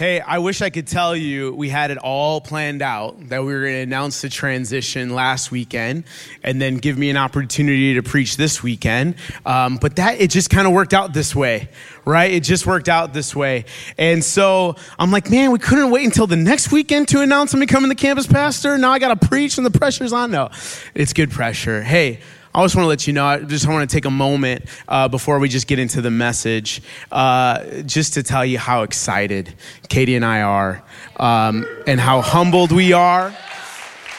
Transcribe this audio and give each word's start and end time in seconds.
Hey, 0.00 0.18
I 0.18 0.38
wish 0.38 0.62
I 0.62 0.70
could 0.70 0.86
tell 0.86 1.14
you 1.14 1.52
we 1.52 1.68
had 1.68 1.90
it 1.90 1.98
all 1.98 2.40
planned 2.40 2.80
out 2.80 3.28
that 3.28 3.44
we 3.44 3.52
were 3.52 3.60
going 3.60 3.74
to 3.74 3.80
announce 3.80 4.22
the 4.22 4.30
transition 4.30 5.10
last 5.14 5.50
weekend 5.50 6.04
and 6.42 6.58
then 6.58 6.78
give 6.78 6.96
me 6.96 7.10
an 7.10 7.18
opportunity 7.18 7.92
to 7.92 8.02
preach 8.02 8.38
this 8.38 8.62
weekend. 8.62 9.16
Um, 9.44 9.76
but 9.76 9.96
that, 9.96 10.18
it 10.18 10.30
just 10.30 10.48
kind 10.48 10.66
of 10.66 10.72
worked 10.72 10.94
out 10.94 11.12
this 11.12 11.36
way, 11.36 11.68
right? 12.06 12.32
It 12.32 12.44
just 12.44 12.66
worked 12.66 12.88
out 12.88 13.12
this 13.12 13.36
way. 13.36 13.66
And 13.98 14.24
so 14.24 14.76
I'm 14.98 15.10
like, 15.10 15.30
man, 15.30 15.52
we 15.52 15.58
couldn't 15.58 15.90
wait 15.90 16.06
until 16.06 16.26
the 16.26 16.34
next 16.34 16.72
weekend 16.72 17.08
to 17.08 17.20
announce 17.20 17.52
I'm 17.52 17.60
becoming 17.60 17.90
the 17.90 17.94
campus 17.94 18.26
pastor. 18.26 18.78
Now 18.78 18.92
I 18.92 19.00
got 19.00 19.20
to 19.20 19.28
preach 19.28 19.58
and 19.58 19.66
the 19.66 19.78
pressure's 19.78 20.14
on. 20.14 20.30
No, 20.30 20.48
it's 20.94 21.12
good 21.12 21.30
pressure. 21.30 21.82
Hey, 21.82 22.20
I 22.52 22.64
just 22.64 22.74
want 22.74 22.84
to 22.84 22.88
let 22.88 23.06
you 23.06 23.12
know, 23.12 23.24
I 23.24 23.38
just 23.38 23.68
want 23.68 23.88
to 23.88 23.94
take 23.94 24.06
a 24.06 24.10
moment 24.10 24.64
uh, 24.88 25.06
before 25.06 25.38
we 25.38 25.48
just 25.48 25.68
get 25.68 25.78
into 25.78 26.00
the 26.00 26.10
message, 26.10 26.82
uh, 27.12 27.82
just 27.82 28.14
to 28.14 28.24
tell 28.24 28.44
you 28.44 28.58
how 28.58 28.82
excited 28.82 29.54
Katie 29.88 30.16
and 30.16 30.24
I 30.24 30.42
are 30.42 30.82
um, 31.16 31.64
and 31.86 32.00
how 32.00 32.20
humbled 32.22 32.72
we 32.72 32.92
are. 32.92 33.32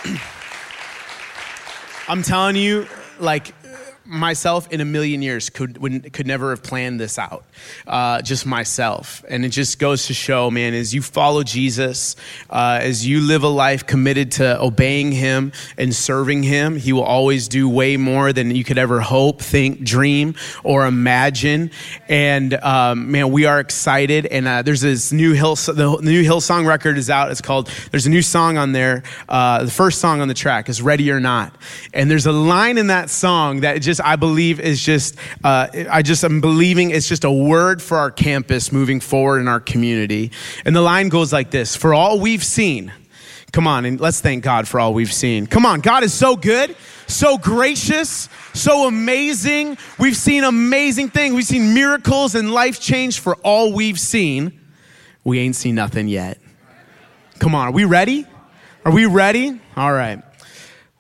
I'm 2.08 2.24
telling 2.24 2.56
you, 2.56 2.88
like, 3.20 3.54
myself 4.12 4.72
in 4.72 4.82
a 4.82 4.86
million 4.86 5.22
years 5.22 5.50
could 5.50 5.78
would, 5.78 6.12
could 6.12 6.28
never 6.28 6.50
have 6.50 6.62
planned 6.62 7.00
this 7.00 7.18
out 7.18 7.46
uh, 7.88 8.22
just 8.22 8.46
myself. 8.46 9.24
And 9.30 9.46
it 9.46 9.50
just 9.50 9.80
goes 9.80 10.08
to 10.08 10.14
show 10.14 10.52
man 10.52 10.74
as 10.74 10.94
you 10.94 11.02
follow 11.02 11.44
jesus 11.44 12.16
uh, 12.50 12.80
as 12.82 13.08
you 13.08 13.22
live 13.22 13.44
a 13.44 13.48
life 13.48 13.86
committed 13.86 14.34
to 14.34 14.62
obeying 14.62 15.12
him 15.12 15.52
and 15.78 15.96
serving 15.96 16.44
him 16.44 16.76
he 16.76 16.92
will 16.92 17.04
always 17.04 17.48
do 17.48 17.70
way 17.70 17.98
more 17.98 18.34
than 18.34 18.54
you 18.54 18.64
could 18.64 18.78
ever 18.78 19.00
hope 19.00 19.42
think 19.42 19.84
dream 19.84 20.36
or 20.64 20.86
imagine. 20.86 21.72
And 22.10 22.54
um, 22.56 23.12
man 23.12 23.32
we 23.32 23.46
are 23.46 23.60
excited. 23.60 24.26
And 24.26 24.48
uh, 24.48 24.62
there's 24.62 24.82
this 24.82 25.12
new 25.12 25.34
hill 25.34 25.56
the 25.56 26.00
new 26.02 26.24
hillsong 26.24 26.66
record 26.66 26.98
is 26.98 27.10
out. 27.10 27.32
It's 27.32 27.42
called 27.42 27.70
there's 27.92 28.06
a 28.06 28.10
new 28.10 28.22
song 28.22 28.58
on 28.58 28.72
there. 28.72 29.04
Uh, 29.30 29.64
the 29.64 29.72
first 29.72 30.00
song 30.00 30.22
on 30.22 30.28
the 30.28 30.34
track 30.34 30.70
is 30.70 30.82
ready 30.82 31.12
or 31.12 31.20
not. 31.20 31.54
And 31.94 32.10
there's 32.10 32.26
a 32.26 32.32
line 32.32 32.78
in 32.78 32.88
that 32.88 33.10
song 33.10 33.62
that 33.62 33.82
just 33.82 34.01
I 34.04 34.16
believe 34.16 34.60
is 34.60 34.84
just, 34.84 35.16
uh, 35.44 35.68
I 35.90 36.02
just 36.02 36.24
am 36.24 36.42
believing 36.42 36.92
it's 36.92 37.08
just 37.08 37.24
a 37.24 37.32
word 37.32 37.82
for 37.82 37.98
our 37.98 38.12
campus 38.12 38.72
moving 38.72 39.00
forward 39.00 39.40
in 39.40 39.48
our 39.48 39.60
community. 39.60 40.32
And 40.66 40.76
the 40.76 40.82
line 40.82 41.10
goes 41.10 41.32
like 41.32 41.52
this 41.52 41.76
For 41.76 41.94
all 41.94 42.20
we've 42.20 42.44
seen, 42.44 42.92
come 43.52 43.68
on, 43.68 43.86
and 43.86 44.00
let's 44.00 44.22
thank 44.22 44.44
God 44.44 44.68
for 44.68 44.80
all 44.80 44.94
we've 44.94 45.14
seen. 45.14 45.48
Come 45.48 45.66
on, 45.66 45.82
God 45.82 46.04
is 46.04 46.14
so 46.14 46.36
good, 46.36 46.76
so 47.08 47.38
gracious, 47.38 48.30
so 48.54 48.88
amazing. 48.88 49.78
We've 50.00 50.18
seen 50.18 50.44
amazing 50.44 51.10
things. 51.10 51.36
We've 51.36 51.46
seen 51.46 51.74
miracles 51.74 52.36
and 52.36 52.52
life 52.52 52.80
change 52.80 53.20
for 53.20 53.36
all 53.38 53.74
we've 53.74 54.00
seen. 54.00 54.60
We 55.24 55.40
ain't 55.40 55.56
seen 55.56 55.76
nothing 55.76 56.08
yet. 56.08 56.40
Come 57.40 57.56
on, 57.56 57.68
are 57.68 57.72
we 57.72 57.86
ready? 57.86 58.26
Are 58.84 58.92
we 58.92 59.06
ready? 59.06 59.60
All 59.76 59.94
right. 59.94 60.24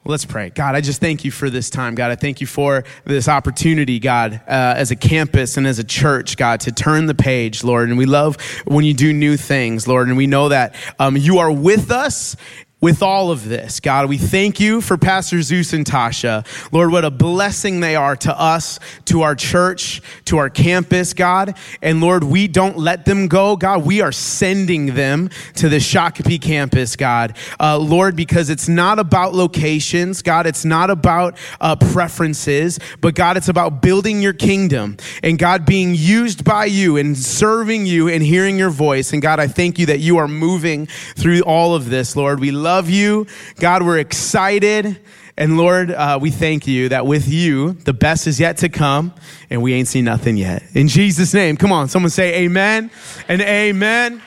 Let's 0.04 0.26
pray. 0.26 0.50
God, 0.50 0.74
I 0.74 0.82
just 0.82 1.00
thank 1.00 1.24
you 1.24 1.30
for 1.30 1.52
this 1.52 1.70
time. 1.70 1.94
God, 1.94 2.10
I 2.10 2.16
thank 2.16 2.42
you 2.42 2.48
for 2.48 2.84
this 3.06 3.28
opportunity, 3.28 4.00
God, 4.00 4.34
uh, 4.48 4.73
as 4.76 4.89
a 4.89 4.95
campus 4.95 5.58
and 5.58 5.67
as 5.67 5.78
a 5.78 5.84
church, 5.84 6.38
God, 6.38 6.62
to 6.62 6.72
turn 6.72 7.06
the 7.06 7.14
page, 7.14 7.64
Lord. 7.64 7.89
And 7.89 8.00
we 8.00 8.08
love 8.08 8.42
when 8.66 8.84
you 8.84 8.95
do 8.95 9.14
new 9.14 9.38
things, 9.38 9.88
Lord. 9.88 10.08
And 10.08 10.17
we 10.17 10.26
know 10.26 10.50
that 10.50 10.73
um, 10.98 11.17
you 11.17 11.38
are 11.38 11.52
with 11.52 11.92
us 11.92 12.36
with 12.81 13.03
all 13.03 13.30
of 13.30 13.47
this, 13.47 13.80
God, 13.80 14.09
we 14.09 14.17
thank 14.17 14.59
you 14.59 14.81
for 14.81 14.97
Pastor 14.97 15.43
Zeus 15.43 15.71
and 15.71 15.86
Tasha. 15.86 16.43
Lord, 16.71 16.92
what 16.92 17.05
a 17.05 17.11
blessing 17.11 17.80
they 17.80 17.95
are 17.95 18.15
to 18.15 18.37
us, 18.37 18.80
to 19.05 19.21
our 19.21 19.36
church, 19.36 20.02
to 20.25 20.39
our 20.39 20.49
campus, 20.49 21.14
God. 21.14 21.55
And 21.83 22.02
Lord, 22.02 22.23
we 22.23 22.47
don't 22.47 22.80
let 22.80 23.05
them 23.05 23.27
go, 23.27 23.55
God. 23.55 23.86
We 23.86 24.02
are 24.02 24.11
sending 24.11 24.95
them 24.95 25.30
to 25.58 25.69
the 25.69 25.77
Shakopee 25.77 26.42
campus, 26.42 26.95
God. 26.95 27.37
Uh, 27.59 27.77
Lord, 27.77 28.15
because 28.15 28.49
it's 28.49 28.67
not 28.67 28.98
about 28.98 29.36
locations, 29.36 30.23
God. 30.23 30.48
It's 30.48 30.65
not 30.65 30.89
about 30.89 31.37
uh, 31.59 31.75
preferences, 31.75 32.80
but 32.99 33.13
God, 33.13 33.37
it's 33.37 33.49
about 33.49 33.83
building 33.83 34.23
your 34.23 34.33
kingdom 34.33 34.98
and 35.21 35.37
God 35.37 35.67
being 35.67 35.93
used 35.93 36.43
by 36.43 36.65
you 36.65 36.98
and 36.98 37.15
serving 37.15 37.86
you 37.86 38.08
and 38.08 38.23
hearing 38.23 38.58
your 38.58 38.71
voice. 38.71 39.13
And 39.13 39.21
God, 39.21 39.39
I 39.39 39.45
thank 39.45 39.77
you 39.77 39.86
that 39.86 39.99
you 39.99 40.17
are 40.17 40.27
moving 40.27 40.87
through 40.87 41.42
all 41.42 41.75
of 41.75 41.92
this, 41.92 42.15
Lord. 42.15 42.39
We 42.39 42.49
love 42.49 42.70
love 42.76 42.89
you. 42.89 43.27
God, 43.59 43.83
we're 43.83 43.99
excited. 43.99 44.98
And 45.36 45.58
Lord, 45.58 45.92
uh, 45.92 46.20
we 46.21 46.32
thank 46.32 46.67
you 46.67 46.87
that 46.87 47.05
with 47.05 47.27
you, 47.27 47.73
the 47.73 47.92
best 47.92 48.27
is 48.27 48.39
yet 48.39 48.58
to 48.58 48.70
come, 48.70 49.14
and 49.49 49.61
we 49.61 49.73
ain't 49.73 49.89
seen 49.89 50.05
nothing 50.05 50.37
yet. 50.37 50.64
In 50.73 50.87
Jesus' 50.87 51.33
name, 51.33 51.58
come 51.58 51.73
on, 51.73 51.89
someone 51.89 52.11
say 52.11 52.45
amen 52.45 52.89
and 53.27 53.42
amen. 53.42 54.21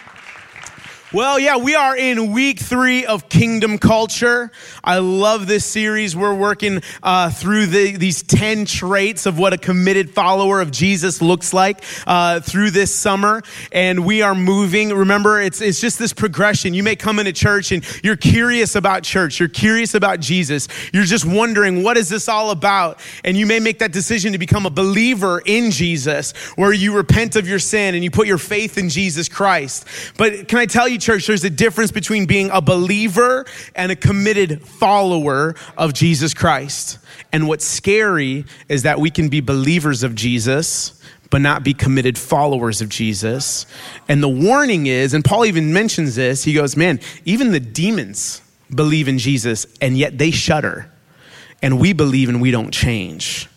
Well, 1.15 1.39
yeah, 1.39 1.59
we 1.59 1.77
are 1.77 1.97
in 1.97 2.33
week 2.33 2.59
three 2.59 3.07
of 3.07 3.29
Kingdom 3.29 3.79
Culture. 3.79 4.51
I 4.83 4.99
love 4.99 5.47
this 5.47 5.65
series. 5.65 6.17
We're 6.17 6.35
working 6.35 6.83
uh, 7.05 7.31
through 7.31 7.67
the, 7.67 7.97
these 7.97 8.25
10 8.25 8.65
traits 8.65 9.25
of 9.25 9.39
what 9.39 9.53
a 9.53 9.57
committed 9.57 10.11
follower 10.11 10.61
of 10.61 10.73
Jesus 10.73 11.23
looks 11.23 11.55
like 11.55 11.85
uh, 12.09 12.41
through 12.41 12.73
this 12.73 12.93
summer. 12.93 13.43
And 13.71 14.05
we 14.05 14.23
are 14.23 14.35
moving. 14.35 14.89
Remember, 14.89 15.41
it's, 15.41 15.61
it's 15.61 15.81
just 15.81 16.01
this 16.01 16.13
progression. 16.13 16.75
You 16.75 16.83
may 16.83 16.97
come 16.97 17.21
into 17.21 17.33
church 17.33 17.71
and 17.71 17.85
you're 18.03 18.17
curious 18.17 18.75
about 18.75 19.05
church, 19.05 19.39
you're 19.39 19.49
curious 19.49 19.95
about 19.95 20.19
Jesus, 20.19 20.67
you're 20.93 21.05
just 21.05 21.25
wondering, 21.25 21.85
what 21.85 21.97
is 21.97 22.09
this 22.09 22.29
all 22.29 22.51
about? 22.51 22.99
And 23.23 23.37
you 23.37 23.47
may 23.47 23.61
make 23.61 23.79
that 23.79 23.93
decision 23.93 24.33
to 24.33 24.39
become 24.39 24.67
a 24.67 24.71
believer 24.71 25.41
in 25.47 25.71
Jesus, 25.71 26.33
where 26.57 26.73
you 26.73 26.97
repent 26.97 27.37
of 27.37 27.47
your 27.47 27.61
sin 27.61 27.95
and 27.95 28.03
you 28.03 28.11
put 28.11 28.27
your 28.27 28.39
faith 28.39 28.79
in 28.79 28.89
Jesus 28.89 29.29
Christ. 29.29 29.87
But 30.17 30.49
can 30.49 30.59
I 30.59 30.67
tell 30.67 30.89
you, 30.89 30.99
church, 31.04 31.26
there's 31.26 31.44
a 31.44 31.50
difference 31.50 31.91
between 31.91 32.26
being 32.26 32.50
a 32.50 32.60
believer 32.60 33.44
and 33.75 33.92
a 33.92 33.97
committed 33.97 34.66
follower 34.66 35.54
of 35.76 35.92
Jesus 35.92 36.34
Christ. 36.34 36.98
And 37.32 37.47
what's 37.47 37.65
scary 37.65 38.44
is 38.69 38.82
that 38.82 38.98
we 38.98 39.10
can 39.10 39.28
be 39.28 39.41
believers 39.41 40.03
of 40.03 40.15
Jesus, 40.15 41.00
but 41.31 41.41
not 41.41 41.62
be 41.62 41.75
committed 41.75 42.16
followers 42.16 42.81
of 42.81 42.88
Jesus. 42.88 43.66
And 44.09 44.22
the 44.22 44.28
warning 44.28 44.87
is, 44.87 45.15
and 45.15 45.25
Paul 45.25 45.44
even 45.44 45.72
mentions 45.72 46.16
this, 46.16 46.44
he 46.44 46.54
goes, 46.54 46.76
Man, 46.76 47.00
even 47.25 47.53
the 47.53 47.60
demons 47.60 48.41
believe 48.75 49.09
in 49.09 49.19
Jesus, 49.19 49.66
and 49.81 49.97
yet 49.97 50.19
they 50.19 50.31
shudder. 50.31 50.91
And 51.62 51.81
we 51.81 51.92
believe 51.92 52.28
and 52.28 52.42
we 52.42 52.50
don't 52.50 52.71
change. 52.71 53.48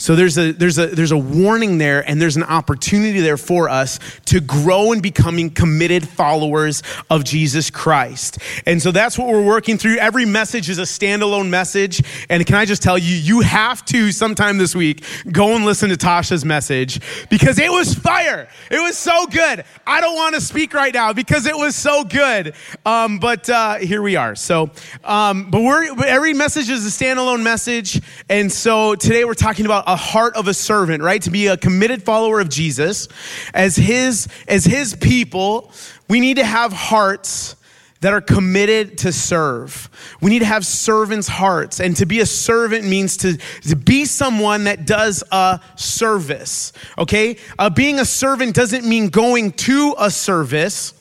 So 0.00 0.14
there's 0.14 0.38
a, 0.38 0.52
there's, 0.52 0.78
a, 0.78 0.86
there's 0.86 1.10
a 1.10 1.18
warning 1.18 1.78
there, 1.78 2.08
and 2.08 2.22
there's 2.22 2.36
an 2.36 2.44
opportunity 2.44 3.20
there 3.20 3.36
for 3.36 3.68
us 3.68 3.98
to 4.26 4.40
grow 4.40 4.92
in 4.92 5.00
becoming 5.00 5.50
committed 5.50 6.08
followers 6.08 6.84
of 7.10 7.24
Jesus 7.24 7.68
Christ. 7.68 8.38
And 8.64 8.80
so 8.80 8.92
that's 8.92 9.18
what 9.18 9.26
we're 9.26 9.44
working 9.44 9.76
through. 9.76 9.96
Every 9.96 10.24
message 10.24 10.70
is 10.70 10.78
a 10.78 10.82
standalone 10.82 11.48
message. 11.48 12.00
And 12.30 12.46
can 12.46 12.54
I 12.54 12.64
just 12.64 12.80
tell 12.80 12.96
you, 12.96 13.12
you 13.12 13.40
have 13.40 13.84
to 13.86 14.12
sometime 14.12 14.56
this 14.56 14.72
week 14.72 15.04
go 15.32 15.56
and 15.56 15.64
listen 15.64 15.90
to 15.90 15.96
Tasha's 15.96 16.44
message 16.44 17.00
because 17.28 17.58
it 17.58 17.70
was 17.70 17.92
fire. 17.92 18.48
It 18.70 18.78
was 18.78 18.96
so 18.96 19.26
good. 19.26 19.64
I 19.84 20.00
don't 20.00 20.14
want 20.14 20.36
to 20.36 20.40
speak 20.40 20.74
right 20.74 20.94
now 20.94 21.12
because 21.12 21.44
it 21.44 21.56
was 21.56 21.74
so 21.74 22.04
good. 22.04 22.54
Um, 22.86 23.18
but 23.18 23.50
uh, 23.50 23.78
here 23.78 24.00
we 24.02 24.14
are. 24.14 24.36
So, 24.36 24.70
um, 25.02 25.50
but 25.50 25.62
we're, 25.62 26.04
every 26.04 26.34
message 26.34 26.70
is 26.70 26.86
a 26.86 27.04
standalone 27.04 27.42
message. 27.42 28.00
And 28.28 28.52
so 28.52 28.94
today 28.94 29.24
we're 29.24 29.34
talking 29.34 29.66
about 29.66 29.87
a 29.88 29.96
heart 29.96 30.36
of 30.36 30.46
a 30.46 30.54
servant, 30.54 31.02
right? 31.02 31.22
To 31.22 31.30
be 31.30 31.46
a 31.46 31.56
committed 31.56 32.02
follower 32.02 32.40
of 32.40 32.50
Jesus 32.50 33.08
as 33.54 33.74
his 33.74 34.28
as 34.46 34.64
his 34.64 34.94
people, 34.94 35.72
we 36.08 36.20
need 36.20 36.36
to 36.36 36.44
have 36.44 36.72
hearts 36.72 37.56
that 38.00 38.12
are 38.12 38.20
committed 38.20 38.98
to 38.98 39.12
serve. 39.12 39.88
We 40.20 40.30
need 40.30 40.40
to 40.40 40.44
have 40.44 40.64
servants' 40.64 41.26
hearts. 41.26 41.80
And 41.80 41.96
to 41.96 42.06
be 42.06 42.20
a 42.20 42.26
servant 42.26 42.84
means 42.84 43.16
to, 43.18 43.36
to 43.68 43.74
be 43.74 44.04
someone 44.04 44.64
that 44.64 44.86
does 44.86 45.24
a 45.32 45.58
service. 45.74 46.72
Okay? 46.96 47.38
Uh, 47.58 47.70
being 47.70 47.98
a 47.98 48.04
servant 48.04 48.54
doesn't 48.54 48.84
mean 48.84 49.08
going 49.08 49.50
to 49.52 49.96
a 49.98 50.10
service. 50.12 50.94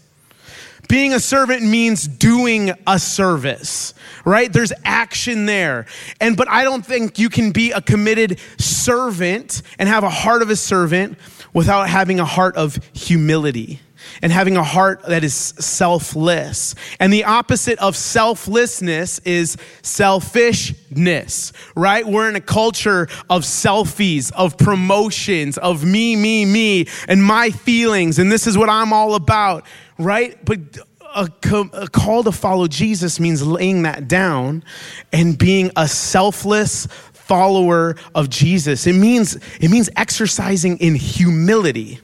Being 0.87 1.13
a 1.13 1.19
servant 1.19 1.63
means 1.63 2.07
doing 2.07 2.71
a 2.85 2.97
service, 2.97 3.93
right? 4.23 4.51
There's 4.51 4.71
action 4.85 5.45
there. 5.45 5.85
And 6.21 6.37
but 6.37 6.49
I 6.49 6.63
don't 6.63 6.85
think 6.85 7.19
you 7.19 7.29
can 7.29 7.51
be 7.51 7.71
a 7.71 7.81
committed 7.81 8.39
servant 8.57 9.61
and 9.79 9.89
have 9.89 10.03
a 10.03 10.09
heart 10.09 10.41
of 10.41 10.49
a 10.49 10.55
servant 10.55 11.17
without 11.53 11.89
having 11.89 12.19
a 12.19 12.25
heart 12.25 12.55
of 12.55 12.79
humility. 12.93 13.81
And 14.21 14.31
having 14.31 14.57
a 14.57 14.63
heart 14.63 15.03
that 15.03 15.23
is 15.23 15.33
selfless. 15.33 16.75
And 16.99 17.11
the 17.11 17.23
opposite 17.23 17.79
of 17.79 17.95
selflessness 17.95 19.19
is 19.19 19.57
selfishness, 19.81 21.53
right? 21.75 22.05
We're 22.05 22.29
in 22.29 22.35
a 22.35 22.41
culture 22.41 23.07
of 23.29 23.43
selfies, 23.43 24.31
of 24.33 24.57
promotions, 24.57 25.57
of 25.57 25.83
me, 25.83 26.15
me, 26.15 26.45
me, 26.45 26.87
and 27.07 27.23
my 27.23 27.49
feelings, 27.49 28.19
and 28.19 28.31
this 28.31 28.47
is 28.47 28.57
what 28.57 28.69
I'm 28.69 28.93
all 28.93 29.15
about, 29.15 29.65
right? 29.97 30.43
But 30.43 30.77
a, 31.15 31.29
a, 31.73 31.87
call 31.87 32.23
to 32.23 32.31
follow 32.31 32.67
Jesus 32.67 33.19
means 33.19 33.45
laying 33.45 33.83
that 33.83 34.07
down 34.07 34.63
and 35.11 35.37
being 35.37 35.71
a 35.75 35.87
selfless 35.87 36.87
follower 37.13 37.95
of 38.15 38.29
Jesus. 38.29 38.87
It 38.87 38.93
means, 38.93 39.35
it 39.59 39.69
means 39.69 39.89
exercising 39.95 40.77
in 40.77 40.95
humility 40.95 41.99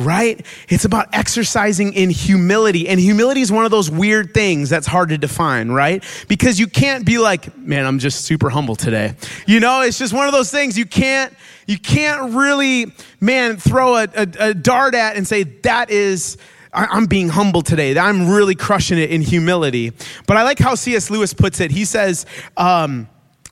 right? 0.00 0.44
It's 0.68 0.84
about 0.84 1.08
exercising 1.12 1.92
in 1.92 2.10
humility. 2.10 2.88
And 2.88 2.98
humility 2.98 3.42
is 3.42 3.52
one 3.52 3.64
of 3.64 3.70
those 3.70 3.90
weird 3.90 4.32
things 4.32 4.70
that's 4.70 4.86
hard 4.86 5.10
to 5.10 5.18
define, 5.18 5.70
right? 5.70 6.02
Because 6.26 6.58
you 6.58 6.66
can't 6.66 7.04
be 7.04 7.18
like, 7.18 7.56
man, 7.58 7.86
I'm 7.86 7.98
just 7.98 8.24
super 8.24 8.50
humble 8.50 8.76
today. 8.76 9.14
You 9.46 9.60
know, 9.60 9.82
it's 9.82 9.98
just 9.98 10.12
one 10.12 10.26
of 10.26 10.32
those 10.32 10.50
things 10.50 10.78
you 10.78 10.86
can't, 10.86 11.32
you 11.66 11.78
can't 11.78 12.34
really, 12.34 12.92
man, 13.20 13.58
throw 13.58 13.96
a, 13.96 14.08
a, 14.14 14.28
a 14.40 14.54
dart 14.54 14.94
at 14.94 15.16
and 15.16 15.26
say, 15.26 15.42
that 15.42 15.90
is, 15.90 16.38
I'm 16.72 17.06
being 17.06 17.28
humble 17.28 17.62
today. 17.62 17.98
I'm 17.98 18.28
really 18.28 18.54
crushing 18.54 18.98
it 18.98 19.10
in 19.10 19.22
humility. 19.22 19.92
But 20.26 20.36
I 20.36 20.44
like 20.44 20.58
how 20.58 20.76
C.S. 20.76 21.10
Lewis 21.10 21.34
puts 21.34 21.60
it. 21.60 21.72
He 21.72 21.84
says, 21.84 22.26
um, 22.56 23.08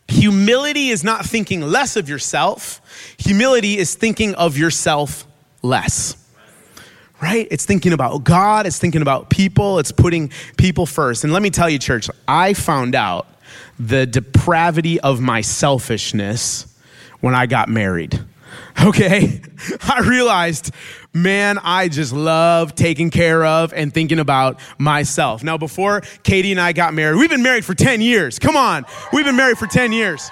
humility 0.06 0.88
is 0.88 1.02
not 1.02 1.26
thinking 1.26 1.60
less 1.60 1.96
of 1.96 2.08
yourself. 2.08 2.80
Humility 3.18 3.76
is 3.76 3.94
thinking 3.96 4.36
of 4.36 4.56
yourself 4.56 5.26
less 5.62 6.16
right? 7.20 7.48
It's 7.50 7.64
thinking 7.64 7.92
about 7.92 8.24
God, 8.24 8.66
it's 8.66 8.78
thinking 8.78 9.02
about 9.02 9.30
people, 9.30 9.78
it's 9.78 9.92
putting 9.92 10.30
people 10.56 10.86
first. 10.86 11.24
And 11.24 11.32
let 11.32 11.42
me 11.42 11.50
tell 11.50 11.68
you, 11.68 11.78
church, 11.78 12.08
I 12.26 12.54
found 12.54 12.94
out 12.94 13.26
the 13.78 14.06
depravity 14.06 15.00
of 15.00 15.20
my 15.20 15.40
selfishness 15.40 16.66
when 17.20 17.34
I 17.34 17.46
got 17.46 17.68
married. 17.68 18.20
Okay? 18.80 19.40
I 19.82 20.00
realized, 20.00 20.72
man, 21.12 21.58
I 21.60 21.88
just 21.88 22.12
love 22.12 22.76
taking 22.76 23.10
care 23.10 23.44
of 23.44 23.72
and 23.72 23.92
thinking 23.92 24.20
about 24.20 24.60
myself. 24.78 25.42
Now, 25.42 25.58
before 25.58 26.02
Katie 26.22 26.52
and 26.52 26.60
I 26.60 26.72
got 26.72 26.94
married, 26.94 27.18
we've 27.18 27.28
been 27.28 27.42
married 27.42 27.64
for 27.64 27.74
10 27.74 28.00
years. 28.00 28.38
Come 28.38 28.56
on. 28.56 28.84
We've 29.12 29.24
been 29.24 29.34
married 29.34 29.58
for 29.58 29.66
10 29.66 29.92
years. 29.92 30.30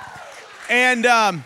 And, 0.70 1.06
um, 1.06 1.44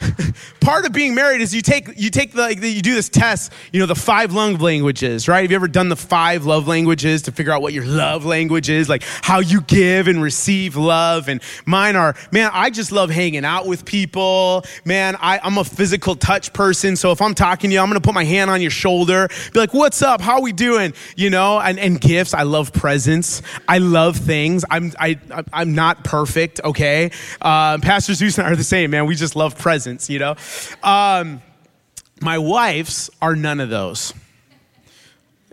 part 0.66 0.84
of 0.84 0.90
being 0.90 1.14
married 1.14 1.40
is 1.40 1.54
you 1.54 1.62
take 1.62 1.88
you 1.96 2.10
take 2.10 2.32
the 2.32 2.52
you 2.52 2.82
do 2.82 2.92
this 2.92 3.08
test 3.08 3.52
you 3.72 3.78
know 3.78 3.86
the 3.86 3.94
five 3.94 4.32
love 4.32 4.60
languages 4.60 5.28
right? 5.28 5.42
Have 5.42 5.50
you 5.52 5.54
ever 5.54 5.68
done 5.68 5.90
the 5.90 5.94
five 5.94 6.44
love 6.44 6.66
languages 6.66 7.22
to 7.22 7.30
figure 7.30 7.52
out 7.52 7.62
what 7.62 7.72
your 7.72 7.86
love 7.86 8.24
language 8.24 8.68
is? 8.68 8.88
Like 8.88 9.04
how 9.04 9.38
you 9.38 9.60
give 9.60 10.08
and 10.08 10.20
receive 10.20 10.74
love. 10.74 11.28
And 11.28 11.40
mine 11.66 11.94
are 11.94 12.16
man 12.32 12.50
i 12.52 12.68
just 12.70 12.90
love 12.90 13.10
hanging 13.10 13.44
out 13.44 13.68
with 13.68 13.84
people. 13.84 14.64
Man 14.84 15.16
I, 15.20 15.38
i'm 15.44 15.56
a 15.56 15.62
physical 15.62 16.16
touch 16.16 16.52
person. 16.52 16.96
So 16.96 17.12
if 17.12 17.22
i'm 17.22 17.34
talking 17.34 17.70
to 17.70 17.74
you 17.74 17.80
i'm 17.80 17.88
gonna 17.88 18.00
put 18.00 18.14
my 18.14 18.24
hand 18.24 18.50
on 18.50 18.60
your 18.60 18.72
shoulder. 18.72 19.28
Be 19.52 19.60
like 19.60 19.72
what's 19.72 20.02
up? 20.02 20.20
How 20.20 20.40
we 20.40 20.52
doing? 20.52 20.94
You 21.16 21.30
know 21.30 21.60
and, 21.60 21.78
and 21.78 22.00
gifts. 22.00 22.34
I 22.34 22.42
love 22.42 22.72
presents. 22.72 23.40
I 23.68 23.78
love 23.78 24.16
things. 24.16 24.64
I'm 24.68 24.92
I, 24.98 25.16
i'm 25.52 25.76
not 25.76 26.02
perfect 26.02 26.60
okay? 26.64 27.12
Uh, 27.40 27.78
pastor 27.78 28.14
zeus 28.14 28.36
and 28.38 28.48
i 28.48 28.50
are 28.50 28.56
the 28.56 28.64
same 28.64 28.90
man. 28.90 29.06
We 29.06 29.14
just 29.14 29.36
love 29.36 29.56
presents 29.56 30.10
you 30.10 30.18
know 30.18 30.34
um, 30.82 31.42
my 32.20 32.38
wife's 32.38 33.10
are 33.20 33.36
none 33.36 33.60
of 33.60 33.70
those. 33.70 34.12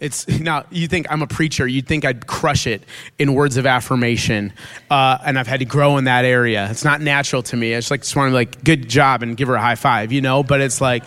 It's 0.04 0.28
now 0.28 0.66
you 0.70 0.88
think 0.88 1.08
I'm 1.10 1.22
a 1.22 1.28
preacher, 1.28 1.66
you'd 1.66 1.88
think 1.88 2.04
I'd 2.04 2.28
crush 2.28 2.68
it 2.68 2.84
in 3.20 3.34
words 3.34 3.56
of 3.56 3.66
affirmation, 3.66 4.52
uh, 4.90 5.20
and 5.24 5.40
I've 5.40 5.48
had 5.48 5.60
to 5.60 5.66
grow 5.66 5.98
in 5.98 6.06
that 6.06 6.26
area. 6.26 6.68
It's 6.70 6.84
not 6.84 7.00
natural 7.00 7.42
to 7.44 7.56
me. 7.56 7.74
I 7.74 7.78
just 7.78 7.90
like 7.90 8.02
just 8.02 8.16
want 8.16 8.32
to 8.32 8.34
like 8.34 8.64
good 8.64 8.90
job 8.90 9.24
and 9.24 9.38
give 9.38 9.48
her 9.48 9.56
a 9.56 9.62
high 9.62 9.76
five, 9.76 10.12
you 10.12 10.20
know. 10.20 10.44
But 10.44 10.60
it's 10.60 10.82
like, 10.82 11.04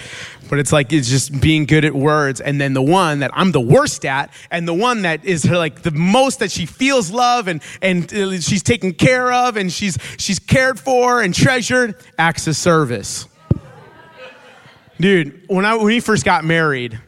but 0.49 0.61
it's 0.61 0.73
like 0.73 0.95
it's 0.95 1.11
just 1.11 1.39
being 1.41 1.67
good 1.67 1.85
at 1.85 1.95
words, 1.95 2.41
and 2.41 2.59
then 2.59 2.73
the 2.73 2.83
one 2.83 3.19
that 3.19 3.33
I'm 3.35 3.53
the 3.53 3.61
worst 3.61 4.07
at, 4.07 4.33
and 4.51 4.67
the 4.67 4.75
one 4.75 5.03
that 5.03 5.25
is 5.25 5.45
her 5.45 5.59
like 5.59 5.83
the 5.83 5.91
most 5.91 6.39
that 6.39 6.51
she 6.51 6.65
feels 6.65 7.11
love 7.11 7.49
and 7.49 7.63
and 7.83 8.13
uh, 8.15 8.41
she's 8.41 8.63
taken 8.63 8.95
care 8.95 9.31
of 9.31 9.57
and 9.59 9.71
she's 9.71 9.99
she's 10.17 10.39
cared 10.39 10.81
for 10.81 11.21
and 11.21 11.35
treasured 11.35 11.97
acts 12.19 12.47
of 12.47 12.57
service. 12.57 13.27
Dude, 14.99 15.43
when, 15.49 15.65
I, 15.65 15.77
when 15.77 15.87
we 15.87 16.01
first 16.01 16.25
got 16.25 16.45
married, 16.45 16.99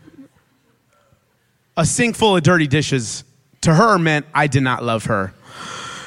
a 1.77 1.87
sink 1.87 2.17
full 2.17 2.37
of 2.37 2.43
dirty 2.43 2.67
dishes 2.67 3.25
to 3.63 3.75
her 3.75 3.99
meant 3.99 4.27
I 4.35 4.47
did 4.47 4.63
not 4.63 4.83
love 4.83 5.07
her. 5.07 5.33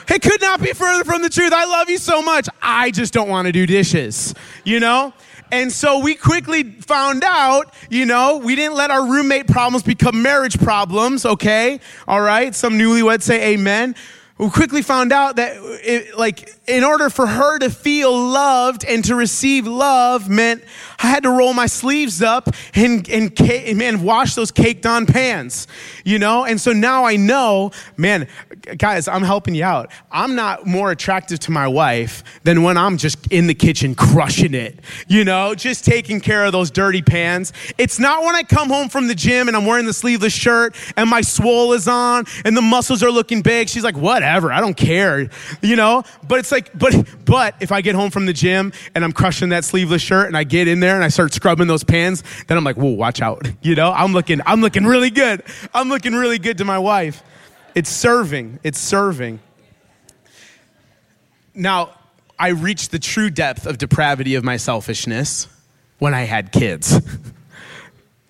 It 0.10 0.22
could 0.22 0.42
not 0.42 0.62
be 0.62 0.74
further 0.74 1.06
from 1.06 1.22
the 1.22 1.30
truth. 1.30 1.54
I 1.54 1.66
love 1.66 1.90
you 1.90 1.98
so 1.98 2.22
much. 2.22 2.50
I 2.62 2.92
just 2.92 3.14
don't 3.14 3.30
want 3.30 3.46
to 3.46 3.54
do 3.54 3.66
dishes, 3.66 4.34
you 4.66 4.80
know? 4.80 5.14
And 5.54 5.72
so 5.72 6.00
we 6.00 6.16
quickly 6.16 6.64
found 6.64 7.24
out, 7.26 7.74
you 7.90 8.06
know, 8.06 8.38
we 8.38 8.56
didn't 8.56 8.76
let 8.76 8.92
our 8.92 9.06
roommate 9.06 9.48
problems 9.48 9.84
become 9.84 10.22
marriage 10.22 10.60
problems, 10.60 11.26
okay? 11.26 11.80
All 12.08 12.22
right? 12.22 12.54
Some 12.54 12.74
newlyweds 12.74 13.24
say 13.24 13.54
amen. 13.54 13.96
We 14.38 14.50
quickly 14.50 14.82
found 14.82 15.14
out 15.14 15.38
that, 15.38 15.56
it, 15.84 16.18
like, 16.18 16.61
in 16.68 16.84
order 16.84 17.10
for 17.10 17.26
her 17.26 17.58
to 17.58 17.70
feel 17.72 18.16
loved 18.16 18.86
and 18.86 19.04
to 19.06 19.16
receive 19.16 19.66
love 19.66 20.30
meant 20.30 20.64
I 21.00 21.08
had 21.08 21.24
to 21.24 21.32
roll 21.32 21.54
my 21.54 21.66
sleeves 21.66 22.22
up 22.22 22.50
and, 22.76 23.10
and, 23.10 23.40
and 23.42 23.78
man, 23.78 24.04
wash 24.04 24.36
those 24.36 24.52
caked 24.52 24.86
on 24.86 25.08
pans, 25.08 25.68
you 26.06 26.20
know? 26.20 26.46
And 26.46 26.62
so 26.62 26.72
now 26.72 27.04
I 27.04 27.16
know, 27.16 27.72
man, 27.98 28.28
guys, 28.78 29.08
I'm 29.08 29.24
helping 29.24 29.56
you 29.56 29.64
out. 29.64 29.92
I'm 30.12 30.36
not 30.36 30.68
more 30.68 30.92
attractive 30.92 31.40
to 31.40 31.52
my 31.52 31.68
wife 31.68 32.24
than 32.44 32.62
when 32.62 32.78
I'm 32.78 32.98
just 32.98 33.32
in 33.32 33.48
the 33.48 33.56
kitchen 33.56 33.96
crushing 33.96 34.54
it, 34.54 34.80
you 35.08 35.26
know, 35.26 35.56
just 35.56 35.84
taking 35.84 36.22
care 36.22 36.46
of 36.46 36.52
those 36.52 36.70
dirty 36.70 37.02
pans. 37.02 37.54
It's 37.80 38.00
not 38.00 38.24
when 38.24 38.36
I 38.36 38.44
come 38.44 38.70
home 38.70 38.90
from 38.90 39.08
the 39.08 39.16
gym 39.16 39.48
and 39.48 39.58
I'm 39.58 39.66
wearing 39.66 39.88
the 39.88 39.94
sleeveless 39.94 40.34
shirt 40.34 40.76
and 40.96 41.10
my 41.10 41.22
swole 41.22 41.74
is 41.74 41.88
on 41.88 42.26
and 42.46 42.56
the 42.56 42.62
muscles 42.62 43.02
are 43.02 43.12
looking 43.12 43.42
big. 43.42 43.68
She's 43.68 43.84
like, 43.84 43.98
whatever, 43.98 44.54
I 44.54 44.62
don't 44.62 44.78
care, 44.78 45.28
you 45.64 45.76
know? 45.76 46.04
But 46.28 46.38
it's 46.38 46.51
like, 46.52 46.78
but, 46.78 46.94
but 47.26 47.56
if 47.60 47.72
I 47.72 47.82
get 47.82 47.96
home 47.96 48.12
from 48.12 48.26
the 48.26 48.34
gym 48.34 48.74
and 48.94 49.04
I'm 49.04 49.12
crushing 49.12 49.50
that 49.50 49.64
sleeveless 49.64 50.02
shirt 50.02 50.28
and 50.28 50.38
I 50.38 50.44
get 50.44 50.68
in 50.68 50.80
there 50.80 50.96
and 50.96 51.04
I 51.04 51.08
start 51.08 51.34
scrubbing 51.34 51.68
those 51.68 51.84
pans, 51.84 52.24
then 52.48 52.58
I'm 52.58 52.64
like, 52.64 52.78
whoa, 52.78 52.90
watch 52.90 53.22
out. 53.22 53.48
You 53.64 53.76
know, 53.76 53.92
I'm 53.92 54.12
looking, 54.12 54.42
I'm 54.46 54.60
looking 54.60 54.86
really 54.86 55.12
good. 55.12 55.44
I'm 55.72 55.88
looking 55.88 56.14
really 56.14 56.40
good 56.40 56.58
to 56.58 56.66
my 56.66 56.80
wife. 56.80 57.22
It's 57.76 57.92
serving. 57.92 58.60
It's 58.64 58.80
serving. 58.80 59.40
Now, 61.54 61.92
I 62.40 62.50
reached 62.50 62.90
the 62.90 62.98
true 62.98 63.30
depth 63.30 63.68
of 63.68 63.78
depravity 63.78 64.34
of 64.34 64.44
my 64.44 64.58
selfishness 64.58 65.48
when 66.00 66.16
I 66.16 66.22
had 66.22 66.52
kids. 66.52 67.00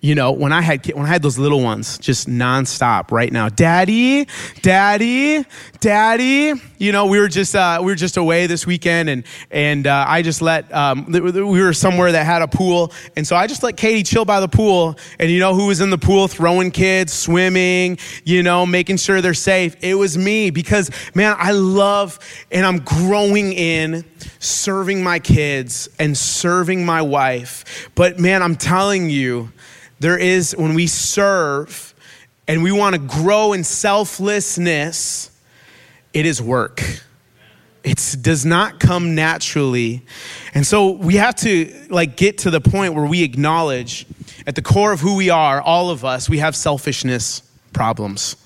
you 0.02 0.16
know, 0.16 0.32
when 0.32 0.52
I 0.52 0.60
had 0.60 0.84
when 0.94 1.06
I 1.06 1.08
had 1.08 1.22
those 1.22 1.38
little 1.38 1.62
ones, 1.62 1.96
just 1.96 2.28
nonstop 2.28 3.12
right 3.12 3.32
now, 3.32 3.48
daddy, 3.48 4.26
daddy, 4.60 5.46
daddy. 5.78 6.60
You 6.78 6.90
know, 6.90 7.06
we 7.06 7.20
were 7.20 7.28
just 7.28 7.54
uh, 7.54 7.78
we 7.80 7.86
were 7.86 7.94
just 7.94 8.16
away 8.16 8.48
this 8.48 8.66
weekend, 8.66 9.08
and 9.08 9.22
and 9.52 9.86
uh, 9.86 10.04
I 10.08 10.22
just 10.22 10.42
let 10.42 10.74
um, 10.74 11.06
we 11.06 11.62
were 11.62 11.72
somewhere 11.72 12.10
that 12.10 12.26
had 12.26 12.42
a 12.42 12.48
pool, 12.48 12.92
and 13.16 13.24
so 13.24 13.36
I 13.36 13.46
just 13.46 13.62
let 13.62 13.76
Katie 13.76 14.02
chill 14.02 14.24
by 14.24 14.40
the 14.40 14.48
pool, 14.48 14.98
and 15.20 15.30
you 15.30 15.38
know 15.38 15.54
who 15.54 15.68
was 15.68 15.80
in 15.80 15.90
the 15.90 15.98
pool 15.98 16.26
throwing 16.26 16.72
kids, 16.72 17.12
swimming, 17.12 17.96
you 18.24 18.42
know, 18.42 18.66
making 18.66 18.96
sure 18.96 19.20
they're 19.20 19.34
safe. 19.34 19.76
It 19.82 19.94
was 19.94 20.18
me 20.18 20.50
because 20.50 20.90
man, 21.14 21.36
I 21.38 21.52
love 21.52 22.18
and 22.50 22.66
I'm 22.66 22.78
growing 22.78 23.52
in 23.52 24.04
serving 24.40 25.04
my 25.04 25.20
kids 25.20 25.88
and 26.00 26.18
serving 26.18 26.84
my 26.84 27.02
wife. 27.02 27.88
But 27.94 28.18
man, 28.18 28.42
I'm 28.42 28.56
telling 28.56 29.08
you 29.08 29.52
there 30.02 30.18
is, 30.18 30.54
when 30.56 30.74
we 30.74 30.88
serve 30.88 31.94
and 32.48 32.62
we 32.62 32.72
want 32.72 32.94
to 32.94 33.00
grow 33.00 33.52
in 33.52 33.62
selflessness, 33.62 35.30
it 36.12 36.26
is 36.26 36.42
work. 36.42 36.82
It 37.84 38.16
does 38.20 38.44
not 38.44 38.80
come 38.80 39.14
naturally. 39.14 40.02
And 40.54 40.66
so 40.66 40.90
we 40.90 41.14
have 41.14 41.36
to 41.36 41.86
like 41.88 42.16
get 42.16 42.38
to 42.38 42.50
the 42.50 42.60
point 42.60 42.94
where 42.94 43.06
we 43.06 43.22
acknowledge 43.22 44.06
at 44.44 44.56
the 44.56 44.62
core 44.62 44.92
of 44.92 45.00
who 45.00 45.16
we 45.16 45.30
are, 45.30 45.62
all 45.62 45.90
of 45.90 46.04
us, 46.04 46.28
we 46.28 46.38
have 46.38 46.56
selfishness 46.56 47.42
problems. 47.72 48.36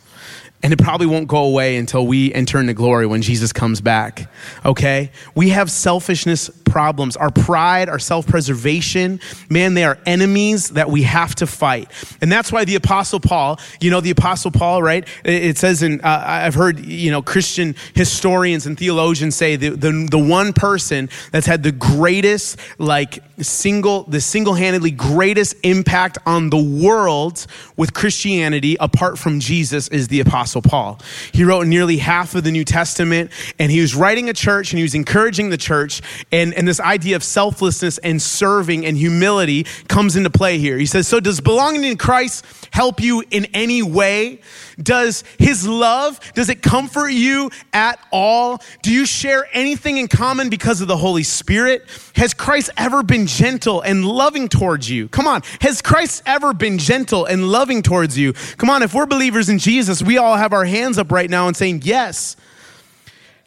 And 0.62 0.72
it 0.72 0.78
probably 0.78 1.06
won't 1.06 1.28
go 1.28 1.44
away 1.44 1.76
until 1.76 2.06
we 2.06 2.32
enter 2.32 2.58
into 2.58 2.72
glory 2.72 3.06
when 3.06 3.22
Jesus 3.22 3.52
comes 3.52 3.80
back. 3.80 4.30
Okay? 4.64 5.10
We 5.34 5.50
have 5.50 5.70
selfishness 5.70 6.48
problems. 6.64 7.16
Our 7.16 7.30
pride, 7.30 7.88
our 7.88 7.98
self 7.98 8.26
preservation, 8.26 9.20
man, 9.50 9.74
they 9.74 9.84
are 9.84 9.98
enemies 10.06 10.70
that 10.70 10.90
we 10.90 11.02
have 11.02 11.34
to 11.36 11.46
fight. 11.46 11.90
And 12.20 12.32
that's 12.32 12.50
why 12.50 12.64
the 12.64 12.74
Apostle 12.74 13.20
Paul, 13.20 13.60
you 13.80 13.90
know, 13.90 14.00
the 14.00 14.10
Apostle 14.10 14.50
Paul, 14.50 14.82
right? 14.82 15.06
It 15.24 15.58
says 15.58 15.82
in, 15.82 16.00
uh, 16.00 16.24
I've 16.26 16.54
heard, 16.54 16.80
you 16.80 17.10
know, 17.10 17.22
Christian 17.22 17.76
historians 17.94 18.66
and 18.66 18.78
theologians 18.78 19.36
say 19.36 19.56
the, 19.56 19.70
the, 19.70 20.08
the 20.10 20.18
one 20.18 20.52
person 20.52 21.10
that's 21.32 21.46
had 21.46 21.62
the 21.62 21.72
greatest, 21.72 22.58
like, 22.78 23.22
single, 23.38 24.04
the 24.04 24.20
single 24.20 24.54
handedly 24.54 24.90
greatest 24.90 25.54
impact 25.62 26.16
on 26.24 26.48
the 26.48 26.56
world 26.56 27.46
with 27.76 27.92
Christianity 27.92 28.76
apart 28.80 29.18
from 29.18 29.38
Jesus 29.38 29.88
is 29.88 30.08
the 30.08 30.20
Apostle 30.20 30.45
Paul. 30.46 31.00
He 31.32 31.44
wrote 31.44 31.66
nearly 31.66 31.98
half 31.98 32.34
of 32.34 32.44
the 32.44 32.50
New 32.50 32.64
Testament 32.64 33.30
and 33.58 33.70
he 33.70 33.80
was 33.80 33.94
writing 33.94 34.28
a 34.28 34.32
church 34.32 34.72
and 34.72 34.78
he 34.78 34.82
was 34.82 34.94
encouraging 34.94 35.50
the 35.50 35.56
church. 35.56 36.02
And, 36.32 36.54
and 36.54 36.66
this 36.66 36.80
idea 36.80 37.16
of 37.16 37.24
selflessness 37.24 37.98
and 37.98 38.20
serving 38.20 38.86
and 38.86 38.96
humility 38.96 39.64
comes 39.88 40.16
into 40.16 40.30
play 40.30 40.58
here. 40.58 40.78
He 40.78 40.86
says, 40.86 41.08
So 41.08 41.20
does 41.20 41.40
belonging 41.40 41.84
in 41.84 41.96
Christ 41.96 42.44
help 42.70 43.00
you 43.00 43.24
in 43.30 43.46
any 43.54 43.82
way? 43.82 44.40
Does 44.82 45.24
his 45.38 45.66
love, 45.66 46.20
does 46.34 46.50
it 46.50 46.60
comfort 46.60 47.08
you 47.08 47.50
at 47.72 47.98
all? 48.12 48.62
Do 48.82 48.92
you 48.92 49.06
share 49.06 49.48
anything 49.52 49.96
in 49.96 50.06
common 50.06 50.50
because 50.50 50.82
of 50.82 50.88
the 50.88 50.96
Holy 50.98 51.22
Spirit? 51.22 51.86
Has 52.14 52.34
Christ 52.34 52.70
ever 52.76 53.02
been 53.02 53.26
gentle 53.26 53.80
and 53.80 54.04
loving 54.04 54.48
towards 54.48 54.90
you? 54.90 55.08
Come 55.08 55.26
on. 55.26 55.42
Has 55.62 55.80
Christ 55.80 56.22
ever 56.26 56.52
been 56.52 56.76
gentle 56.76 57.24
and 57.24 57.48
loving 57.48 57.80
towards 57.80 58.18
you? 58.18 58.34
Come 58.58 58.68
on. 58.68 58.82
If 58.82 58.92
we're 58.92 59.06
believers 59.06 59.48
in 59.48 59.58
Jesus, 59.58 60.02
we 60.02 60.18
all 60.18 60.36
have 60.36 60.52
our 60.52 60.66
hands 60.66 60.98
up 60.98 61.10
right 61.10 61.30
now 61.30 61.48
and 61.48 61.56
saying, 61.56 61.80
Yes. 61.84 62.36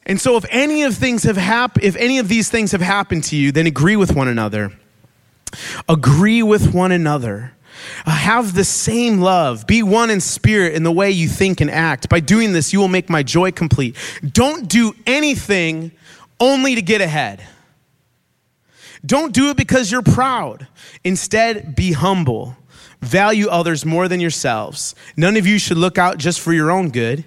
And 0.08 0.20
so 0.20 0.36
if 0.38 0.46
any 0.50 0.82
of 0.84 0.96
things 0.96 1.22
have 1.24 1.38
happened, 1.38 1.86
if 1.86 1.96
any 1.98 2.18
of 2.18 2.28
these 2.28 2.50
things 2.50 2.72
have 2.72 2.82
happened 2.82 3.26
to 3.26 3.36
you, 3.36 3.52
then 3.52 3.68
agree 3.68 3.96
with 3.96 4.16
one 4.16 4.28
another. 4.28 4.72
Agree 5.88 6.42
with 6.42 6.74
one 6.74 6.92
another. 6.92 7.54
Uh, 8.06 8.12
have 8.12 8.54
the 8.54 8.64
same 8.64 9.20
love. 9.20 9.68
Be 9.68 9.84
one 9.84 10.10
in 10.10 10.22
spirit 10.22 10.74
in 10.74 10.84
the 10.84 10.92
way 10.92 11.12
you 11.12 11.28
think 11.28 11.62
and 11.62 11.70
act. 11.70 12.10
By 12.10 12.20
doing 12.20 12.54
this, 12.54 12.74
you 12.74 12.80
will 12.80 12.88
make 12.88 13.10
my 13.10 13.24
joy 13.24 13.52
complete. 13.52 13.96
Don't 14.26 14.68
do 14.68 14.94
anything 15.06 15.92
only 16.40 16.76
to 16.76 16.82
get 16.82 17.02
ahead. 17.02 17.44
Don't 19.06 19.34
do 19.34 19.50
it 19.50 19.58
because 19.58 19.92
you're 19.92 20.02
proud. 20.02 20.68
Instead, 21.04 21.76
be 21.76 21.94
humble. 21.94 22.58
Value 23.02 23.48
others 23.48 23.86
more 23.86 24.08
than 24.08 24.20
yourselves. 24.20 24.94
None 25.16 25.38
of 25.38 25.48
you 25.48 25.58
should 25.58 25.78
look 25.78 25.98
out 25.98 26.18
just 26.18 26.40
for 26.42 26.52
your 26.52 26.70
own 26.70 26.90
good. 26.90 27.24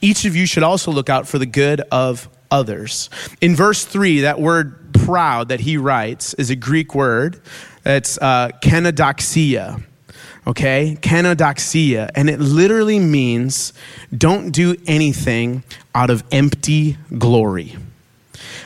Each 0.00 0.24
of 0.24 0.36
you 0.36 0.46
should 0.46 0.62
also 0.62 0.92
look 0.92 1.08
out 1.08 1.26
for 1.26 1.38
the 1.38 1.46
good 1.46 1.80
of 1.90 2.28
others. 2.50 3.10
In 3.40 3.56
verse 3.56 3.84
3, 3.84 4.20
that 4.20 4.40
word 4.40 4.92
proud 4.92 5.48
that 5.48 5.60
he 5.60 5.76
writes 5.76 6.34
is 6.34 6.50
a 6.50 6.56
Greek 6.56 6.94
word. 6.94 7.40
It's 7.88 8.18
uh, 8.18 8.50
kenodoxia 8.62 9.82
okay? 10.48 10.96
Kenodoxia. 11.00 12.10
And 12.14 12.28
it 12.28 12.40
literally 12.40 12.98
means 12.98 13.72
don't 14.16 14.50
do 14.50 14.74
anything 14.86 15.62
out 15.94 16.10
of 16.10 16.24
empty 16.32 16.96
glory. 17.18 17.76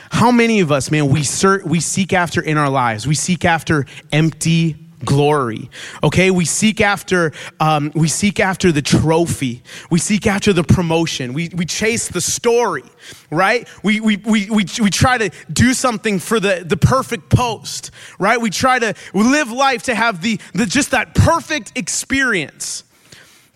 How 0.09 0.31
many 0.31 0.59
of 0.61 0.71
us, 0.71 0.89
man, 0.89 1.09
we, 1.09 1.23
we 1.65 1.79
seek 1.79 2.13
after 2.13 2.41
in 2.41 2.57
our 2.57 2.69
lives? 2.69 3.05
We 3.05 3.15
seek 3.15 3.45
after 3.45 3.85
empty 4.11 4.77
glory. 5.05 5.69
Okay 6.03 6.31
we 6.31 6.45
seek 6.45 6.81
after 6.81 7.31
um, 7.59 7.91
we 7.95 8.07
seek 8.07 8.39
after 8.39 8.71
the 8.71 8.81
trophy. 8.81 9.63
We 9.89 9.99
seek 9.99 10.27
after 10.27 10.53
the 10.53 10.63
promotion. 10.63 11.33
We, 11.33 11.49
we 11.49 11.65
chase 11.65 12.07
the 12.07 12.21
story 12.21 12.83
right? 13.29 13.67
We, 13.83 13.99
we, 13.99 14.17
we, 14.17 14.49
we, 14.49 14.65
we 14.81 14.89
try 14.89 15.17
to 15.17 15.29
do 15.51 15.73
something 15.73 16.19
for 16.19 16.39
the, 16.39 16.63
the 16.65 16.77
perfect 16.77 17.29
post 17.29 17.91
right? 18.19 18.39
We 18.39 18.49
try 18.49 18.79
to 18.79 18.93
live 19.13 19.51
life 19.51 19.83
to 19.83 19.95
have 19.95 20.21
the, 20.21 20.39
the 20.53 20.65
just 20.65 20.91
that 20.91 21.15
perfect 21.15 21.77
experience. 21.77 22.83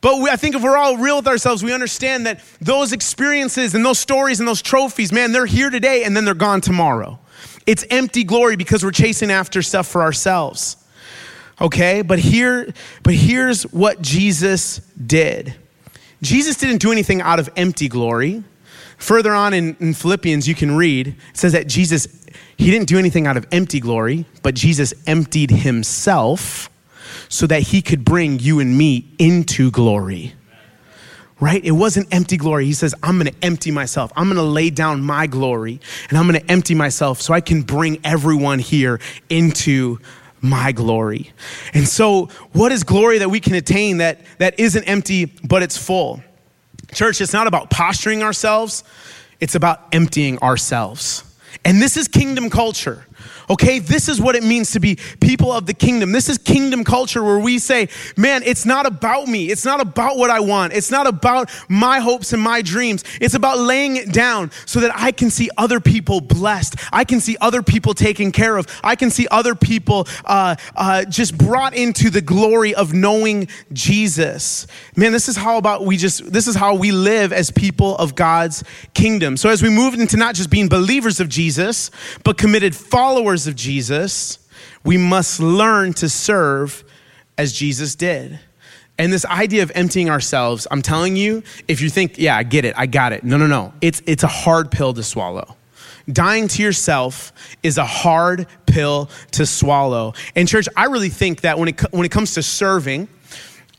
But 0.01 0.21
we, 0.21 0.29
I 0.29 0.35
think 0.35 0.55
if 0.55 0.61
we're 0.61 0.77
all 0.77 0.97
real 0.97 1.17
with 1.17 1.27
ourselves, 1.27 1.63
we 1.63 1.73
understand 1.73 2.27
that 2.27 2.41
those 2.61 2.93
experiences 2.93 3.73
and 3.73 3.83
those 3.83 3.99
stories 3.99 4.39
and 4.39 4.47
those 4.47 4.61
trophies, 4.61 5.11
man, 5.11 5.31
they're 5.31 5.45
here 5.45 5.69
today 5.69 6.03
and 6.03 6.15
then 6.15 6.25
they're 6.25 6.35
gone 6.35 6.61
tomorrow. 6.61 7.19
It's 7.65 7.83
empty 7.89 8.23
glory 8.23 8.55
because 8.55 8.83
we're 8.83 8.91
chasing 8.91 9.31
after 9.31 9.61
stuff 9.61 9.87
for 9.87 10.01
ourselves. 10.01 10.77
Okay? 11.59 12.01
But 12.01 12.19
here 12.19 12.73
but 13.03 13.13
here's 13.13 13.63
what 13.63 14.01
Jesus 14.01 14.79
did. 14.93 15.55
Jesus 16.21 16.57
didn't 16.57 16.77
do 16.77 16.91
anything 16.91 17.21
out 17.21 17.39
of 17.39 17.49
empty 17.55 17.87
glory. 17.87 18.43
Further 18.97 19.33
on 19.33 19.53
in, 19.53 19.75
in 19.79 19.93
Philippians, 19.93 20.47
you 20.47 20.55
can 20.55 20.75
read, 20.75 21.07
it 21.07 21.15
says 21.33 21.53
that 21.53 21.67
Jesus, 21.67 22.07
he 22.57 22.71
didn't 22.71 22.87
do 22.87 22.97
anything 22.97 23.27
out 23.27 23.37
of 23.37 23.45
empty 23.51 23.79
glory, 23.79 24.25
but 24.41 24.55
Jesus 24.55 24.93
emptied 25.05 25.51
himself 25.51 26.71
so 27.29 27.45
that 27.47 27.61
he 27.61 27.81
could 27.81 28.03
bring 28.03 28.39
you 28.39 28.59
and 28.59 28.75
me 28.75 29.05
into 29.19 29.69
glory. 29.69 30.33
Right? 31.39 31.63
It 31.63 31.71
wasn't 31.71 32.11
empty 32.11 32.37
glory. 32.37 32.65
He 32.65 32.73
says, 32.73 32.95
I'm 33.03 33.19
going 33.19 33.31
to 33.31 33.45
empty 33.45 33.69
myself. 33.69 34.11
I'm 34.15 34.25
going 34.25 34.37
to 34.37 34.41
lay 34.41 34.71
down 34.71 35.03
my 35.03 35.27
glory 35.27 35.79
and 36.09 36.17
I'm 36.17 36.27
going 36.27 36.41
to 36.41 36.51
empty 36.51 36.73
myself 36.73 37.21
so 37.21 37.31
I 37.31 37.41
can 37.41 37.61
bring 37.61 37.99
everyone 38.03 38.57
here 38.57 38.99
into 39.29 39.99
my 40.41 40.71
glory. 40.71 41.31
And 41.73 41.87
so, 41.87 42.27
what 42.53 42.71
is 42.71 42.83
glory 42.83 43.19
that 43.19 43.29
we 43.29 43.39
can 43.39 43.55
attain 43.55 43.97
that, 43.97 44.21
that 44.39 44.59
isn't 44.59 44.83
empty, 44.83 45.25
but 45.25 45.63
it's 45.63 45.77
full? 45.77 46.21
Church, 46.93 47.21
it's 47.21 47.33
not 47.33 47.47
about 47.47 47.69
posturing 47.69 48.23
ourselves, 48.23 48.83
it's 49.39 49.55
about 49.55 49.87
emptying 49.91 50.39
ourselves. 50.39 51.23
And 51.65 51.81
this 51.81 51.97
is 51.97 52.07
kingdom 52.07 52.49
culture. 52.49 53.05
Okay, 53.49 53.79
this 53.79 54.09
is 54.09 54.19
what 54.19 54.35
it 54.35 54.43
means 54.43 54.71
to 54.71 54.79
be 54.79 54.97
people 55.21 55.53
of 55.53 55.65
the 55.65 55.73
kingdom. 55.73 56.11
This 56.11 56.27
is 56.27 56.37
kingdom 56.37 56.83
culture 56.83 57.23
where 57.23 57.39
we 57.39 57.59
say, 57.59 57.87
man, 58.17 58.43
it's 58.43 58.65
not 58.65 58.85
about 58.85 59.27
me. 59.27 59.49
It's 59.49 59.63
not 59.63 59.79
about 59.79 60.17
what 60.17 60.29
I 60.29 60.41
want. 60.41 60.73
It's 60.73 60.91
not 60.91 61.07
about 61.07 61.49
my 61.69 61.99
hopes 61.99 62.33
and 62.33 62.41
my 62.41 62.61
dreams. 62.61 63.05
It's 63.21 63.35
about 63.35 63.57
laying 63.57 63.95
it 63.95 64.11
down 64.11 64.51
so 64.65 64.81
that 64.81 64.91
I 64.93 65.13
can 65.13 65.29
see 65.29 65.49
other 65.57 65.79
people 65.79 66.19
blessed. 66.19 66.75
I 66.91 67.05
can 67.05 67.21
see 67.21 67.37
other 67.39 67.61
people 67.61 67.93
taken 67.93 68.33
care 68.33 68.57
of. 68.57 68.67
I 68.83 68.95
can 68.95 69.09
see 69.09 69.27
other 69.31 69.55
people 69.55 70.07
uh, 70.25 70.55
uh, 70.75 71.05
just 71.05 71.37
brought 71.37 71.73
into 71.73 72.09
the 72.09 72.21
glory 72.21 72.75
of 72.75 72.93
knowing 72.93 73.47
Jesus. 73.71 74.67
Man, 74.97 75.13
this 75.13 75.29
is 75.29 75.37
how 75.37 75.57
about 75.57 75.85
we 75.85 75.95
just, 75.95 76.33
this 76.33 76.47
is 76.47 76.55
how 76.55 76.75
we 76.75 76.91
live 76.91 77.31
as 77.31 77.49
people 77.51 77.95
of 77.95 78.13
God's 78.13 78.65
kingdom. 78.93 79.37
So 79.37 79.49
as 79.49 79.63
we 79.63 79.69
move 79.69 79.93
into 79.93 80.17
not 80.17 80.35
just 80.35 80.49
being 80.49 80.67
believers 80.67 81.21
of 81.21 81.29
Jesus, 81.29 81.91
but 82.25 82.37
committed 82.37 82.75
followers 82.75 83.36
followers 83.37 83.47
of 83.47 83.55
Jesus, 83.55 84.39
we 84.83 84.97
must 84.97 85.39
learn 85.39 85.93
to 85.93 86.09
serve 86.09 86.83
as 87.37 87.53
Jesus 87.53 87.93
did. 87.95 88.39
And 88.97 89.13
this 89.13 89.25
idea 89.25 89.61
of 89.61 89.71
emptying 89.75 90.09
ourselves, 90.09 90.65
I'm 90.71 90.81
telling 90.81 91.15
you, 91.15 91.43
if 91.67 91.81
you 91.81 91.89
think, 91.91 92.17
yeah, 92.17 92.35
I 92.35 92.41
get 92.41 92.65
it, 92.65 92.73
I 92.75 92.87
got 92.87 93.13
it. 93.13 93.23
No, 93.23 93.37
no, 93.37 93.45
no. 93.45 93.73
It's, 93.79 94.01
it's 94.07 94.23
a 94.23 94.27
hard 94.27 94.71
pill 94.71 94.91
to 94.95 95.03
swallow. 95.03 95.55
Dying 96.11 96.47
to 96.47 96.63
yourself 96.63 97.31
is 97.61 97.77
a 97.77 97.85
hard 97.85 98.47
pill 98.65 99.11
to 99.33 99.45
swallow. 99.45 100.13
And, 100.35 100.47
church, 100.47 100.67
I 100.75 100.85
really 100.85 101.09
think 101.09 101.41
that 101.41 101.59
when 101.59 101.69
it, 101.69 101.93
when 101.93 102.05
it 102.05 102.11
comes 102.11 102.33
to 102.35 102.41
serving, 102.41 103.07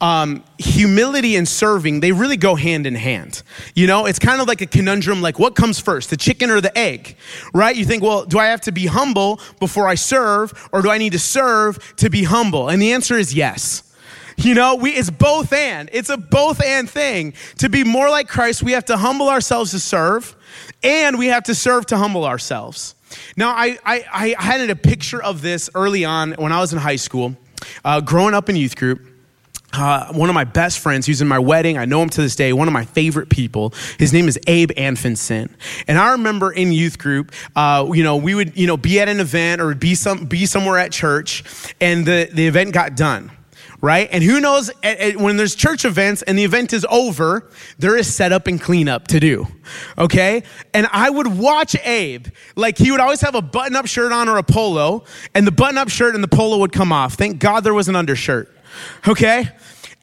um, 0.00 0.44
humility 0.58 1.34
and 1.36 1.48
serving, 1.48 2.00
they 2.00 2.12
really 2.12 2.36
go 2.36 2.54
hand 2.54 2.86
in 2.86 2.94
hand. 2.94 3.42
You 3.74 3.86
know, 3.86 4.06
it's 4.06 4.18
kind 4.18 4.40
of 4.40 4.46
like 4.46 4.60
a 4.60 4.66
conundrum 4.66 5.20
like, 5.20 5.38
what 5.38 5.56
comes 5.56 5.80
first, 5.80 6.10
the 6.10 6.16
chicken 6.16 6.50
or 6.50 6.60
the 6.60 6.76
egg, 6.76 7.16
right? 7.52 7.74
You 7.74 7.84
think, 7.84 8.02
well, 8.02 8.24
do 8.24 8.38
I 8.38 8.46
have 8.46 8.60
to 8.62 8.72
be 8.72 8.86
humble 8.86 9.40
before 9.58 9.88
I 9.88 9.96
serve, 9.96 10.68
or 10.72 10.82
do 10.82 10.90
I 10.90 10.98
need 10.98 11.12
to 11.12 11.18
serve 11.18 11.96
to 11.96 12.10
be 12.10 12.24
humble? 12.24 12.68
And 12.68 12.80
the 12.80 12.92
answer 12.92 13.16
is 13.16 13.34
yes. 13.34 13.82
You 14.36 14.54
know, 14.54 14.76
we, 14.76 14.90
it's 14.90 15.10
both 15.10 15.52
and. 15.52 15.90
It's 15.92 16.10
a 16.10 16.16
both 16.16 16.62
and 16.62 16.88
thing. 16.88 17.34
To 17.58 17.68
be 17.68 17.82
more 17.82 18.08
like 18.08 18.28
Christ, 18.28 18.62
we 18.62 18.70
have 18.72 18.84
to 18.84 18.96
humble 18.96 19.28
ourselves 19.28 19.72
to 19.72 19.80
serve, 19.80 20.36
and 20.84 21.18
we 21.18 21.26
have 21.26 21.42
to 21.44 21.56
serve 21.56 21.86
to 21.86 21.96
humble 21.96 22.24
ourselves. 22.24 22.94
Now, 23.36 23.50
I, 23.50 23.78
I, 23.84 24.04
I 24.12 24.42
had 24.42 24.70
a 24.70 24.76
picture 24.76 25.20
of 25.20 25.42
this 25.42 25.68
early 25.74 26.04
on 26.04 26.34
when 26.34 26.52
I 26.52 26.60
was 26.60 26.72
in 26.72 26.78
high 26.78 26.96
school, 26.96 27.36
uh, 27.84 28.00
growing 28.00 28.32
up 28.32 28.48
in 28.48 28.54
youth 28.54 28.76
group. 28.76 29.00
Uh, 29.72 30.10
one 30.12 30.30
of 30.30 30.34
my 30.34 30.44
best 30.44 30.78
friends 30.78 31.06
who's 31.06 31.20
in 31.20 31.28
my 31.28 31.38
wedding, 31.38 31.76
I 31.76 31.84
know 31.84 32.00
him 32.00 32.08
to 32.10 32.22
this 32.22 32.34
day, 32.34 32.54
one 32.54 32.68
of 32.68 32.72
my 32.72 32.87
favorite 32.87 33.28
people. 33.28 33.75
His 33.98 34.14
name 34.14 34.26
is 34.26 34.38
Abe 34.46 34.70
Anfinson. 34.70 35.50
And 35.87 35.98
I 35.98 36.12
remember 36.12 36.50
in 36.50 36.72
youth 36.72 36.98
group, 36.98 37.32
uh, 37.54 37.87
you 37.92 38.02
know, 38.02 38.16
we 38.16 38.34
would, 38.34 38.56
you 38.56 38.66
know, 38.66 38.78
be 38.78 38.98
at 38.98 39.08
an 39.08 39.20
event 39.20 39.60
or 39.60 39.75
be 39.75 39.94
some 39.94 40.25
be 40.25 40.46
somewhere 40.46 40.78
at 40.78 40.90
church, 40.90 41.44
and 41.82 42.06
the, 42.06 42.30
the 42.32 42.46
event 42.46 42.72
got 42.72 42.96
done. 42.96 43.30
Right? 43.80 44.08
And 44.10 44.25
who 44.25 44.40
knows, 44.40 44.70
at, 44.82 44.98
at, 44.98 45.16
when 45.18 45.37
there's 45.37 45.54
church 45.54 45.84
events 45.84 46.22
and 46.22 46.37
the 46.37 46.42
event 46.42 46.72
is 46.72 46.84
over, 46.90 47.48
there 47.78 47.96
is 47.96 48.12
setup 48.12 48.48
and 48.48 48.60
cleanup 48.60 49.06
to 49.08 49.20
do. 49.20 49.46
Okay? 49.96 50.42
And 50.75 50.88
I 50.90 51.08
would 51.08 51.28
watch 51.28 51.76
Abe, 51.87 52.26
like 52.56 52.76
he 52.76 52.90
would 52.90 52.98
always 52.98 53.20
have 53.20 53.37
a 53.37 53.42
button 53.42 53.76
up 53.76 53.87
shirt 53.87 54.10
on 54.10 54.28
or 54.28 54.38
a 54.38 54.42
polo, 54.42 55.04
and 55.32 55.46
the 55.46 55.52
button 55.52 55.78
up 55.78 55.90
shirt 55.90 56.16
and 56.16 56.25
the 56.25 56.28
polo 56.28 56.58
would 56.58 56.72
come 56.72 56.90
off. 56.90 57.14
Thank 57.14 57.38
God 57.38 57.62
there 57.62 57.75
was 57.75 57.88
an 57.88 57.94
undershirt. 57.94 58.52
Okay? 59.06 59.48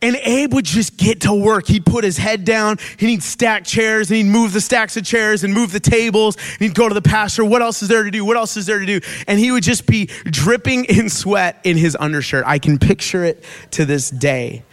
And 0.01 0.15
Abe 0.17 0.53
would 0.53 0.65
just 0.65 0.97
get 0.97 1.21
to 1.21 1.33
work. 1.33 1.67
He'd 1.67 1.85
put 1.85 2.03
his 2.03 2.17
head 2.17 2.45
down 2.45 2.77
and 2.99 3.09
he'd 3.09 3.23
stack 3.23 3.63
chairs 3.63 4.11
and 4.11 4.17
he'd 4.17 4.25
move 4.25 4.53
the 4.53 4.61
stacks 4.61 4.97
of 4.97 5.05
chairs 5.05 5.43
and 5.43 5.53
move 5.53 5.71
the 5.71 5.79
tables 5.79 6.35
and 6.35 6.59
he'd 6.59 6.75
go 6.75 6.87
to 6.87 6.93
the 6.93 7.01
pastor. 7.01 7.43
What 7.45 7.61
else 7.61 7.81
is 7.81 7.87
there 7.87 8.03
to 8.03 8.11
do? 8.11 8.23
What 8.25 8.37
else 8.37 8.57
is 8.57 8.65
there 8.65 8.79
to 8.79 8.85
do? 8.85 8.99
And 9.27 9.39
he 9.39 9.51
would 9.51 9.63
just 9.63 9.87
be 9.87 10.07
dripping 10.25 10.85
in 10.85 11.09
sweat 11.09 11.59
in 11.63 11.77
his 11.77 11.97
undershirt. 11.99 12.43
I 12.45 12.59
can 12.59 12.77
picture 12.77 13.23
it 13.23 13.43
to 13.71 13.85
this 13.85 14.09
day. 14.09 14.63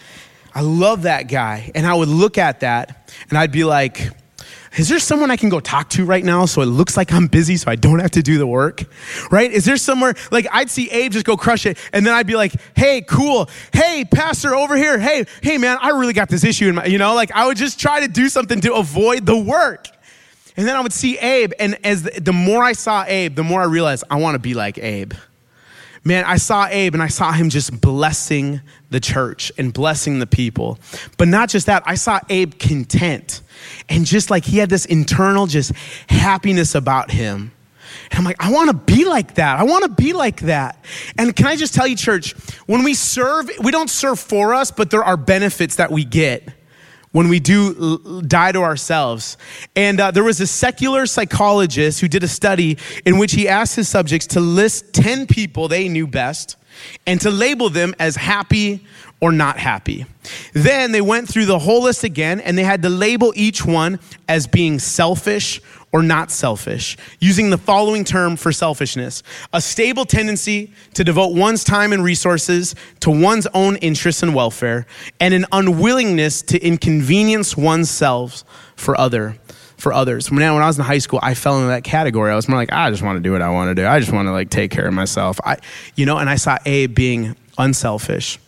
I 0.55 0.61
love 0.61 1.03
that 1.03 1.29
guy. 1.29 1.71
And 1.75 1.87
I 1.87 1.95
would 1.95 2.09
look 2.09 2.37
at 2.37 2.61
that 2.61 3.15
and 3.31 3.39
I'd 3.39 3.53
be 3.53 3.65
like, 3.65 4.11
is 4.79 4.89
there 4.89 4.99
someone 4.99 5.31
I 5.31 5.37
can 5.37 5.49
go 5.49 5.61
talk 5.61 5.91
to 5.91 6.05
right 6.05 6.25
now 6.25 6.47
so 6.47 6.63
it 6.63 6.67
looks 6.67 6.97
like 6.97 7.13
I'm 7.13 7.27
busy 7.27 7.57
so 7.57 7.71
I 7.71 7.77
don't 7.77 7.99
have 7.99 8.13
to 8.13 8.23
do 8.23 8.39
the 8.39 8.47
work? 8.47 8.85
Right? 9.31 9.51
Is 9.51 9.65
there 9.65 9.77
somewhere, 9.77 10.15
like 10.31 10.47
I'd 10.51 10.71
see 10.71 10.91
Abe 10.91 11.13
just 11.13 11.27
go 11.27 11.37
crush 11.37 11.67
it 11.67 11.79
and 11.93 12.07
then 12.07 12.15
I'd 12.15 12.27
be 12.27 12.37
like, 12.37 12.55
hey, 12.77 13.03
cool. 13.03 13.51
Hey, 13.73 14.05
pastor 14.05 14.55
over 14.55 14.77
here. 14.77 14.99
Hey, 14.99 15.27
hey 15.43 15.59
man, 15.59 15.77
I 15.81 15.91
really 15.91 16.15
got 16.15 16.29
this 16.29 16.45
issue 16.45 16.69
in 16.69 16.77
my, 16.77 16.87
you 16.87 16.99
know, 16.99 17.15
like 17.15 17.33
I 17.33 17.47
would 17.47 17.57
just 17.57 17.79
try 17.79 18.01
to 18.01 18.09
do 18.09 18.29
something 18.29 18.61
to 18.63 18.75
avoid 18.75 19.27
the 19.27 19.37
work. 19.37 19.89
And 20.57 20.67
then 20.67 20.77
I 20.77 20.81
would 20.81 20.93
see 20.93 21.19
Abe 21.19 21.53
and 21.59 21.79
as 21.85 22.03
the, 22.03 22.21
the 22.21 22.33
more 22.33 22.63
I 22.63 22.73
saw 22.73 23.05
Abe, 23.07 23.35
the 23.35 23.45
more 23.45 23.61
I 23.61 23.67
realized 23.67 24.05
I 24.11 24.17
want 24.17 24.35
to 24.35 24.39
be 24.39 24.55
like 24.55 24.79
Abe 24.79 25.15
man, 26.05 26.25
I 26.25 26.37
saw 26.37 26.67
Abe 26.67 26.95
and 26.95 27.03
I 27.03 27.09
saw 27.09 27.33
him 27.33 27.51
just 27.51 27.81
blessing 27.81 28.61
the 28.91 29.01
church 29.01 29.53
and 29.57 29.73
blessing 29.73 30.19
the 30.19 30.27
people. 30.27 30.79
But 31.19 31.29
not 31.29 31.49
just 31.49 31.67
that, 31.67 31.83
I 31.87 31.95
saw 31.95 32.21
Abe 32.29 32.59
content 32.59 33.43
and 33.89 34.05
just 34.05 34.31
like 34.31 34.45
he 34.45 34.59
had 34.59 34.71
this 34.71 34.85
internal 34.85 35.47
just 35.47 35.73
happiness 36.09 36.75
about 36.75 37.11
him. 37.11 37.53
And 38.11 38.19
I'm 38.19 38.25
like, 38.25 38.43
I 38.43 38.51
want 38.51 38.71
to 38.71 38.77
be 38.77 39.05
like 39.05 39.35
that. 39.35 39.59
I 39.59 39.65
want 39.65 39.85
to 39.85 39.91
be 39.91 40.13
like 40.13 40.41
that. 40.43 40.85
And 41.19 41.35
can 41.35 41.47
I 41.47 41.57
just 41.57 41.75
tell 41.75 41.87
you, 41.87 41.97
church, 41.97 42.35
when 42.67 42.83
we 42.83 42.95
serve, 42.95 43.51
we 43.63 43.71
don't 43.71 43.91
serve 43.91 44.19
for 44.19 44.55
us, 44.55 44.71
but 44.71 44.91
there 44.91 45.05
are 45.05 45.17
benefits 45.17 45.77
that 45.77 45.91
we 45.91 46.05
get 46.05 46.49
when 47.13 47.29
we 47.29 47.39
do 47.39 48.23
die 48.23 48.53
to 48.53 48.63
ourselves. 48.63 49.37
And 49.77 50.01
uh, 50.01 50.11
there 50.11 50.25
was 50.25 50.41
a 50.41 50.47
secular 50.47 51.07
psychologist 51.07 52.01
who 52.01 52.09
did 52.09 52.25
a 52.25 52.29
study 52.29 52.79
in 53.07 53.19
which 53.19 53.33
he 53.33 53.49
asked 53.49 53.77
his 53.77 53.89
subjects 53.89 54.27
to 54.29 54.41
list 54.41 54.93
10 54.95 55.27
people 55.27 55.69
they 55.69 55.89
knew 55.89 56.07
best 56.07 56.57
and 57.07 57.21
to 57.21 57.31
label 57.31 57.69
them 57.69 57.95
as 57.99 58.17
happy 58.17 58.85
or 59.21 59.31
not 59.31 59.59
happy. 59.59 60.05
Then 60.53 60.91
they 60.93 61.01
went 61.01 61.29
through 61.29 61.47
the 61.47 61.59
whole 61.59 61.85
list 61.85 62.03
again 62.03 62.41
and 62.41 62.59
they 62.59 62.65
had 62.65 62.83
to 62.83 62.89
label 62.89 63.33
each 63.37 63.65
one 63.65 64.01
as 64.29 64.47
being 64.47 64.79
selfish 64.79 65.61
or 65.93 66.03
not 66.03 66.31
selfish, 66.31 66.97
using 67.21 67.51
the 67.51 67.59
following 67.59 68.03
term 68.03 68.37
for 68.37 68.51
selfishness 68.51 69.23
a 69.53 69.61
stable 69.61 70.05
tendency 70.05 70.73
to 70.95 71.05
devote 71.05 71.35
one's 71.35 71.65
time 71.65 71.93
and 71.93 72.03
resources 72.03 72.75
to 73.01 73.11
one's 73.11 73.47
own 73.55 73.77
interests 73.77 74.23
and 74.23 74.35
welfare, 74.35 74.87
and 75.21 75.35
an 75.35 75.45
unwillingness 75.53 76.43
to 76.43 76.59
inconvenience 76.61 77.57
oneself 77.57 78.43
for 78.77 78.99
other. 78.99 79.37
For 79.77 79.93
others. 79.93 80.31
I, 80.31 80.35
when 80.37 80.45
I 80.45 80.67
was 80.67 80.79
in 80.79 80.85
high 80.85 80.99
school, 80.99 81.19
I 81.25 81.35
fell 81.35 81.57
into 81.57 81.67
that 81.71 81.83
category. 81.83 82.31
I 82.31 82.37
was 82.37 82.49
more 82.49 82.57
like, 82.57 82.69
ah, 82.71 82.85
I 82.85 82.91
just 82.93 83.03
want 83.03 83.17
to 83.17 83.21
do 83.21 83.33
what 83.33 83.43
I 83.43 83.51
want 83.51 83.69
to 83.69 83.75
do. 83.75 83.85
I 83.85 83.99
just 83.99 84.13
want 84.13 84.29
to 84.29 84.33
like 84.33 84.49
take 84.49 84.71
care 84.71 84.87
of 84.87 84.95
myself. 84.95 85.41
I, 85.43 85.57
you 85.97 86.07
know, 86.07 86.19
and 86.19 86.31
I 86.31 86.37
saw 86.37 86.57
Abe 86.65 86.95
being 86.95 87.35
unselfish. 87.59 88.39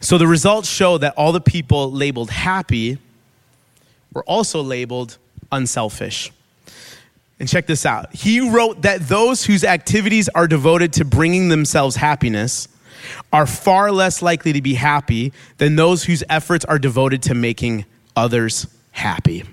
So 0.00 0.18
the 0.18 0.26
results 0.26 0.68
show 0.68 0.98
that 0.98 1.14
all 1.16 1.30
the 1.30 1.40
people 1.40 1.92
labeled 1.92 2.30
happy 2.30 2.98
were 4.12 4.24
also 4.24 4.62
labeled 4.62 5.16
unselfish. 5.52 6.32
And 7.38 7.48
check 7.48 7.66
this 7.66 7.84
out. 7.84 8.14
He 8.14 8.48
wrote 8.48 8.82
that 8.82 9.08
those 9.08 9.44
whose 9.44 9.62
activities 9.62 10.28
are 10.30 10.46
devoted 10.46 10.94
to 10.94 11.04
bringing 11.04 11.48
themselves 11.48 11.96
happiness 11.96 12.68
are 13.32 13.46
far 13.46 13.92
less 13.92 14.22
likely 14.22 14.52
to 14.54 14.62
be 14.62 14.74
happy 14.74 15.32
than 15.58 15.76
those 15.76 16.04
whose 16.04 16.24
efforts 16.30 16.64
are 16.64 16.78
devoted 16.78 17.22
to 17.24 17.34
making 17.34 17.84
others 18.16 18.66
happy. 18.92 19.44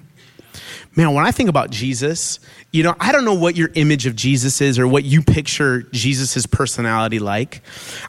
Man, 0.95 1.13
when 1.13 1.25
I 1.25 1.31
think 1.31 1.49
about 1.49 1.71
Jesus, 1.71 2.39
you 2.71 2.83
know, 2.83 2.95
I 2.99 3.11
don't 3.11 3.25
know 3.25 3.33
what 3.33 3.55
your 3.55 3.69
image 3.73 4.05
of 4.05 4.15
Jesus 4.15 4.61
is 4.61 4.77
or 4.77 4.87
what 4.87 5.03
you 5.03 5.23
picture 5.23 5.81
Jesus' 5.91 6.45
personality 6.45 7.19
like. 7.19 7.61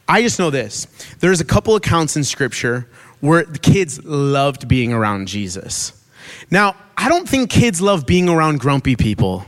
I 0.07 0.23
just 0.23 0.39
know 0.39 0.51
this. 0.51 0.87
There's 1.21 1.41
a 1.41 1.45
couple 1.45 1.77
accounts 1.77 2.15
in 2.17 2.25
scripture 2.25 2.87
where 3.21 3.45
the 3.45 3.59
kids 3.59 4.05
loved 4.05 4.69
being 4.69 4.93
around 4.93 5.29
Jesus. 5.29 6.04
Now, 6.51 6.77
I 6.97 7.09
don't 7.09 7.29
think 7.29 7.51
kids 7.51 7.81
love 7.81 8.07
being 8.07 8.29
around 8.29 8.61
grumpy 8.61 8.97
people. 8.97 9.45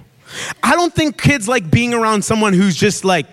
I 0.62 0.72
don't 0.72 0.92
think 0.92 1.20
kids 1.20 1.48
like 1.48 1.70
being 1.70 1.94
around 1.94 2.24
someone 2.24 2.52
who's 2.52 2.76
just 2.76 3.04
like, 3.04 3.26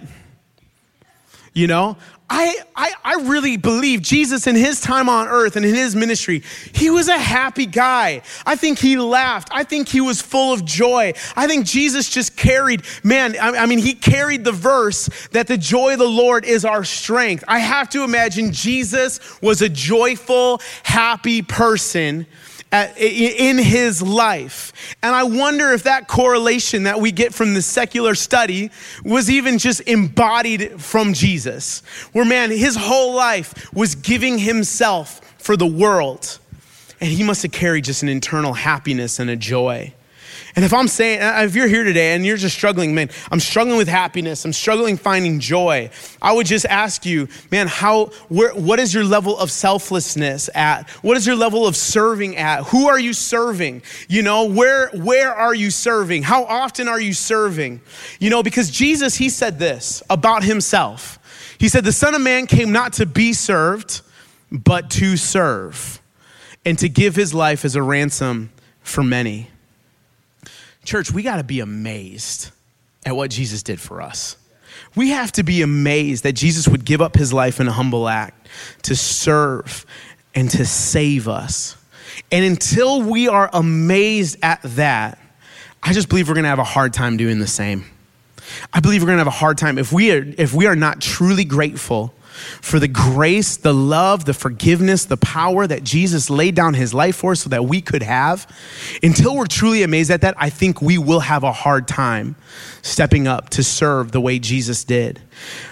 you 1.54 1.68
know, 1.68 1.98
I, 2.30 2.56
I, 2.76 2.94
I 3.04 3.14
really 3.26 3.58
believe 3.58 4.02
Jesus 4.02 4.48
in 4.48 4.56
his 4.56 4.82
time 4.82 5.08
on 5.08 5.28
earth 5.28 5.56
and 5.56 5.64
in 5.64 5.76
his 5.76 5.96
ministry, 5.96 6.42
he 6.74 6.90
was 6.90 7.08
a 7.08 7.18
happy 7.18 7.68
guy. 7.68 8.24
I 8.46 8.56
think 8.56 8.80
he 8.80 8.98
laughed. 8.98 9.50
I 9.52 9.64
think 9.64 9.88
he 9.88 10.02
was 10.02 10.22
full 10.22 10.52
of 10.52 10.66
joy. 10.66 11.14
I 11.36 11.46
think 11.46 11.66
Jesus 11.66 12.10
just 12.10 12.36
carried, 12.36 12.84
man, 13.04 13.36
I, 13.40 13.58
I 13.58 13.66
mean, 13.68 13.78
he 13.78 13.94
carried 13.94 14.46
the 14.46 14.52
verse 14.52 15.10
that 15.32 15.48
the 15.48 15.58
joy 15.58 15.94
of 15.94 16.00
the 16.00 16.10
Lord 16.10 16.46
is 16.46 16.66
our 16.66 16.84
strength. 16.84 17.44
I 17.48 17.60
have 17.60 17.90
to 17.90 18.04
imagine 18.04 18.52
Jesus 18.52 19.20
was 19.42 19.62
a 19.62 19.70
joyful, 19.70 20.60
happy 20.84 21.44
person 21.44 22.26
at, 22.74 22.98
in 22.98 23.60
his 23.60 24.02
life. 24.02 24.74
And 25.04 25.16
I 25.16 25.24
wonder 25.24 25.72
if 25.72 25.84
that 25.84 26.08
correlation 26.08 26.84
that 26.84 27.00
we 27.00 27.12
get 27.12 27.34
from 27.34 27.54
the 27.54 27.62
secular 27.62 28.16
study 28.16 28.72
was 29.06 29.30
even 29.30 29.60
just 29.60 29.82
embodied 29.82 30.82
from 30.82 31.14
Jesus, 31.14 31.82
where 32.14 32.26
man, 32.26 32.50
his 32.50 32.76
whole 32.76 33.14
life 33.14 33.72
was 33.74 33.94
giving 33.94 34.40
himself 34.40 35.22
for 35.38 35.56
the 35.56 35.68
world. 35.68 36.40
And 37.00 37.12
he 37.12 37.24
must 37.24 37.44
have 37.44 37.52
carried 37.52 37.86
just 37.86 38.02
an 38.02 38.10
internal 38.10 38.54
happiness 38.54 39.20
and 39.20 39.30
a 39.30 39.36
joy. 39.36 39.94
And 40.56 40.64
if 40.64 40.74
I'm 40.74 40.88
saying, 40.88 41.20
uh, 41.20 41.42
if 41.46 41.56
you're 41.56 41.68
here 41.68 41.84
today 41.84 42.14
and 42.14 42.24
you're 42.24 42.38
just 42.38 42.56
struggling, 42.56 42.94
man, 42.94 43.10
I'm 43.32 43.40
struggling 43.40 43.76
with 43.76 43.88
happiness, 43.88 44.46
I'm 44.46 44.54
struggling 44.54 44.98
finding 44.98 45.40
joy, 45.40 45.90
I 46.22 46.32
would 46.32 46.46
just 46.46 46.66
ask 46.66 47.08
you, 47.08 47.28
man, 47.50 47.68
how, 47.68 48.08
where, 48.30 48.54
what 48.54 48.80
is 48.80 48.94
your 48.94 49.04
level 49.04 49.36
of 49.38 49.50
selflessness 49.50 50.52
at? 50.54 50.88
What 51.02 51.18
is 51.18 51.26
your 51.26 51.36
level 51.36 51.66
of 51.66 51.76
serving 51.76 52.38
at? 52.38 52.66
Who 52.66 52.88
are 52.88 53.00
you 53.00 53.14
serving? 53.14 53.82
You 54.08 54.22
know, 54.22 54.46
where, 54.46 54.90
where 54.90 55.34
are 55.34 55.56
you 55.56 55.72
serving? 55.72 56.22
How 56.22 56.44
often 56.44 56.88
are 56.88 57.02
you 57.02 57.14
serving? 57.14 57.82
You 58.20 58.30
know, 58.30 58.44
because 58.44 58.70
Jesus, 58.70 59.16
he 59.16 59.30
said 59.30 59.58
this 59.58 60.04
about 60.08 60.44
himself. 60.44 61.18
He 61.58 61.68
said, 61.68 61.84
the 61.84 61.92
Son 61.92 62.14
of 62.14 62.22
Man 62.22 62.46
came 62.46 62.72
not 62.72 62.94
to 62.94 63.08
be 63.08 63.34
served, 63.34 64.02
but 64.52 64.92
to 64.92 65.18
serve 65.18 66.00
and 66.64 66.78
to 66.78 66.90
give 66.90 67.16
his 67.16 67.34
life 67.34 67.66
as 67.66 67.76
a 67.76 67.82
ransom 67.82 68.52
for 68.84 69.02
many. 69.02 69.50
Church, 70.84 71.12
we 71.12 71.24
got 71.24 71.38
to 71.38 71.44
be 71.44 71.60
amazed 71.60 72.52
at 73.06 73.16
what 73.16 73.32
Jesus 73.32 73.64
did 73.64 73.80
for 73.80 74.02
us. 74.02 74.38
We 74.96 75.10
have 75.10 75.32
to 75.34 75.44
be 75.44 75.62
amazed 75.62 76.24
that 76.24 76.34
Jesus 76.34 76.68
would 76.68 76.86
give 76.86 77.02
up 77.02 77.16
his 77.16 77.34
life 77.34 77.60
in 77.60 77.68
a 77.68 77.72
humble 77.72 78.08
act 78.08 78.48
to 78.84 78.96
serve 78.96 79.86
and 80.36 80.50
to 80.52 80.66
save 80.66 81.28
us. 81.28 81.76
And 82.32 82.46
until 82.46 83.02
we 83.02 83.28
are 83.28 83.50
amazed 83.54 84.38
at 84.44 84.62
that, 84.64 85.20
I 85.82 85.94
just 85.94 86.10
believe 86.10 86.28
we're 86.28 86.36
going 86.36 86.44
to 86.44 86.50
have 86.50 86.60
a 86.60 86.64
hard 86.64 86.94
time 86.94 87.18
doing 87.18 87.40
the 87.40 87.48
same. 87.48 87.86
I 88.72 88.80
believe 88.80 89.02
we're 89.02 89.08
going 89.08 89.18
to 89.18 89.22
have 89.24 89.28
a 89.28 89.32
hard 89.32 89.58
time 89.58 89.78
if 89.78 89.92
we 89.92 90.12
are 90.12 90.24
if 90.38 90.54
we 90.54 90.68
are 90.68 90.76
not 90.76 91.02
truly 91.02 91.46
grateful 91.46 92.14
for 92.62 92.80
the 92.80 92.88
grace, 92.88 93.58
the 93.58 93.74
love, 93.74 94.26
the 94.26 94.34
forgiveness, 94.34 95.06
the 95.06 95.18
power 95.18 95.68
that 95.68 95.84
Jesus 95.84 96.30
laid 96.30 96.56
down 96.56 96.74
his 96.74 96.94
life 96.94 97.16
for 97.16 97.36
so 97.36 97.50
that 97.50 97.66
we 97.66 97.82
could 97.82 98.04
have. 98.04 98.48
Until 99.02 99.36
we're 99.36 99.46
truly 99.46 99.84
amazed 99.84 100.12
at 100.12 100.22
that, 100.22 100.36
I 100.38 100.50
think 100.50 100.82
we 100.82 100.98
will 100.98 101.22
have 101.22 101.44
a 101.44 101.52
hard 101.52 101.88
time 101.88 102.36
stepping 102.82 103.28
up 103.28 103.50
to 103.50 103.64
serve 103.64 104.12
the 104.12 104.22
way 104.22 104.40
Jesus 104.40 104.84
did. 104.84 105.22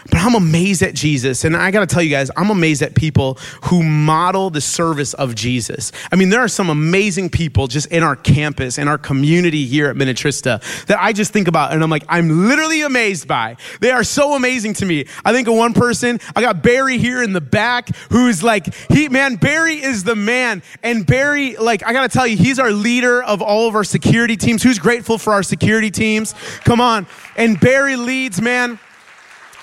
But 0.09 0.19
I'm 0.19 0.35
amazed 0.35 0.81
at 0.81 0.93
Jesus. 0.93 1.43
And 1.43 1.55
I 1.55 1.71
got 1.71 1.81
to 1.81 1.85
tell 1.87 2.01
you 2.01 2.09
guys, 2.09 2.31
I'm 2.35 2.49
amazed 2.49 2.81
at 2.81 2.95
people 2.95 3.35
who 3.65 3.83
model 3.83 4.49
the 4.49 4.61
service 4.61 5.13
of 5.13 5.35
Jesus. 5.35 5.91
I 6.11 6.15
mean, 6.15 6.29
there 6.29 6.41
are 6.41 6.47
some 6.47 6.69
amazing 6.69 7.29
people 7.29 7.67
just 7.67 7.87
in 7.87 8.03
our 8.03 8.15
campus, 8.15 8.77
in 8.77 8.87
our 8.87 8.97
community 8.97 9.65
here 9.65 9.87
at 9.87 9.95
Minnetrista 9.95 10.85
that 10.85 10.99
I 10.99 11.13
just 11.13 11.31
think 11.31 11.47
about 11.47 11.73
and 11.73 11.83
I'm 11.83 11.89
like, 11.89 12.03
I'm 12.09 12.47
literally 12.47 12.81
amazed 12.81 13.27
by. 13.27 13.57
They 13.79 13.91
are 13.91 14.03
so 14.03 14.35
amazing 14.35 14.73
to 14.75 14.85
me. 14.85 15.05
I 15.23 15.31
think 15.31 15.47
of 15.47 15.55
one 15.55 15.73
person, 15.73 16.19
I 16.35 16.41
got 16.41 16.50
Barry 16.53 16.97
here 16.97 17.21
in 17.21 17.33
the 17.33 17.41
back 17.41 17.89
who's 18.09 18.43
like, 18.43 18.73
he, 18.91 19.09
man, 19.09 19.35
Barry 19.35 19.81
is 19.81 20.03
the 20.03 20.15
man. 20.15 20.63
And 20.83 21.05
Barry, 21.05 21.55
like, 21.57 21.85
I 21.85 21.93
got 21.93 22.09
to 22.09 22.09
tell 22.09 22.27
you, 22.27 22.37
he's 22.37 22.59
our 22.59 22.71
leader 22.71 23.21
of 23.23 23.41
all 23.41 23.67
of 23.67 23.75
our 23.75 23.83
security 23.83 24.37
teams. 24.37 24.63
Who's 24.63 24.79
grateful 24.79 25.17
for 25.17 25.33
our 25.33 25.43
security 25.43 25.91
teams? 25.91 26.33
Come 26.63 26.81
on. 26.81 27.07
And 27.35 27.59
Barry 27.59 27.95
leads, 27.95 28.41
man. 28.41 28.79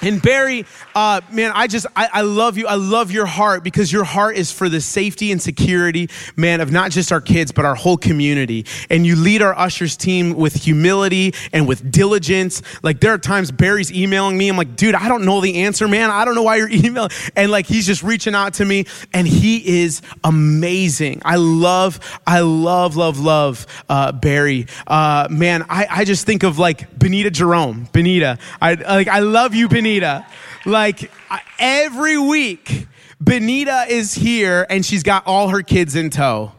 And 0.01 0.23
Barry, 0.23 0.65
uh, 0.95 1.21
man, 1.33 1.51
I 1.55 1.67
just, 1.67 1.87
I, 1.97 2.09
I, 2.13 2.21
love 2.23 2.57
you. 2.57 2.69
I 2.69 2.77
love 2.77 3.11
your 3.11 3.27
heart 3.27 3.65
because 3.65 3.93
your 3.93 4.05
heart 4.05 4.37
is 4.37 4.53
for 4.53 4.69
the 4.69 4.81
safety 4.81 5.33
and 5.33 5.43
security, 5.43 6.09
man, 6.37 6.61
of 6.61 6.71
not 6.71 6.93
just 6.93 7.11
our 7.11 7.21
kids, 7.21 7.51
but 7.51 7.65
our 7.65 7.75
whole 7.75 7.97
community. 7.97 8.65
And 8.91 9.05
you 9.05 9.17
lead 9.17 9.43
our 9.43 9.59
ushers 9.59 9.97
team 9.97 10.35
with 10.35 10.55
humility 10.55 11.35
and 11.53 11.67
with 11.67 11.91
diligence. 11.91 12.63
Like 12.83 13.01
there 13.01 13.13
are 13.13 13.19
times 13.19 13.51
Barry's 13.51 13.93
emailing 13.93 14.39
me. 14.39 14.49
I'm 14.49 14.57
like, 14.57 14.77
dude, 14.77 14.95
I 14.95 15.09
don't 15.09 15.25
know 15.25 15.41
the 15.41 15.63
answer, 15.63 15.89
man. 15.89 16.11
I 16.11 16.25
don't 16.25 16.37
know 16.37 16.45
why 16.45 16.57
you're 16.57 16.69
emailing. 16.73 17.11
And 17.35 17.51
like, 17.51 17.67
he's 17.67 17.87
just 17.87 18.05
reaching 18.05 18.37
out 18.37 18.55
to 18.55 18.65
me 18.65 18.87
and 19.13 19.27
he 19.27 19.83
is 19.83 20.01
amazing. 20.23 21.23
I 21.25 21.37
love, 21.37 21.99
I 22.25 22.41
love, 22.41 22.95
love, 22.95 23.19
love, 23.19 23.67
uh, 23.89 24.13
Barry. 24.13 24.69
Uh, 24.87 25.27
man, 25.29 25.65
I, 25.69 25.89
I 25.91 26.05
just 26.05 26.25
think 26.25 26.45
of 26.45 26.57
like 26.57 26.97
Benita 26.97 27.33
Jerome. 27.33 27.89
Benita. 27.93 28.39
I, 28.63 28.75
like, 28.75 29.09
I 29.09 29.19
love 29.19 29.57
you, 29.57 29.69
Benita. 29.69 29.88
Benita. 29.89 30.27
Like 30.67 31.11
every 31.59 32.19
week, 32.19 32.87
Benita 33.23 33.87
is 33.89 34.13
here 34.13 34.67
and 34.69 34.85
she's 34.85 35.03
got 35.03 35.27
all 35.27 35.49
her 35.49 35.63
kids 35.63 35.95
in 35.97 36.11
tow 36.11 36.53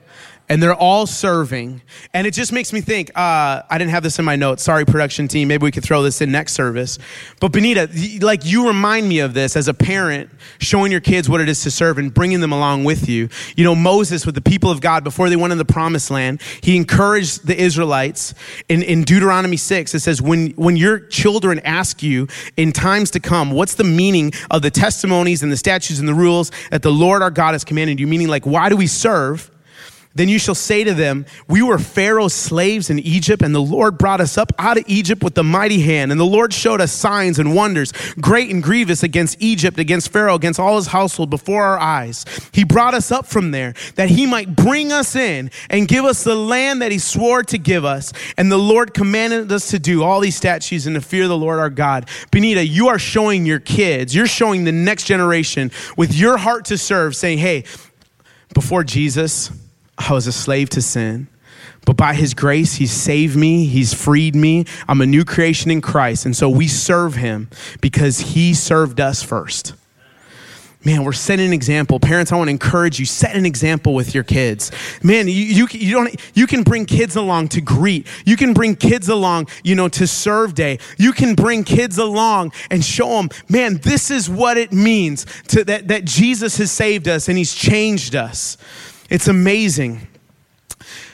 and 0.49 0.61
they're 0.61 0.73
all 0.73 1.05
serving. 1.05 1.81
And 2.13 2.25
it 2.25 2.33
just 2.33 2.51
makes 2.51 2.73
me 2.73 2.81
think 2.81 3.11
uh, 3.11 3.61
I 3.69 3.77
didn't 3.77 3.91
have 3.91 4.01
this 4.01 4.17
in 4.17 4.25
my 4.25 4.35
notes. 4.35 4.63
Sorry, 4.63 4.83
production 4.83 5.27
team. 5.27 5.47
Maybe 5.47 5.63
we 5.63 5.71
could 5.71 5.83
throw 5.83 6.01
this 6.01 6.21
in 6.21 6.31
next 6.31 6.53
service. 6.53 6.97
But 7.39 7.51
Benita, 7.51 7.87
like 8.21 8.43
you 8.45 8.67
remind 8.67 9.07
me 9.07 9.19
of 9.19 9.35
this 9.35 9.55
as 9.55 9.67
a 9.67 9.73
parent, 9.75 10.31
showing 10.57 10.91
your 10.91 11.01
kids 11.01 11.29
what 11.29 11.39
it 11.39 11.47
is 11.47 11.61
to 11.63 11.71
serve 11.71 11.99
and 11.99 12.11
bringing 12.11 12.41
them 12.41 12.51
along 12.51 12.83
with 12.83 13.07
you. 13.07 13.29
You 13.55 13.63
know, 13.63 13.75
Moses 13.75 14.25
with 14.25 14.33
the 14.33 14.41
people 14.41 14.71
of 14.71 14.81
God 14.81 15.03
before 15.03 15.29
they 15.29 15.35
went 15.35 15.51
in 15.51 15.59
the 15.59 15.65
promised 15.65 16.09
land, 16.09 16.41
he 16.61 16.75
encouraged 16.75 17.45
the 17.45 17.55
Israelites 17.55 18.33
in, 18.67 18.81
in 18.81 19.03
Deuteronomy 19.03 19.57
6. 19.57 19.93
It 19.93 19.99
says, 19.99 20.19
when, 20.19 20.51
when 20.51 20.75
your 20.75 20.99
children 20.99 21.59
ask 21.59 22.01
you 22.01 22.27
in 22.57 22.71
times 22.71 23.11
to 23.11 23.19
come, 23.19 23.51
what's 23.51 23.75
the 23.75 23.83
meaning 23.83 24.31
of 24.49 24.63
the 24.63 24.71
testimonies 24.71 25.43
and 25.43 25.51
the 25.51 25.57
statutes 25.57 25.99
and 25.99 26.07
the 26.07 26.13
rules 26.13 26.51
that 26.71 26.81
the 26.81 26.91
Lord 26.91 27.21
our 27.21 27.31
God 27.31 27.51
has 27.51 27.63
commanded 27.63 27.99
you? 27.99 28.07
Meaning, 28.07 28.29
like, 28.29 28.47
why 28.47 28.69
do 28.69 28.75
we 28.75 28.87
serve? 28.87 29.51
Then 30.15 30.27
you 30.27 30.39
shall 30.39 30.55
say 30.55 30.83
to 30.83 30.93
them, 30.93 31.27
We 31.47 31.61
were 31.61 31.77
Pharaoh's 31.77 32.33
slaves 32.33 32.89
in 32.89 32.97
Egypt, 32.97 33.43
and 33.43 33.53
the 33.53 33.61
Lord 33.61 33.99
brought 33.99 34.19
us 34.19 34.39
up 34.39 34.51
out 34.57 34.77
of 34.77 34.83
Egypt 34.87 35.23
with 35.23 35.37
a 35.37 35.43
mighty 35.43 35.81
hand. 35.81 36.11
And 36.11 36.19
the 36.19 36.25
Lord 36.25 36.51
showed 36.51 36.81
us 36.81 36.91
signs 36.91 37.37
and 37.37 37.55
wonders, 37.55 37.93
great 38.19 38.49
and 38.49 38.63
grievous 38.63 39.03
against 39.03 39.37
Egypt, 39.39 39.77
against 39.77 40.11
Pharaoh, 40.11 40.33
against 40.33 40.59
all 40.59 40.77
his 40.77 40.87
household 40.87 41.29
before 41.29 41.63
our 41.63 41.77
eyes. 41.77 42.25
He 42.51 42.63
brought 42.63 42.95
us 42.95 43.11
up 43.11 43.27
from 43.27 43.51
there 43.51 43.75
that 43.95 44.09
he 44.09 44.25
might 44.25 44.55
bring 44.55 44.91
us 44.91 45.15
in 45.15 45.51
and 45.69 45.87
give 45.87 46.05
us 46.05 46.23
the 46.23 46.35
land 46.35 46.81
that 46.81 46.91
he 46.91 46.97
swore 46.97 47.43
to 47.43 47.59
give 47.59 47.85
us. 47.85 48.11
And 48.35 48.51
the 48.51 48.57
Lord 48.57 48.95
commanded 48.95 49.51
us 49.51 49.69
to 49.69 49.79
do 49.79 50.03
all 50.03 50.21
these 50.21 50.35
statutes 50.35 50.87
and 50.87 50.95
to 50.95 51.01
fear 51.01 51.27
the 51.27 51.37
Lord 51.37 51.59
our 51.59 51.69
God. 51.69 52.09
Benita, 52.31 52.65
you 52.65 52.87
are 52.87 52.99
showing 52.99 53.45
your 53.45 53.59
kids, 53.59 54.15
you're 54.15 54.25
showing 54.27 54.63
the 54.63 54.71
next 54.71 55.03
generation 55.03 55.69
with 55.95 56.15
your 56.15 56.37
heart 56.37 56.65
to 56.65 56.79
serve, 56.79 57.15
saying, 57.15 57.37
Hey, 57.37 57.63
before 58.55 58.83
Jesus, 58.83 59.51
I 59.99 60.13
was 60.13 60.25
a 60.25 60.31
slave 60.31 60.69
to 60.71 60.81
sin. 60.81 61.27
But 61.85 61.97
by 61.97 62.13
his 62.13 62.33
grace, 62.33 62.75
he 62.75 62.87
saved 62.87 63.35
me, 63.35 63.65
he's 63.65 63.93
freed 63.93 64.35
me. 64.35 64.65
I'm 64.87 65.01
a 65.01 65.05
new 65.05 65.25
creation 65.25 65.71
in 65.71 65.81
Christ. 65.81 66.25
And 66.25 66.35
so 66.35 66.49
we 66.49 66.67
serve 66.67 67.15
him 67.15 67.49
because 67.81 68.19
he 68.19 68.53
served 68.53 68.99
us 68.99 69.21
first. 69.23 69.73
Man, 70.85 71.03
we're 71.03 71.11
setting 71.11 71.47
an 71.47 71.53
example. 71.53 71.99
Parents, 71.99 72.31
I 72.31 72.37
want 72.37 72.47
to 72.47 72.51
encourage 72.51 72.99
you, 72.99 73.05
set 73.05 73.35
an 73.35 73.45
example 73.45 73.93
with 73.93 74.15
your 74.15 74.23
kids. 74.23 74.71
Man, 75.03 75.27
you, 75.27 75.33
you, 75.33 75.67
you, 75.71 75.93
don't, 75.93 76.15
you 76.33 76.47
can 76.47 76.63
bring 76.63 76.85
kids 76.85 77.17
along 77.17 77.49
to 77.49 77.61
greet. 77.61 78.07
You 78.25 78.37
can 78.37 78.53
bring 78.53 78.77
kids 78.77 79.09
along, 79.09 79.49
you 79.61 79.75
know, 79.75 79.89
to 79.89 80.07
serve 80.07 80.55
day. 80.55 80.79
You 80.97 81.11
can 81.11 81.35
bring 81.35 81.65
kids 81.65 81.97
along 81.97 82.53
and 82.71 82.83
show 82.83 83.09
them, 83.09 83.29
man, 83.49 83.77
this 83.77 84.09
is 84.09 84.29
what 84.29 84.57
it 84.57 84.71
means 84.71 85.25
to, 85.49 85.65
that, 85.65 85.89
that 85.89 86.05
Jesus 86.05 86.57
has 86.57 86.71
saved 86.71 87.09
us 87.09 87.27
and 87.27 87.37
he's 87.37 87.53
changed 87.53 88.15
us. 88.15 88.55
It's 89.09 89.27
amazing. 89.27 90.07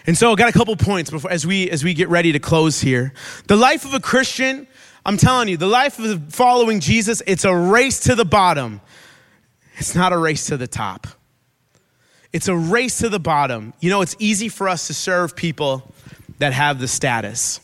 And 0.07 0.17
so 0.17 0.31
I 0.31 0.35
got 0.35 0.49
a 0.49 0.51
couple 0.51 0.75
points 0.75 1.09
before 1.09 1.31
as 1.31 1.47
we 1.47 1.69
as 1.69 1.83
we 1.83 1.93
get 1.93 2.09
ready 2.09 2.31
to 2.33 2.39
close 2.39 2.79
here. 2.81 3.13
The 3.47 3.55
life 3.55 3.85
of 3.85 3.93
a 3.93 3.99
Christian, 3.99 4.67
I'm 5.05 5.17
telling 5.17 5.47
you, 5.47 5.57
the 5.57 5.67
life 5.67 5.97
of 5.99 6.33
following 6.33 6.79
Jesus, 6.79 7.21
it's 7.25 7.45
a 7.45 7.55
race 7.55 8.01
to 8.01 8.15
the 8.15 8.25
bottom. 8.25 8.81
It's 9.77 9.95
not 9.95 10.13
a 10.13 10.17
race 10.17 10.47
to 10.47 10.57
the 10.57 10.67
top. 10.67 11.07
It's 12.31 12.47
a 12.47 12.55
race 12.55 12.99
to 12.99 13.09
the 13.09 13.19
bottom. 13.19 13.73
You 13.79 13.89
know, 13.89 14.01
it's 14.01 14.15
easy 14.19 14.49
for 14.49 14.69
us 14.69 14.87
to 14.87 14.93
serve 14.93 15.35
people 15.35 15.91
that 16.39 16.53
have 16.53 16.79
the 16.79 16.87
status. 16.87 17.61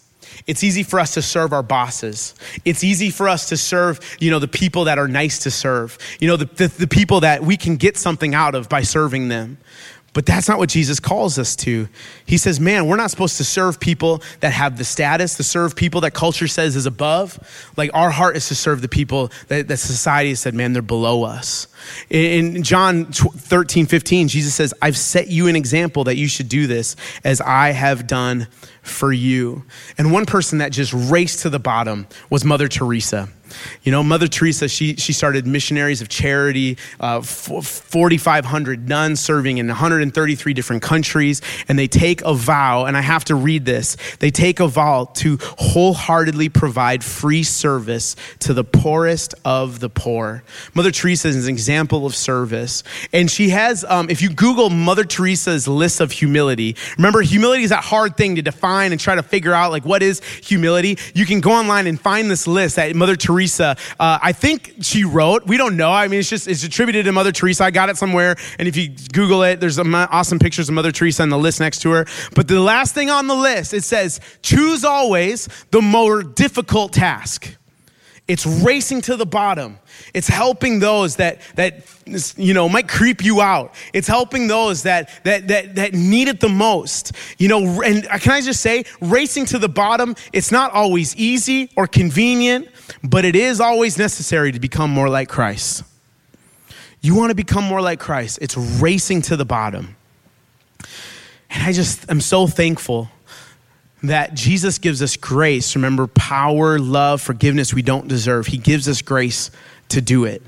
It's 0.48 0.64
easy 0.64 0.84
for 0.84 1.00
us 1.00 1.14
to 1.16 1.22
serve 1.22 1.54
our 1.54 1.64
bosses. 1.64 2.36
It's 2.66 2.84
easy 2.84 3.10
for 3.10 3.28
us 3.28 3.50
to 3.50 3.58
serve, 3.58 4.00
you 4.20 4.32
know, 4.32 4.40
the 4.40 4.48
people 4.48 4.86
that 4.86 4.98
are 4.98 5.08
nice 5.08 5.40
to 5.40 5.52
serve. 5.52 5.98
You 6.20 6.30
know, 6.30 6.38
the, 6.38 6.46
the, 6.46 6.68
the 6.68 6.88
people 6.88 7.20
that 7.20 7.44
we 7.44 7.58
can 7.58 7.76
get 7.76 7.98
something 7.98 8.34
out 8.34 8.56
of 8.56 8.70
by 8.70 8.82
serving 8.82 9.28
them. 9.28 9.58
But 10.14 10.26
that's 10.26 10.50
not 10.50 10.58
what 10.58 10.68
Jesus 10.68 11.00
calls 11.00 11.40
us 11.40 11.56
to. 11.58 11.88
He 12.26 12.38
says, 12.38 12.60
man, 12.60 12.86
we're 12.88 12.98
not 12.98 13.12
supposed 13.12 13.38
to 13.38 13.46
serve 13.46 13.80
people 13.80 14.22
that 14.42 14.52
have 14.52 14.78
the 14.78 14.84
status, 14.84 15.38
to 15.38 15.44
serve 15.44 15.74
people 15.74 16.02
that 16.02 16.14
culture 16.14 16.50
says 16.50 16.76
is 16.76 16.86
above. 16.86 17.40
Like 17.78 17.92
our 17.94 18.12
heart 18.12 18.36
is 18.36 18.50
to 18.50 18.56
serve 18.56 18.82
the 18.82 18.90
people 18.90 19.32
that, 19.48 19.70
that 19.70 19.78
society 19.78 20.36
said, 20.36 20.54
man, 20.54 20.74
they're 20.74 20.82
below 20.82 21.24
us. 21.24 21.68
In 22.10 22.62
John 22.62 23.06
13, 23.06 23.86
15, 23.86 24.28
Jesus 24.28 24.54
says, 24.54 24.74
I've 24.82 24.98
set 24.98 25.30
you 25.30 25.48
an 25.48 25.56
example 25.56 26.04
that 26.04 26.18
you 26.18 26.28
should 26.28 26.50
do 26.50 26.68
this 26.68 26.98
as 27.24 27.40
I 27.40 27.72
have 27.72 28.06
done 28.06 28.50
for 28.82 29.14
you. 29.14 29.64
And 29.98 30.12
one 30.12 30.26
person 30.26 30.58
that 30.58 30.74
just 30.74 30.92
raced 30.94 31.44
to 31.44 31.50
the 31.50 31.60
bottom 31.60 32.06
was 32.30 32.44
Mother 32.44 32.68
Teresa. 32.68 33.30
You 33.84 33.92
know, 33.92 34.04
Mother 34.04 34.28
Teresa, 34.28 34.68
she, 34.68 34.96
she 34.96 35.14
started 35.14 35.48
missionaries 35.48 36.02
of 36.02 36.10
charity, 36.10 36.78
uh, 37.00 37.22
4,500 37.22 38.88
nuns 38.88 39.20
serving 39.20 39.58
in 39.58 39.68
133 39.68 40.54
different 40.54 40.82
countries. 40.82 41.42
And 41.68 41.78
they 41.78 41.88
take 41.88 42.22
a 42.22 42.34
vow, 42.34 42.86
and 42.86 42.96
I 42.98 43.02
have 43.02 43.26
to 43.26 43.36
read 43.36 43.66
this. 43.66 43.98
They 44.20 44.32
take 44.32 44.60
a 44.60 44.68
vow 44.68 45.12
to 45.16 45.38
wholeheartedly 45.42 46.50
provide 46.50 47.04
free 47.04 47.44
service 47.44 48.16
to 48.40 48.54
the 48.54 48.64
poorest 48.64 49.36
of 49.46 49.80
the 49.80 49.90
poor. 49.90 50.44
Mother 50.74 50.92
Teresa 50.92 51.28
is 51.28 51.48
an 51.48 51.54
example 51.54 52.06
of 52.06 52.16
service. 52.16 52.84
And 53.14 53.30
she 53.30 53.50
has, 53.50 53.84
um, 53.84 54.10
if 54.10 54.22
you 54.22 54.30
Google 54.30 54.70
Mother 54.70 55.04
Teresa's 55.04 55.68
list 55.68 56.00
of 56.00 56.12
humility, 56.12 56.76
remember, 56.98 57.22
humility 57.22 57.64
is 57.64 57.70
that 57.70 57.84
hard 57.84 58.18
thing 58.18 58.36
to 58.36 58.42
define 58.42 58.92
and 58.92 59.00
try 59.00 59.16
to 59.16 59.24
figure 59.24 59.54
out, 59.54 59.72
like, 59.72 59.86
what 59.86 60.04
is 60.04 60.24
humility? 60.24 60.98
You 61.14 61.26
can 61.26 61.42
go 61.42 61.52
online 61.52 61.88
and 61.88 62.00
find 62.00 62.30
this 62.30 62.48
list 62.48 62.76
that 62.76 62.96
Mother 62.96 63.16
Teresa 63.16 63.41
Teresa. 63.42 63.76
Uh, 64.00 64.20
I 64.22 64.34
think 64.34 64.76
she 64.82 65.04
wrote. 65.04 65.48
We 65.48 65.58
don't 65.58 65.76
know. 65.76 65.92
I 65.92 66.08
mean, 66.08 66.20
it's 66.20 66.30
just 66.30 66.48
it's 66.48 66.64
attributed 66.64 67.06
to 67.06 67.12
Mother 67.12 67.32
Teresa. 67.32 67.64
I 67.64 67.72
got 67.72 67.90
it 67.90 67.98
somewhere, 67.98 68.36
and 68.60 68.68
if 68.68 68.78
you 68.78 68.90
Google 69.14 69.42
it, 69.42 69.60
there's 69.60 69.78
some 69.78 69.96
awesome 69.96 70.38
pictures 70.38 70.70
of 70.70 70.76
Mother 70.76 70.92
Teresa 70.92 71.24
on 71.24 71.30
the 71.30 71.40
list 71.40 71.60
next 71.60 71.80
to 71.82 71.90
her. 71.90 72.06
But 72.36 72.48
the 72.48 72.60
last 72.60 72.94
thing 72.94 73.10
on 73.10 73.26
the 73.26 73.36
list, 73.36 73.74
it 73.74 73.84
says, 73.84 74.20
"Choose 74.44 74.86
always 74.86 75.50
the 75.72 75.82
more 75.82 76.22
difficult 76.22 76.94
task." 76.94 77.56
It's 78.32 78.46
racing 78.46 79.02
to 79.02 79.18
the 79.18 79.26
bottom. 79.26 79.78
It's 80.14 80.30
helping 80.30 80.80
those 80.80 81.18
that 81.18 81.42
that 81.56 81.84
you 82.38 82.54
know 82.54 82.70
might 82.70 82.88
creep 82.88 83.26
you 83.26 83.42
out. 83.42 83.76
It's 83.92 84.08
helping 84.08 84.48
those 84.48 84.84
that 84.84 85.10
that 85.26 85.50
that 85.50 85.76
that 85.76 85.94
need 85.94 86.30
it 86.30 86.40
the 86.40 86.48
most. 86.48 87.12
You 87.40 87.50
know, 87.50 87.82
and 87.82 88.08
can 88.22 88.32
I 88.32 88.40
just 88.40 88.62
say, 88.62 88.86
racing 89.02 89.48
to 89.48 89.60
the 89.60 89.68
bottom, 89.68 90.16
it's 90.32 90.50
not 90.50 90.72
always 90.72 91.14
easy 91.18 91.72
or 91.76 91.88
convenient, 91.88 92.70
but 93.04 93.26
it 93.26 93.36
is 93.36 93.60
always 93.60 93.98
necessary 93.98 94.54
to 94.54 94.62
become 94.62 94.90
more 94.92 95.10
like 95.10 95.28
Christ. 95.28 95.84
You 97.02 97.16
want 97.16 97.32
to 97.32 97.36
become 97.36 97.66
more 97.66 97.82
like 97.82 98.00
Christ. 98.00 98.40
It's 98.42 98.56
racing 98.56 99.24
to 99.24 99.36
the 99.36 99.44
bottom. 99.44 99.98
And 101.50 101.64
I 101.64 101.74
just 101.74 102.10
am 102.10 102.22
so 102.22 102.48
thankful 102.48 103.10
that 104.04 104.34
Jesus 104.34 104.78
gives 104.78 105.02
us 105.02 105.16
grace. 105.16 105.76
Remember, 105.76 106.08
power, 106.08 106.80
love, 106.80 107.22
forgiveness 107.22 107.74
we 107.74 107.82
don't 107.82 108.08
deserve. 108.08 108.48
He 108.48 108.58
gives 108.58 108.88
us 108.88 109.02
grace 109.02 109.52
to 109.90 110.02
do 110.02 110.26
it. 110.26 110.42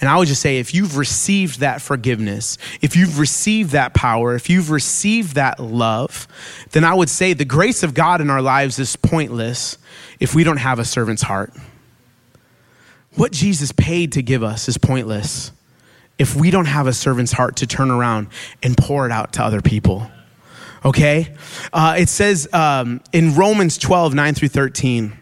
And 0.00 0.10
I 0.10 0.16
would 0.16 0.28
just 0.28 0.42
say 0.42 0.58
if 0.58 0.74
you've 0.74 0.96
received 0.96 1.60
that 1.60 1.80
forgiveness, 1.80 2.58
if 2.82 2.96
you've 2.96 3.18
received 3.18 3.70
that 3.70 3.94
power, 3.94 4.34
if 4.34 4.50
you've 4.50 4.70
received 4.70 5.34
that 5.36 5.60
love, 5.60 6.26
then 6.72 6.84
I 6.84 6.94
would 6.94 7.08
say 7.08 7.32
the 7.32 7.44
grace 7.44 7.82
of 7.82 7.94
God 7.94 8.20
in 8.20 8.28
our 8.28 8.42
lives 8.42 8.78
is 8.78 8.96
pointless 8.96 9.78
if 10.18 10.34
we 10.34 10.44
don't 10.44 10.58
have 10.58 10.78
a 10.78 10.84
servant's 10.84 11.22
heart. 11.22 11.52
What 13.14 13.32
Jesus 13.32 13.72
paid 13.72 14.12
to 14.12 14.22
give 14.22 14.42
us 14.42 14.68
is 14.68 14.76
pointless 14.76 15.52
if 16.18 16.34
we 16.34 16.50
don't 16.50 16.66
have 16.66 16.86
a 16.86 16.92
servant's 16.92 17.32
heart 17.32 17.56
to 17.56 17.66
turn 17.66 17.90
around 17.90 18.28
and 18.62 18.76
pour 18.76 19.06
it 19.06 19.12
out 19.12 19.34
to 19.34 19.42
other 19.42 19.60
people 19.60 20.10
okay? 20.86 21.34
Uh, 21.72 21.96
it 21.98 22.08
says 22.08 22.48
um, 22.54 23.02
in 23.12 23.34
Romans 23.34 23.76
12, 23.76 24.14
9 24.14 24.34
through 24.34 24.48
13, 24.48 25.18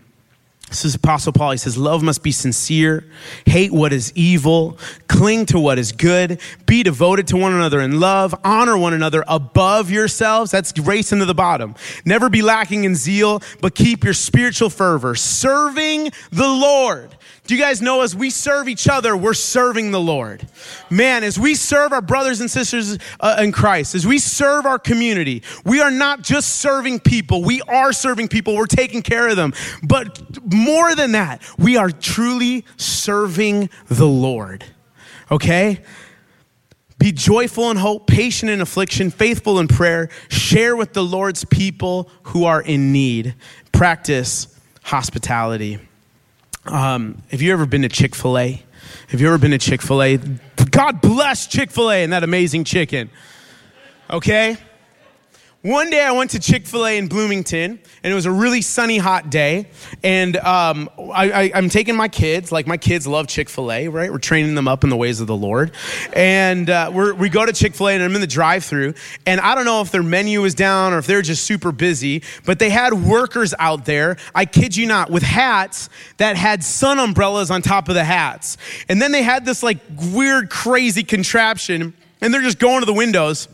this 0.69 0.85
is 0.85 0.95
Apostle 0.95 1.33
Paul. 1.33 1.53
He 1.53 1.57
says, 1.57 1.79
Love 1.79 2.03
must 2.03 2.23
be 2.23 2.33
sincere, 2.33 3.05
hate 3.47 3.71
what 3.71 3.93
is 3.93 4.13
evil, 4.17 4.79
cling 5.09 5.47
to 5.47 5.59
what 5.61 5.79
is 5.79 5.93
good, 5.93 6.41
be 6.67 6.83
devoted 6.83 7.29
to 7.29 7.37
one 7.37 7.53
another 7.53 7.81
in 7.81 8.01
love, 8.01 8.35
honor 8.43 8.77
one 8.77 8.93
another 8.93 9.25
above 9.29 9.91
yourselves. 9.91 10.51
That's 10.51 10.77
racing 10.79 11.21
to 11.21 11.27
the 11.27 11.35
bottom. 11.35 11.77
Never 12.05 12.29
be 12.29 12.43
lacking 12.43 12.85
in 12.85 12.97
zeal, 12.97 13.41
but 13.61 13.75
keep 13.75 14.05
your 14.05 14.15
spiritual 14.15 14.69
fervor, 14.69 15.15
serving 15.15 16.11
the 16.31 16.49
Lord 16.49 17.17
Do 17.47 17.55
you 17.55 17.61
guys 17.61 17.83
know 17.83 18.01
as 18.01 18.17
we 18.17 18.31
serve 18.31 18.69
each 18.69 18.89
other, 18.89 19.15
we're 19.15 19.35
serving 19.35 19.91
the 19.91 20.01
Lord? 20.01 20.49
Man, 20.89 21.23
as 21.23 21.39
we 21.39 21.55
serve 21.55 21.93
our 21.93 22.01
brothers 22.01 22.41
and 22.41 22.51
sisters 22.51 22.99
uh, 23.21 23.37
in 23.39 23.53
Christ, 23.53 23.95
as 23.95 24.07
we 24.07 24.19
serve 24.19 24.65
our 24.65 24.79
community, 24.79 25.43
we 25.63 25.83
are 25.83 25.91
not 25.91 26.23
just 26.23 26.57
serving 26.57 27.01
people, 27.01 27.45
we 27.45 27.61
are 27.63 27.93
serving 27.93 28.29
people, 28.29 28.57
we're 28.57 28.65
taking 28.65 29.03
care 29.03 29.29
of 29.29 29.37
them. 29.37 29.53
But 29.83 30.27
more 30.55 30.95
than 30.95 31.13
that, 31.13 31.43
we 31.59 31.77
are 31.77 31.91
truly 31.91 32.65
serving 32.79 33.69
the 33.89 34.09
Lord. 34.09 34.65
Okay? 35.31 35.83
Be 36.99 37.13
joyful 37.13 37.71
in 37.71 37.77
hope, 37.77 38.07
patient 38.07 38.51
in 38.51 38.63
affliction, 38.63 39.11
faithful 39.11 39.59
in 39.59 39.69
prayer. 39.69 40.09
Share 40.29 40.77
with 40.77 40.95
the 40.95 41.05
Lord's 41.05 41.45
people 41.45 42.09
who 42.23 42.47
are 42.47 42.63
in 42.63 42.91
need. 42.91 43.35
Practice 43.71 44.59
hospitality. 44.83 45.79
Um, 46.67 47.23
have 47.31 47.43
you 47.43 47.53
ever 47.53 47.67
been 47.67 47.83
to 47.83 47.89
Chick 47.89 48.15
fil 48.15 48.39
A? 48.39 48.63
Have 49.09 49.21
you 49.21 49.27
ever 49.27 49.39
been 49.39 49.51
to 49.51 49.59
Chick 49.59 49.83
fil 49.83 50.03
A? 50.03 50.17
God 50.71 51.01
bless 51.01 51.47
Chick 51.47 51.71
fil 51.71 51.91
A 51.91 52.03
and 52.03 52.13
that 52.13 52.25
amazing 52.25 52.65
chicken. 52.65 53.11
Okay? 54.11 54.57
One 55.65 55.89
day 55.89 56.05
I 56.05 56.13
went 56.13 56.33
to 56.33 56.39
Chick 56.39 56.67
fil 56.67 56.87
A 56.87 56.99
in 56.99 57.09
Bloomington, 57.09 57.81
and 58.03 58.13
it 58.13 58.15
was 58.15 58.27
a 58.27 58.31
really 58.31 58.61
sunny, 58.61 58.99
hot 58.99 59.31
day. 59.31 59.71
And 60.03 60.37
um, 60.37 60.91
I, 60.99 61.53
am 61.55 61.71
taking 61.71 61.97
my 61.97 62.09
kids, 62.09 62.53
like 62.53 62.67
my 62.67 62.77
kids 62.77 63.07
love 63.07 63.29
Chick 63.29 63.49
fil 63.49 63.73
A, 63.73 63.89
right? 63.89 64.13
We're 64.13 64.19
training 64.19 64.57
them 64.57 64.69
up 64.69 64.85
in 64.85 64.91
the 64.91 64.97
ways 64.99 65.23
of 65.23 65.27
the 65.27 65.35
Lord. 65.35 65.73
And 66.13 66.69
uh, 66.69 66.91
we 66.93 67.31
go 67.31 67.47
to 67.47 67.53
Chick 67.55 67.75
fil 67.75 67.89
A, 67.89 67.95
and 67.95 68.03
I'm 68.03 68.15
in 68.15 68.21
the 68.21 68.27
drive 68.27 68.63
through. 68.63 68.93
And 69.25 69.41
I 69.41 69.55
don't 69.55 69.65
know 69.65 69.81
if 69.81 69.91
their 69.91 70.03
menu 70.03 70.43
was 70.43 70.55
down 70.55 70.93
or 70.93 70.99
if 70.99 71.07
they're 71.07 71.23
just 71.23 71.47
super 71.47 71.73
busy, 71.73 72.23
but 72.45 72.59
they 72.59 72.69
had 72.69 72.93
workers 72.93 73.55
out 73.59 73.87
there, 73.87 74.19
I 74.35 74.45
kid 74.45 74.77
you 74.77 74.87
not, 74.87 75.09
with 75.09 75.23
hats 75.23 75.89
that 76.19 76.37
had 76.37 76.63
sun 76.63 76.99
umbrellas 76.99 77.51
on 77.51 77.63
top 77.63 77.89
of 77.89 77.95
the 77.95 78.05
hats. 78.05 78.59
And 78.91 79.01
then 79.01 79.13
they 79.13 79.23
had 79.23 79.47
this 79.47 79.63
like 79.63 79.79
weird, 80.13 80.51
crazy 80.51 81.05
contraption, 81.05 81.95
and 82.21 82.35
they're 82.35 82.43
just 82.43 82.59
going 82.59 82.81
to 82.81 82.87
the 82.87 82.93
windows 82.93 83.49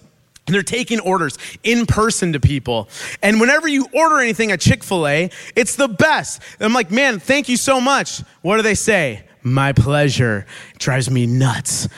they're 0.47 0.63
taking 0.63 1.01
orders 1.01 1.39
in 1.63 1.87
person 1.87 2.33
to 2.33 2.41
people. 2.41 2.89
And 3.23 3.41
whenever 3.41 3.69
you 3.69 3.89
order 3.93 4.19
anything 4.19 4.53
at 4.53 4.61
Chick 4.61 4.83
fil 4.83 5.07
A, 5.07 5.31
it's 5.55 5.77
the 5.77 5.89
best. 5.89 6.43
I'm 6.59 6.73
like, 6.73 6.91
man, 6.91 7.19
thank 7.21 7.49
you 7.49 7.57
so 7.57 7.81
much. 7.81 8.23
What 8.43 8.57
do 8.57 8.63
they 8.63 8.75
say? 8.75 9.25
My 9.43 9.73
pleasure. 9.73 10.47
It 10.75 10.79
drives 10.79 11.11
me 11.11 11.27
nuts. 11.27 11.89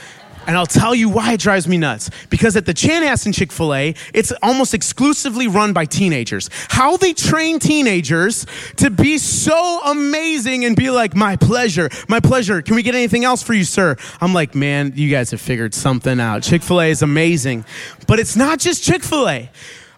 And 0.47 0.57
I'll 0.57 0.67
tell 0.67 0.95
you 0.95 1.09
why 1.09 1.35
it 1.35 1.41
drives 1.41 1.69
me 1.69 1.79
nuts. 1.79 2.11
Because 2.29 2.57
at 2.57 2.67
the 2.67 2.75
Chanhassen 2.75 3.33
Chick 3.33 3.53
fil 3.53 3.75
A, 3.75 3.95
it's 4.13 4.33
almost 4.43 4.75
exclusively 4.75 5.47
run 5.47 5.73
by 5.73 5.85
teenagers. 5.85 6.51
How 6.69 6.97
they 6.97 7.13
train 7.13 7.59
teenagers 7.59 8.45
to 8.77 8.91
be 8.91 9.19
so 9.19 9.81
amazing 9.85 10.65
and 10.65 10.75
be 10.75 10.91
like, 10.91 11.15
my 11.15 11.37
pleasure, 11.37 11.89
my 12.09 12.19
pleasure. 12.19 12.61
Can 12.61 12.75
we 12.75 12.83
get 12.83 12.95
anything 12.95 13.25
else 13.25 13.43
for 13.43 13.55
you, 13.55 13.65
sir? 13.65 13.97
I'm 14.21 14.35
like, 14.35 14.55
man, 14.55 14.93
you 14.97 15.11
guys 15.11 15.31
have 15.31 15.41
figured 15.41 15.75
something 15.75 16.19
out. 16.19 16.43
Chick 16.43 16.63
fil 16.63 16.81
A 16.81 16.91
is 16.91 17.03
amazing. 17.03 17.65
But 18.07 18.19
it's 18.19 18.37
not 18.37 18.59
just 18.59 18.83
Chick 18.83 19.03
fil 19.05 19.29
A. 19.29 19.51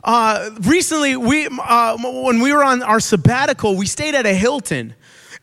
Uh, 0.05 0.51
recently, 0.61 1.17
we, 1.17 1.47
uh, 1.47 1.97
when 1.97 2.41
we 2.41 2.53
were 2.53 2.63
on 2.63 2.83
our 2.83 3.01
sabbatical, 3.01 3.75
we 3.77 3.87
stayed 3.87 4.15
at 4.15 4.27
a 4.27 4.35
Hilton. 4.35 4.95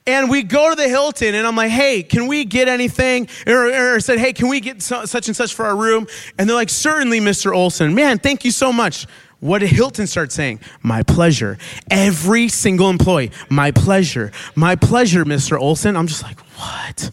And 0.07 0.31
we 0.31 0.41
go 0.41 0.71
to 0.71 0.75
the 0.75 0.89
Hilton, 0.89 1.35
and 1.35 1.45
I'm 1.45 1.55
like, 1.55 1.69
hey, 1.69 2.01
can 2.01 2.27
we 2.27 2.43
get 2.43 2.67
anything? 2.67 3.27
Or, 3.45 3.95
or 3.95 3.99
said, 3.99 4.17
hey, 4.17 4.33
can 4.33 4.47
we 4.47 4.59
get 4.59 4.81
so, 4.81 5.05
such 5.05 5.27
and 5.27 5.35
such 5.35 5.53
for 5.53 5.65
our 5.65 5.75
room? 5.75 6.07
And 6.37 6.49
they're 6.49 6.55
like, 6.55 6.69
certainly, 6.69 7.19
Mr. 7.19 7.55
Olson. 7.55 7.93
Man, 7.93 8.17
thank 8.17 8.43
you 8.43 8.51
so 8.51 8.73
much. 8.73 9.05
What 9.41 9.59
did 9.59 9.69
Hilton 9.69 10.07
start 10.07 10.31
saying? 10.31 10.59
My 10.81 11.03
pleasure. 11.03 11.57
Every 11.89 12.47
single 12.47 12.89
employee, 12.89 13.31
my 13.49 13.71
pleasure. 13.71 14.31
My 14.55 14.75
pleasure, 14.75 15.23
Mr. 15.23 15.59
Olson. 15.59 15.95
I'm 15.95 16.07
just 16.07 16.23
like, 16.23 16.39
what? 16.57 17.11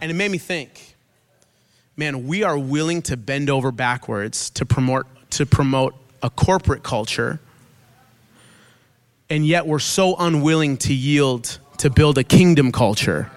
And 0.00 0.10
it 0.10 0.14
made 0.14 0.30
me 0.30 0.38
think, 0.38 0.96
man, 1.96 2.26
we 2.26 2.42
are 2.42 2.58
willing 2.58 3.02
to 3.02 3.16
bend 3.16 3.50
over 3.50 3.70
backwards 3.70 4.48
to 4.50 4.64
promote, 4.64 5.06
to 5.30 5.44
promote 5.44 5.94
a 6.22 6.30
corporate 6.30 6.82
culture 6.82 7.40
and 9.30 9.46
yet 9.46 9.66
we're 9.66 9.78
so 9.78 10.16
unwilling 10.18 10.76
to 10.78 10.92
yield 10.92 11.58
to 11.78 11.88
build 11.88 12.18
a 12.18 12.24
kingdom 12.24 12.72
culture, 12.72 13.30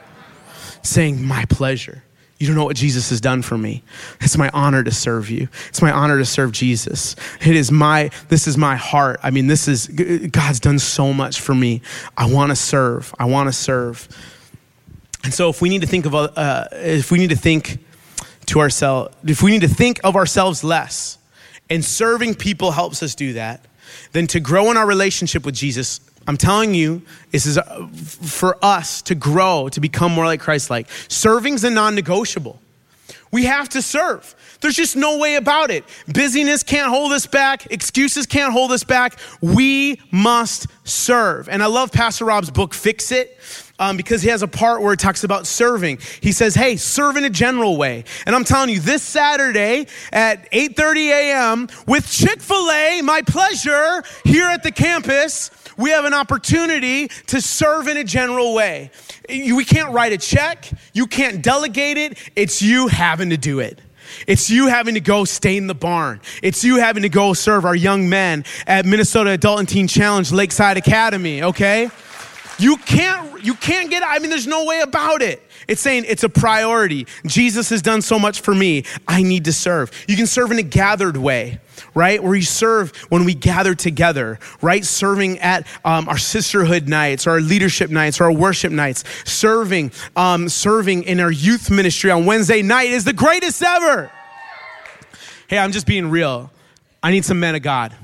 saying, 0.81 1.25
My 1.25 1.45
pleasure. 1.45 2.03
You 2.39 2.47
don't 2.47 2.57
know 2.57 2.65
what 2.65 2.75
Jesus 2.75 3.09
has 3.11 3.21
done 3.21 3.41
for 3.41 3.57
me. 3.57 3.83
It's 4.19 4.37
my 4.37 4.49
honor 4.53 4.83
to 4.83 4.91
serve 4.91 5.29
you. 5.29 5.47
It's 5.69 5.81
my 5.81 5.91
honor 5.91 6.17
to 6.17 6.25
serve 6.25 6.51
Jesus. 6.51 7.15
It 7.39 7.55
is 7.55 7.71
my, 7.71 8.09
this 8.27 8.47
is 8.47 8.57
my 8.57 8.75
heart. 8.75 9.21
I 9.23 9.29
mean, 9.29 9.47
this 9.47 9.69
is, 9.69 9.87
God's 9.87 10.59
done 10.59 10.77
so 10.79 11.13
much 11.13 11.39
for 11.39 11.55
me. 11.55 11.81
I 12.17 12.29
want 12.29 12.49
to 12.49 12.57
serve. 12.57 13.15
I 13.17 13.25
want 13.25 13.47
to 13.47 13.53
serve. 13.53 14.09
And 15.23 15.33
so 15.33 15.49
if 15.49 15.61
we 15.61 15.69
need 15.69 15.81
to 15.81 15.87
think 15.87 16.05
of, 16.05 16.13
uh, 16.13 16.67
if 16.73 17.11
we 17.11 17.17
need 17.17 17.29
to 17.29 17.37
think 17.37 17.77
to 18.47 18.59
ourselves, 18.59 19.15
if 19.23 19.41
we 19.41 19.51
need 19.51 19.61
to 19.61 19.69
think 19.69 20.01
of 20.03 20.17
ourselves 20.17 20.65
less, 20.65 21.19
and 21.69 21.85
serving 21.85 22.35
people 22.35 22.71
helps 22.71 23.01
us 23.01 23.15
do 23.15 23.33
that, 23.33 23.65
then 24.11 24.27
to 24.27 24.39
grow 24.39 24.71
in 24.71 24.77
our 24.77 24.85
relationship 24.85 25.45
with 25.45 25.55
Jesus, 25.55 25.99
I'm 26.27 26.37
telling 26.37 26.73
you, 26.73 27.01
this 27.31 27.45
is 27.45 27.57
uh, 27.57 27.87
for 27.87 28.57
us 28.63 29.01
to 29.03 29.15
grow, 29.15 29.69
to 29.69 29.81
become 29.81 30.13
more 30.13 30.25
like 30.25 30.39
Christ 30.39 30.69
like. 30.69 30.87
Serving's 31.09 31.63
a 31.63 31.69
non 31.69 31.95
negotiable. 31.95 32.59
We 33.31 33.45
have 33.45 33.67
to 33.69 33.81
serve. 33.81 34.35
There's 34.61 34.75
just 34.75 34.95
no 34.95 35.17
way 35.17 35.35
about 35.35 35.71
it. 35.71 35.83
Busyness 36.07 36.63
can't 36.63 36.89
hold 36.89 37.11
us 37.11 37.25
back. 37.25 37.69
Excuses 37.71 38.25
can't 38.25 38.53
hold 38.53 38.71
us 38.71 38.83
back. 38.83 39.19
We 39.41 39.99
must 40.11 40.67
serve. 40.83 41.49
And 41.49 41.61
I 41.61 41.65
love 41.65 41.91
Pastor 41.91 42.25
Rob's 42.25 42.51
book, 42.51 42.73
Fix 42.73 43.11
It 43.11 43.37
um, 43.79 43.97
because 43.97 44.21
he 44.21 44.29
has 44.29 44.41
a 44.41 44.47
part 44.47 44.81
where 44.81 44.93
it 44.93 44.99
talks 44.99 45.23
about 45.23 45.47
serving. 45.47 45.99
He 46.21 46.31
says, 46.31 46.55
"Hey, 46.55 46.75
serve 46.75 47.17
in 47.17 47.25
a 47.25 47.29
general 47.29 47.77
way." 47.77 48.03
And 48.25 48.35
I'm 48.35 48.43
telling 48.43 48.69
you, 48.69 48.79
this 48.79 49.01
Saturday 49.03 49.87
at 50.11 50.49
8:30 50.51 51.09
a.m. 51.09 51.67
with 51.87 52.09
Chick 52.09 52.41
Fil 52.41 52.71
A, 52.71 53.01
my 53.01 53.21
pleasure 53.21 54.03
here 54.23 54.47
at 54.47 54.63
the 54.63 54.71
campus. 54.71 55.51
We 55.75 55.89
have 55.89 56.05
an 56.05 56.13
opportunity 56.13 57.07
to 57.27 57.41
serve 57.41 57.87
in 57.87 57.97
a 57.97 58.03
general 58.03 58.53
way. 58.53 58.91
We 59.27 59.65
can't 59.65 59.91
write 59.91 60.13
a 60.13 60.19
check. 60.19 60.69
You 60.93 61.07
can't 61.07 61.41
delegate 61.41 61.97
it. 61.97 62.17
It's 62.35 62.61
you 62.61 62.87
having 62.87 63.31
to 63.31 63.37
do 63.37 63.59
it. 63.59 63.81
It's 64.27 64.49
you 64.49 64.67
having 64.67 64.93
to 64.93 64.99
go 64.99 65.25
stain 65.25 65.67
the 65.67 65.73
barn. 65.73 66.21
It's 66.41 66.63
you 66.63 66.77
having 66.77 67.03
to 67.03 67.09
go 67.09 67.33
serve 67.33 67.65
our 67.65 67.75
young 67.75 68.09
men 68.09 68.45
at 68.67 68.85
Minnesota 68.85 69.31
Adult 69.31 69.59
and 69.59 69.69
Teen 69.69 69.87
Challenge 69.87 70.31
Lakeside 70.31 70.77
Academy, 70.77 71.43
okay? 71.43 71.89
You 72.59 72.77
can't, 72.77 73.43
you 73.43 73.55
can't 73.55 73.89
get, 73.89 74.03
I 74.05 74.19
mean, 74.19 74.29
there's 74.29 74.47
no 74.47 74.65
way 74.65 74.81
about 74.81 75.21
it. 75.21 75.41
It's 75.67 75.81
saying 75.81 76.05
it's 76.07 76.23
a 76.23 76.29
priority. 76.29 77.07
Jesus 77.25 77.69
has 77.69 77.81
done 77.81 78.01
so 78.01 78.19
much 78.19 78.41
for 78.41 78.53
me. 78.53 78.83
I 79.07 79.23
need 79.23 79.45
to 79.45 79.53
serve. 79.53 79.91
You 80.07 80.15
can 80.15 80.27
serve 80.27 80.51
in 80.51 80.59
a 80.59 80.63
gathered 80.63 81.17
way, 81.17 81.59
right? 81.93 82.21
Where 82.21 82.35
you 82.35 82.41
serve 82.43 82.95
when 83.09 83.23
we 83.23 83.33
gather 83.33 83.73
together, 83.75 84.39
right? 84.61 84.83
Serving 84.83 85.39
at 85.39 85.65
um, 85.85 86.09
our 86.09 86.17
sisterhood 86.17 86.87
nights 86.87 87.25
or 87.25 87.31
our 87.31 87.41
leadership 87.41 87.89
nights 87.89 88.19
or 88.19 88.25
our 88.25 88.31
worship 88.31 88.71
nights. 88.71 89.03
Serving, 89.23 89.91
um, 90.15 90.49
serving 90.49 91.03
in 91.03 91.19
our 91.19 91.31
youth 91.31 91.71
ministry 91.71 92.11
on 92.11 92.25
Wednesday 92.25 92.61
night 92.61 92.89
is 92.89 93.05
the 93.05 93.13
greatest 93.13 93.63
ever. 93.63 94.11
Hey, 95.47 95.57
I'm 95.57 95.71
just 95.71 95.87
being 95.87 96.09
real. 96.09 96.51
I 97.01 97.11
need 97.11 97.25
some 97.25 97.39
men 97.39 97.55
of 97.55 97.61
God 97.61 97.95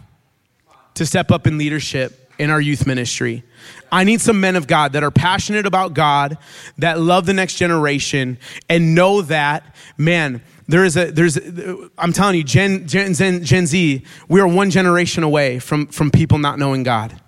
to 0.96 1.06
step 1.06 1.32
up 1.32 1.46
in 1.46 1.58
leadership 1.58 2.32
in 2.38 2.50
our 2.50 2.62
youth 2.62 2.88
ministry. 2.88 3.44
I 3.92 4.04
need 4.04 4.22
some 4.22 4.40
men 4.40 4.56
of 4.56 4.68
God 4.68 4.94
that 4.94 5.04
are 5.04 5.12
passionate 5.12 5.66
about 5.66 5.94
God, 5.94 6.38
that 6.78 7.00
love 7.00 7.26
the 7.26 7.34
next 7.34 7.56
generation, 7.56 8.38
and 8.68 8.96
know 8.96 9.22
that, 9.24 9.76
man, 9.98 10.42
there 10.68 10.84
is 10.84 10.96
a, 10.98 11.12
there's, 11.12 11.38
I'm 11.98 12.14
telling 12.14 12.36
you, 12.36 12.44
Gen, 12.44 12.88
Gen, 12.88 13.14
Gen, 13.14 13.44
Gen 13.44 13.66
Z, 13.66 14.04
we 14.28 14.40
are 14.40 14.48
one 14.48 14.70
generation 14.70 15.24
away 15.24 15.60
from, 15.60 15.88
from 15.88 16.12
people 16.12 16.38
not 16.38 16.60
knowing 16.60 16.84
God. 16.84 17.20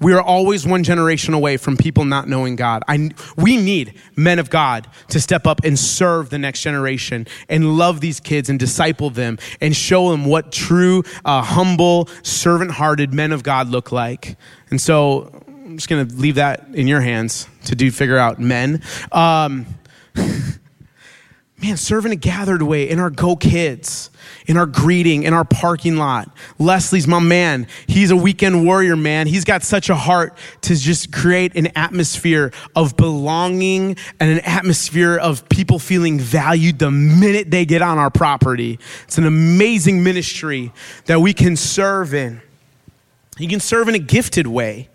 We 0.00 0.14
are 0.14 0.22
always 0.22 0.66
one 0.66 0.82
generation 0.82 1.34
away 1.34 1.58
from 1.58 1.76
people 1.76 2.06
not 2.06 2.26
knowing 2.26 2.56
God. 2.56 2.82
I, 2.88 3.10
we 3.36 3.58
need 3.58 4.00
men 4.16 4.38
of 4.38 4.48
God 4.48 4.86
to 5.08 5.20
step 5.20 5.46
up 5.46 5.62
and 5.62 5.78
serve 5.78 6.30
the 6.30 6.38
next 6.38 6.62
generation 6.62 7.26
and 7.50 7.76
love 7.76 8.00
these 8.00 8.18
kids 8.18 8.48
and 8.48 8.58
disciple 8.58 9.10
them 9.10 9.38
and 9.60 9.76
show 9.76 10.10
them 10.10 10.24
what 10.24 10.52
true, 10.52 11.02
uh, 11.26 11.42
humble, 11.42 12.08
servant 12.22 12.70
hearted 12.70 13.12
men 13.12 13.30
of 13.30 13.42
God 13.42 13.68
look 13.68 13.92
like. 13.92 14.38
And 14.70 14.80
so 14.80 15.44
I'm 15.70 15.76
just 15.76 15.88
going 15.88 16.08
to 16.08 16.14
leave 16.16 16.34
that 16.34 16.66
in 16.72 16.88
your 16.88 17.00
hands 17.00 17.46
to 17.66 17.76
do 17.76 17.92
figure 17.92 18.18
out 18.18 18.40
men. 18.40 18.82
Um, 19.12 19.66
man, 21.62 21.76
serve 21.76 22.06
in 22.06 22.10
a 22.10 22.16
gathered 22.16 22.60
way 22.60 22.90
in 22.90 22.98
our 22.98 23.08
Go 23.08 23.36
Kids, 23.36 24.10
in 24.48 24.56
our 24.56 24.66
greeting, 24.66 25.22
in 25.22 25.32
our 25.32 25.44
parking 25.44 25.94
lot. 25.94 26.28
Leslie's 26.58 27.06
my 27.06 27.20
man. 27.20 27.68
He's 27.86 28.10
a 28.10 28.16
weekend 28.16 28.64
warrior, 28.64 28.96
man. 28.96 29.28
He's 29.28 29.44
got 29.44 29.62
such 29.62 29.90
a 29.90 29.94
heart 29.94 30.36
to 30.62 30.74
just 30.74 31.12
create 31.12 31.54
an 31.54 31.68
atmosphere 31.76 32.50
of 32.74 32.96
belonging 32.96 33.96
and 34.18 34.28
an 34.28 34.40
atmosphere 34.40 35.18
of 35.18 35.48
people 35.48 35.78
feeling 35.78 36.18
valued 36.18 36.80
the 36.80 36.90
minute 36.90 37.48
they 37.52 37.64
get 37.64 37.80
on 37.80 37.96
our 37.96 38.10
property. 38.10 38.80
It's 39.04 39.18
an 39.18 39.24
amazing 39.24 40.02
ministry 40.02 40.72
that 41.04 41.20
we 41.20 41.32
can 41.32 41.54
serve 41.54 42.12
in. 42.12 42.42
You 43.38 43.46
can 43.46 43.60
serve 43.60 43.88
in 43.88 43.94
a 43.94 44.00
gifted 44.00 44.48
way 44.48 44.88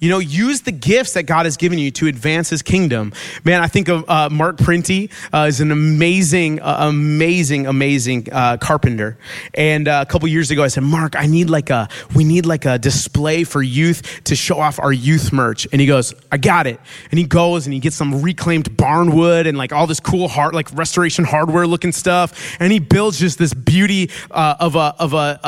You 0.00 0.10
know, 0.10 0.18
use 0.18 0.62
the 0.62 0.72
gifts 0.72 1.14
that 1.14 1.24
God 1.24 1.46
has 1.46 1.56
given 1.56 1.78
you 1.78 1.90
to 1.92 2.06
advance 2.06 2.50
His 2.50 2.62
kingdom. 2.62 3.12
Man, 3.44 3.62
I 3.62 3.68
think 3.68 3.88
of 3.88 4.08
uh, 4.08 4.28
Mark 4.30 4.58
Printy 4.58 5.10
uh, 5.32 5.46
is 5.46 5.60
an 5.60 5.70
amazing, 5.70 6.60
uh, 6.60 6.76
amazing, 6.80 7.66
amazing 7.66 8.28
uh, 8.32 8.56
carpenter. 8.58 9.16
And 9.54 9.88
uh, 9.88 10.04
a 10.06 10.10
couple 10.10 10.28
years 10.28 10.50
ago, 10.50 10.62
I 10.62 10.68
said, 10.68 10.82
Mark, 10.82 11.16
I 11.16 11.26
need 11.26 11.48
like 11.48 11.70
a, 11.70 11.88
we 12.14 12.24
need 12.24 12.46
like 12.46 12.64
a 12.64 12.78
display 12.78 13.44
for 13.44 13.62
youth 13.62 14.22
to 14.24 14.36
show 14.36 14.58
off 14.58 14.78
our 14.80 14.92
youth 14.92 15.32
merch. 15.32 15.66
And 15.72 15.80
he 15.80 15.86
goes, 15.86 16.12
I 16.30 16.36
got 16.36 16.66
it. 16.66 16.80
And 17.10 17.18
he 17.18 17.24
goes 17.24 17.66
and 17.66 17.72
he 17.72 17.80
gets 17.80 17.96
some 17.96 18.20
reclaimed 18.20 18.76
barn 18.76 19.14
wood 19.14 19.46
and 19.46 19.56
like 19.56 19.72
all 19.72 19.86
this 19.86 20.00
cool 20.00 20.28
hard, 20.28 20.54
like 20.54 20.72
restoration 20.74 21.24
hardware 21.24 21.66
looking 21.66 21.92
stuff. 21.92 22.56
And 22.60 22.72
he 22.72 22.78
builds 22.78 23.18
just 23.18 23.38
this 23.38 23.54
beauty 23.54 24.10
uh, 24.30 24.56
of 24.60 24.76
a 24.76 24.94
of 24.98 25.12
a 25.14 25.40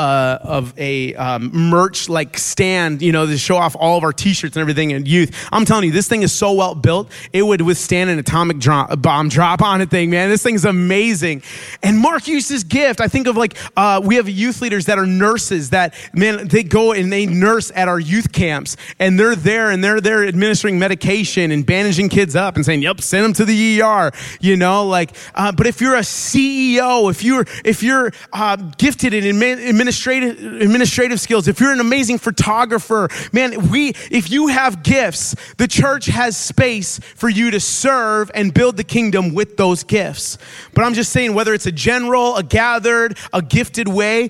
of 0.43 0.73
a 0.79 1.15
um, 1.15 1.51
merch 1.53 2.09
like 2.09 2.37
stand, 2.37 3.01
you 3.01 3.11
know, 3.11 3.25
to 3.25 3.37
show 3.37 3.57
off 3.57 3.75
all 3.77 3.97
of 3.97 4.03
our 4.03 4.13
T-shirts 4.13 4.36
and 4.43 4.57
everything 4.57 4.91
in 4.91 5.05
youth. 5.05 5.35
I'm 5.51 5.65
telling 5.65 5.85
you, 5.85 5.91
this 5.91 6.07
thing 6.07 6.21
is 6.21 6.31
so 6.31 6.53
well 6.53 6.75
built, 6.75 7.11
it 7.33 7.43
would 7.43 7.61
withstand 7.61 8.09
an 8.09 8.19
atomic 8.19 8.57
bomb 9.01 9.29
drop 9.29 9.61
on 9.61 9.81
it 9.81 9.89
thing, 9.89 10.09
man. 10.09 10.29
This 10.29 10.43
thing's 10.43 10.65
amazing. 10.65 11.43
And 11.83 11.97
Mark 11.97 12.27
used 12.27 12.49
his 12.49 12.63
gift. 12.63 13.01
I 13.01 13.07
think 13.07 13.27
of 13.27 13.37
like, 13.37 13.57
uh, 13.75 14.01
we 14.03 14.15
have 14.15 14.29
youth 14.29 14.61
leaders 14.61 14.85
that 14.85 14.99
are 14.99 15.05
nurses 15.05 15.71
that, 15.71 15.93
man, 16.13 16.47
they 16.47 16.63
go 16.63 16.93
and 16.93 17.11
they 17.11 17.25
nurse 17.25 17.71
at 17.75 17.87
our 17.87 17.99
youth 17.99 18.31
camps 18.31 18.77
and 18.99 19.19
they're 19.19 19.35
there 19.35 19.71
and 19.71 19.83
they're 19.83 20.01
there 20.01 20.25
administering 20.25 20.79
medication 20.79 21.51
and 21.51 21.65
bandaging 21.65 22.09
kids 22.09 22.35
up 22.35 22.55
and 22.55 22.65
saying, 22.65 22.81
yep, 22.81 23.01
send 23.01 23.25
them 23.25 23.33
to 23.33 23.45
the 23.45 23.81
ER, 23.81 24.11
you 24.39 24.57
know, 24.57 24.85
like, 24.85 25.15
uh, 25.35 25.51
but 25.51 25.67
if 25.67 25.81
you're 25.81 25.95
a 25.95 26.01
CEO, 26.01 27.09
if 27.09 27.23
you're, 27.23 27.45
if 27.63 27.83
you're 27.83 28.11
uh, 28.33 28.55
gifted 28.77 29.13
in 29.13 29.25
administrative, 29.25 30.61
administrative 30.61 31.19
skills, 31.19 31.47
if 31.47 31.59
you're 31.59 31.71
an 31.71 31.79
amazing 31.79 32.17
photographer, 32.17 33.09
man, 33.31 33.69
we, 33.69 33.89
if 34.11 34.26
you 34.29 34.37
you 34.37 34.47
have 34.47 34.83
gifts, 34.83 35.35
the 35.57 35.67
church 35.67 36.05
has 36.05 36.37
space 36.37 36.99
for 36.99 37.27
you 37.27 37.49
to 37.51 37.59
serve 37.59 38.29
and 38.35 38.53
build 38.53 38.77
the 38.77 38.83
kingdom 38.83 39.33
with 39.33 39.57
those 39.57 39.83
gifts. 39.83 40.37
But 40.75 40.83
I'm 40.83 40.93
just 40.93 41.11
saying, 41.11 41.33
whether 41.33 41.55
it's 41.55 41.65
a 41.65 41.71
general, 41.71 42.35
a 42.35 42.43
gathered, 42.43 43.17
a 43.33 43.41
gifted 43.41 43.87
way, 43.87 44.29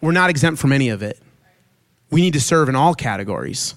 we're 0.00 0.12
not 0.12 0.30
exempt 0.30 0.60
from 0.60 0.72
any 0.72 0.88
of 0.88 1.02
it. 1.02 1.18
We 2.10 2.22
need 2.22 2.32
to 2.32 2.40
serve 2.40 2.68
in 2.68 2.74
all 2.74 2.94
categories 2.94 3.76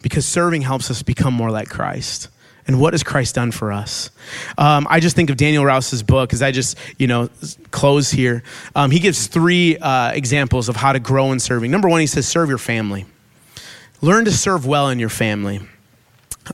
because 0.00 0.24
serving 0.24 0.62
helps 0.62 0.90
us 0.90 1.02
become 1.02 1.34
more 1.34 1.50
like 1.50 1.68
Christ. 1.68 2.28
And 2.66 2.80
what 2.80 2.94
has 2.94 3.02
Christ 3.02 3.34
done 3.34 3.50
for 3.50 3.72
us? 3.72 4.10
Um, 4.56 4.86
I 4.88 5.00
just 5.00 5.16
think 5.16 5.28
of 5.28 5.36
Daniel 5.36 5.66
Rouse's 5.66 6.02
book 6.02 6.32
as 6.32 6.40
I 6.40 6.50
just, 6.50 6.78
you 6.96 7.08
know, 7.08 7.28
close 7.72 8.10
here. 8.10 8.42
Um, 8.74 8.90
he 8.90 9.00
gives 9.00 9.26
three 9.26 9.76
uh, 9.76 10.12
examples 10.12 10.70
of 10.70 10.76
how 10.76 10.92
to 10.92 11.00
grow 11.00 11.32
in 11.32 11.40
serving. 11.40 11.70
Number 11.70 11.88
one, 11.88 12.00
he 12.00 12.06
says, 12.06 12.26
serve 12.26 12.48
your 12.48 12.58
family. 12.58 13.04
Learn 14.02 14.24
to 14.26 14.32
serve 14.32 14.66
well 14.66 14.90
in 14.90 14.98
your 14.98 15.08
family. 15.08 15.60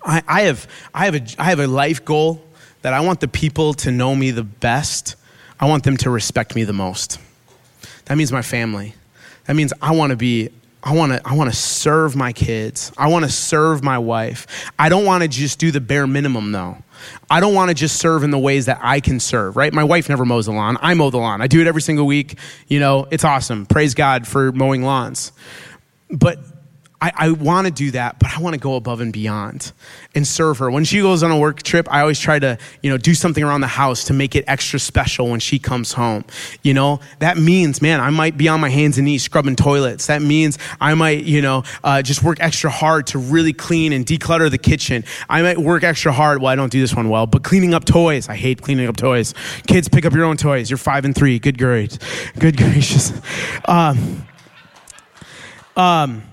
I, 0.04 0.22
I, 0.28 0.40
have, 0.42 0.68
I, 0.94 1.06
have 1.06 1.14
a, 1.14 1.22
I 1.38 1.44
have 1.44 1.61
a 1.61 1.66
life 1.66 2.04
goal 2.04 2.44
that 2.82 2.92
I 2.92 3.00
want 3.00 3.20
the 3.20 3.28
people 3.28 3.74
to 3.74 3.90
know 3.90 4.14
me 4.14 4.30
the 4.30 4.44
best. 4.44 5.16
I 5.58 5.66
want 5.66 5.82
them 5.82 5.96
to 5.98 6.11
respect 6.11 6.54
me 6.54 6.64
the 6.64 6.74
most. 6.74 7.18
That 8.04 8.16
means 8.16 8.30
my 8.30 8.42
family. 8.42 8.94
That 9.46 9.56
means 9.56 9.72
I 9.80 9.92
want 9.92 10.11
to 10.11 10.16
be 10.16 10.50
I 10.82 10.94
want 10.94 11.12
to 11.12 11.20
I 11.24 11.34
want 11.34 11.50
to 11.50 11.56
serve 11.56 12.14
my 12.14 12.32
kids. 12.32 12.92
I 12.96 13.08
want 13.08 13.24
to 13.24 13.30
serve 13.30 13.82
my 13.82 13.98
wife. 13.98 14.70
I 14.78 14.88
don't 14.88 15.04
want 15.04 15.22
to 15.22 15.28
just 15.28 15.58
do 15.58 15.70
the 15.70 15.80
bare 15.80 16.06
minimum 16.06 16.52
though. 16.52 16.78
I 17.30 17.40
don't 17.40 17.54
want 17.54 17.70
to 17.70 17.74
just 17.74 17.96
serve 17.96 18.24
in 18.24 18.30
the 18.30 18.38
ways 18.38 18.66
that 18.66 18.78
I 18.82 19.00
can 19.00 19.20
serve, 19.20 19.56
right? 19.56 19.72
My 19.72 19.84
wife 19.84 20.08
never 20.08 20.24
mows 20.24 20.46
the 20.46 20.52
lawn. 20.52 20.76
I 20.80 20.94
mow 20.94 21.11
the 21.11 21.18
lawn. 21.18 21.40
I 21.40 21.46
do 21.46 21.61
it 21.61 21.66
every 21.66 21.82
single 21.82 22.06
week. 22.06 22.38
You 22.68 22.78
know, 22.78 23.06
it's 23.11 23.24
awesome. 23.24 23.66
Praise 23.66 23.94
God 23.94 24.26
for 24.26 24.52
mowing 24.52 24.82
lawns. 24.82 25.32
But 26.11 26.38
I, 27.00 27.12
I 27.16 27.30
want 27.30 27.66
to 27.66 27.72
do 27.72 27.92
that, 27.92 28.18
but 28.18 28.37
I 28.37 28.40
want 28.40 28.54
to 28.54 28.61
go 28.61 28.74
above 28.74 29.00
and 29.00 29.12
beyond 29.12 29.72
and 30.16 30.26
serve 30.26 30.58
her. 30.58 30.68
When 30.68 30.84
she 30.84 31.00
goes 31.00 31.22
on 31.22 31.30
a 31.30 31.38
work 31.38 31.62
trip, 31.62 31.87
I 31.90 32.00
always 32.00 32.18
try 32.18 32.40
to, 32.40 32.58
you 32.82 32.90
know, 32.90 32.98
do 32.98 33.14
something 33.14 33.44
around 33.44 33.61
the 33.61 33.68
house 33.68 34.04
to 34.04 34.12
make 34.12 34.34
it 34.34 34.44
extra 34.48 34.80
special 34.80 35.28
when 35.30 35.38
she 35.38 35.61
comes 35.61 35.92
home. 35.92 36.24
You 36.62 36.74
know, 36.74 36.98
that 37.20 37.37
means, 37.37 37.80
man, 37.80 38.00
I 38.00 38.11
might 38.11 38.37
be 38.37 38.48
on 38.48 38.61
my 38.61 38.68
hands 38.68 38.98
and 38.98 39.04
knees 39.04 39.22
scrubbing 39.22 39.54
toilets. 39.54 40.06
That 40.06 40.22
means 40.22 40.58
I 40.80 40.94
might, 40.94 41.24
you 41.24 41.40
know, 41.40 41.62
uh, 41.84 42.02
just 42.02 42.24
work 42.24 42.38
extra 42.40 42.68
hard 42.68 43.06
to 43.08 43.18
really 43.18 43.52
clean 43.52 43.92
and 43.92 44.04
declutter 44.04 44.50
the 44.50 44.58
kitchen. 44.58 45.04
I 45.28 45.42
might 45.42 45.58
work 45.58 45.84
extra 45.84 46.12
hard. 46.12 46.42
Well, 46.42 46.50
I 46.50 46.56
don't 46.56 46.72
do 46.72 46.80
this 46.80 46.96
one 46.96 47.08
well, 47.08 47.26
but 47.26 47.44
cleaning 47.44 47.74
up 47.74 47.84
toys. 47.84 48.28
I 48.28 48.34
hate 48.34 48.61
cleaning 48.61 48.88
up 48.88 48.96
toys. 48.96 49.34
Kids, 49.68 49.88
pick 49.88 50.04
up 50.04 50.12
your 50.14 50.24
own 50.24 50.37
toys. 50.37 50.68
You're 50.68 50.78
five 50.78 51.04
and 51.04 51.14
three. 51.14 51.38
Good 51.38 51.58
grades. 51.58 51.98
Good 52.40 52.56
gracious. 52.58 53.12
Um, 53.66 54.26
um, 55.76 56.24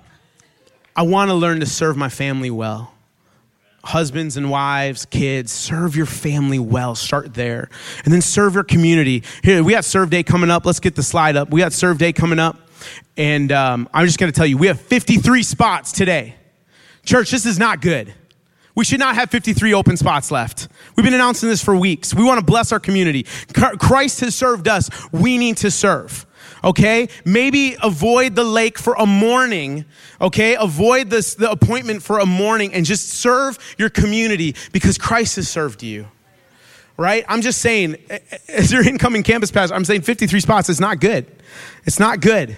I 0.96 1.02
want 1.02 1.30
to 1.30 1.34
learn 1.34 1.60
to 1.60 1.66
serve 1.66 1.98
my 1.98 2.08
family 2.08 2.50
well. 2.50 2.94
Husbands 3.84 4.38
and 4.38 4.50
wives, 4.50 5.06
kids, 5.06 5.52
serve 5.52 5.96
your 5.96 6.06
family 6.06 6.58
well. 6.58 6.96
Start 6.96 7.34
there. 7.34 7.70
And 8.04 8.14
then 8.14 8.22
serve 8.22 8.56
your 8.56 8.64
community. 8.64 9.24
Here, 9.44 9.62
we 9.62 9.74
got 9.74 9.86
Serve 9.86 10.10
Day 10.10 10.24
coming 10.24 10.50
up. 10.50 10.66
Let's 10.66 10.80
get 10.80 10.96
the 10.96 11.04
slide 11.04 11.36
up. 11.36 11.52
We 11.52 11.60
got 11.60 11.74
Serve 11.74 11.98
Day 11.98 12.14
coming 12.14 12.40
up. 12.40 12.58
And 13.18 13.52
um, 13.52 13.90
I'm 13.94 14.06
just 14.06 14.18
going 14.18 14.32
to 14.32 14.36
tell 14.36 14.46
you, 14.46 14.58
we 14.58 14.68
have 14.68 14.80
53 14.80 15.44
spots 15.44 15.92
today. 15.92 16.36
Church, 17.04 17.30
this 17.30 17.46
is 17.46 17.60
not 17.60 17.82
good. 17.82 18.14
We 18.74 18.86
should 18.86 19.00
not 19.00 19.16
have 19.16 19.30
53 19.30 19.74
open 19.74 19.98
spots 19.98 20.32
left. 20.32 20.68
We've 20.96 21.04
been 21.04 21.14
announcing 21.14 21.50
this 21.50 21.64
for 21.64 21.76
weeks. 21.76 22.14
We 22.14 22.24
want 22.24 22.40
to 22.40 22.46
bless 22.46 22.72
our 22.72 22.80
community. 22.80 23.24
Christ 23.54 24.22
has 24.22 24.34
served 24.34 24.68
us. 24.68 24.90
We 25.12 25.38
need 25.38 25.58
to 25.58 25.70
serve 25.70 26.26
okay? 26.66 27.08
Maybe 27.24 27.78
avoid 27.82 28.36
the 28.36 28.44
lake 28.44 28.80
for 28.80 28.96
a 28.96 29.06
morning, 29.06 29.86
okay? 30.20 30.56
Avoid 30.56 31.10
this, 31.10 31.36
the 31.36 31.50
appointment 31.50 32.02
for 32.02 32.20
a 32.20 32.26
morning 32.26 32.74
and 32.74 32.86
just 32.86 33.10
serve 33.10 33.58
your 33.78 33.90
community 33.90 34.56
because 34.72 34.98
Christ 34.98 35.36
has 35.36 35.48
served 35.48 35.84
you, 35.84 36.08
right? 36.98 37.24
I'm 37.30 37.42
just 37.42 37.62
saying, 37.62 37.98
as 38.50 38.72
your 38.74 38.86
incoming 38.88 39.24
campus 39.24 39.52
pastor, 39.52 39.76
I'm 39.76 39.86
saying 39.86 40.02
53 40.02 40.40
spots 40.40 40.68
is 40.68 40.82
not 40.82 41.00
good. 41.00 41.28
It's 41.86 42.00
not 42.00 42.20
good. 42.20 42.58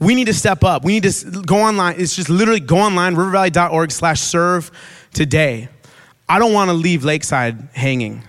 We 0.00 0.16
need 0.16 0.26
to 0.26 0.34
step 0.34 0.64
up. 0.64 0.84
We 0.84 0.92
need 0.92 1.04
to 1.04 1.42
go 1.42 1.58
online. 1.58 1.94
It's 1.98 2.16
just 2.16 2.28
literally 2.28 2.60
go 2.60 2.78
online, 2.78 3.14
rivervalley.org 3.14 3.92
slash 3.92 4.20
serve 4.20 4.70
today. 5.12 5.68
I 6.28 6.38
don't 6.38 6.52
want 6.52 6.70
to 6.70 6.74
leave 6.74 7.04
Lakeside 7.04 7.68
hanging. 7.72 8.24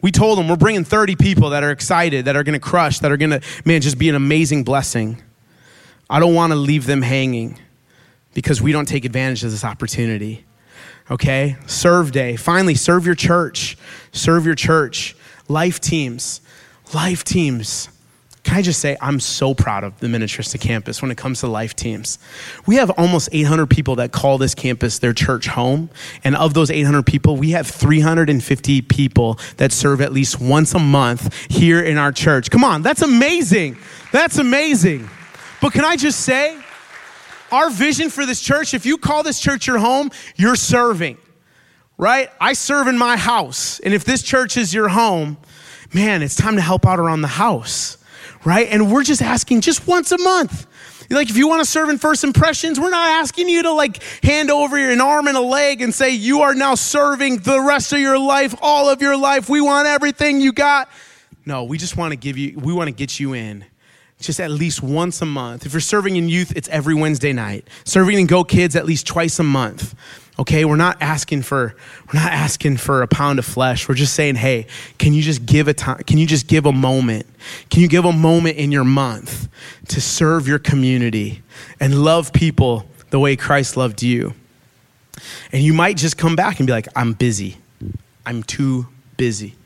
We 0.00 0.12
told 0.12 0.38
them 0.38 0.48
we're 0.48 0.56
bringing 0.56 0.84
30 0.84 1.16
people 1.16 1.50
that 1.50 1.64
are 1.64 1.70
excited, 1.70 2.26
that 2.26 2.36
are 2.36 2.44
going 2.44 2.54
to 2.54 2.60
crush, 2.60 3.00
that 3.00 3.10
are 3.10 3.16
going 3.16 3.30
to, 3.30 3.40
man, 3.64 3.80
just 3.80 3.98
be 3.98 4.08
an 4.08 4.14
amazing 4.14 4.62
blessing. 4.64 5.20
I 6.08 6.20
don't 6.20 6.34
want 6.34 6.52
to 6.52 6.56
leave 6.56 6.86
them 6.86 7.02
hanging 7.02 7.58
because 8.32 8.62
we 8.62 8.70
don't 8.70 8.86
take 8.86 9.04
advantage 9.04 9.42
of 9.42 9.50
this 9.50 9.64
opportunity. 9.64 10.44
Okay? 11.10 11.56
Serve 11.66 12.12
day. 12.12 12.36
Finally, 12.36 12.76
serve 12.76 13.06
your 13.06 13.16
church. 13.16 13.76
Serve 14.12 14.46
your 14.46 14.54
church. 14.54 15.16
Life 15.48 15.80
teams. 15.80 16.40
Life 16.94 17.24
teams. 17.24 17.88
Can 18.48 18.56
I 18.56 18.62
just 18.62 18.80
say, 18.80 18.96
I'm 19.02 19.20
so 19.20 19.52
proud 19.52 19.84
of 19.84 20.00
the 20.00 20.06
Minnetrista 20.06 20.58
campus 20.58 21.02
when 21.02 21.10
it 21.10 21.18
comes 21.18 21.40
to 21.40 21.46
life 21.46 21.76
teams. 21.76 22.18
We 22.66 22.76
have 22.76 22.88
almost 22.92 23.28
800 23.30 23.66
people 23.66 23.96
that 23.96 24.10
call 24.10 24.38
this 24.38 24.54
campus 24.54 25.00
their 25.00 25.12
church 25.12 25.48
home. 25.48 25.90
And 26.24 26.34
of 26.34 26.54
those 26.54 26.70
800 26.70 27.02
people, 27.02 27.36
we 27.36 27.50
have 27.50 27.66
350 27.66 28.80
people 28.80 29.38
that 29.58 29.70
serve 29.70 30.00
at 30.00 30.14
least 30.14 30.40
once 30.40 30.72
a 30.72 30.78
month 30.78 31.34
here 31.50 31.82
in 31.82 31.98
our 31.98 32.10
church. 32.10 32.50
Come 32.50 32.64
on, 32.64 32.80
that's 32.80 33.02
amazing. 33.02 33.76
That's 34.12 34.38
amazing. 34.38 35.10
But 35.60 35.74
can 35.74 35.84
I 35.84 35.96
just 35.96 36.20
say, 36.20 36.58
our 37.52 37.68
vision 37.68 38.08
for 38.08 38.24
this 38.24 38.40
church, 38.40 38.72
if 38.72 38.86
you 38.86 38.96
call 38.96 39.22
this 39.22 39.38
church 39.38 39.66
your 39.66 39.76
home, 39.76 40.10
you're 40.36 40.56
serving, 40.56 41.18
right? 41.98 42.30
I 42.40 42.54
serve 42.54 42.86
in 42.86 42.96
my 42.96 43.18
house. 43.18 43.78
And 43.80 43.92
if 43.92 44.06
this 44.06 44.22
church 44.22 44.56
is 44.56 44.72
your 44.72 44.88
home, 44.88 45.36
man, 45.92 46.22
it's 46.22 46.34
time 46.34 46.56
to 46.56 46.62
help 46.62 46.86
out 46.86 46.98
around 46.98 47.20
the 47.20 47.28
house 47.28 47.97
right? 48.44 48.68
And 48.70 48.92
we're 48.92 49.04
just 49.04 49.22
asking 49.22 49.60
just 49.62 49.86
once 49.86 50.12
a 50.12 50.18
month. 50.18 50.66
Like, 51.10 51.30
if 51.30 51.38
you 51.38 51.48
want 51.48 51.64
to 51.64 51.70
serve 51.70 51.88
in 51.88 51.96
first 51.96 52.22
impressions, 52.22 52.78
we're 52.78 52.90
not 52.90 53.08
asking 53.08 53.48
you 53.48 53.62
to 53.62 53.72
like 53.72 54.02
hand 54.22 54.50
over 54.50 54.76
an 54.76 55.00
arm 55.00 55.26
and 55.26 55.36
a 55.36 55.40
leg 55.42 55.80
and 55.80 55.94
say, 55.94 56.10
you 56.10 56.42
are 56.42 56.54
now 56.54 56.74
serving 56.74 57.38
the 57.38 57.60
rest 57.60 57.92
of 57.92 57.98
your 57.98 58.18
life, 58.18 58.54
all 58.60 58.90
of 58.90 59.00
your 59.00 59.16
life. 59.16 59.48
We 59.48 59.62
want 59.62 59.88
everything 59.88 60.40
you 60.40 60.52
got. 60.52 60.90
No, 61.46 61.64
we 61.64 61.78
just 61.78 61.96
want 61.96 62.12
to 62.12 62.16
give 62.16 62.36
you, 62.36 62.58
we 62.58 62.74
want 62.74 62.88
to 62.88 62.92
get 62.94 63.18
you 63.18 63.32
in 63.32 63.64
just 64.20 64.40
at 64.40 64.50
least 64.50 64.82
once 64.82 65.22
a 65.22 65.26
month. 65.26 65.64
If 65.64 65.72
you're 65.72 65.80
serving 65.80 66.16
in 66.16 66.28
youth, 66.28 66.52
it's 66.56 66.68
every 66.68 66.94
Wednesday 66.94 67.32
night. 67.32 67.68
Serving 67.84 68.18
in 68.18 68.26
Go 68.26 68.44
Kids 68.44 68.74
at 68.74 68.84
least 68.84 69.06
twice 69.06 69.38
a 69.38 69.44
month. 69.44 69.94
Okay, 70.40 70.64
we're 70.64 70.76
not 70.76 70.96
asking 71.00 71.42
for 71.42 71.74
we're 72.06 72.20
not 72.20 72.32
asking 72.32 72.76
for 72.76 73.02
a 73.02 73.08
pound 73.08 73.40
of 73.40 73.44
flesh. 73.44 73.88
We're 73.88 73.96
just 73.96 74.14
saying, 74.14 74.36
"Hey, 74.36 74.66
can 74.98 75.12
you 75.12 75.22
just 75.22 75.46
give 75.46 75.66
a 75.66 75.74
time 75.74 75.98
can 76.04 76.18
you 76.18 76.26
just 76.26 76.46
give 76.46 76.66
a 76.66 76.72
moment? 76.72 77.26
Can 77.70 77.82
you 77.82 77.88
give 77.88 78.04
a 78.04 78.12
moment 78.12 78.56
in 78.56 78.70
your 78.70 78.84
month 78.84 79.48
to 79.88 80.00
serve 80.00 80.46
your 80.46 80.60
community 80.60 81.42
and 81.80 82.04
love 82.04 82.32
people 82.32 82.88
the 83.10 83.18
way 83.18 83.34
Christ 83.34 83.76
loved 83.76 84.02
you?" 84.02 84.34
And 85.52 85.62
you 85.62 85.74
might 85.74 85.96
just 85.96 86.16
come 86.16 86.36
back 86.36 86.60
and 86.60 86.66
be 86.66 86.72
like, 86.72 86.86
"I'm 86.94 87.14
busy. 87.14 87.56
I'm 88.24 88.44
too 88.44 88.86
busy." 89.16 89.56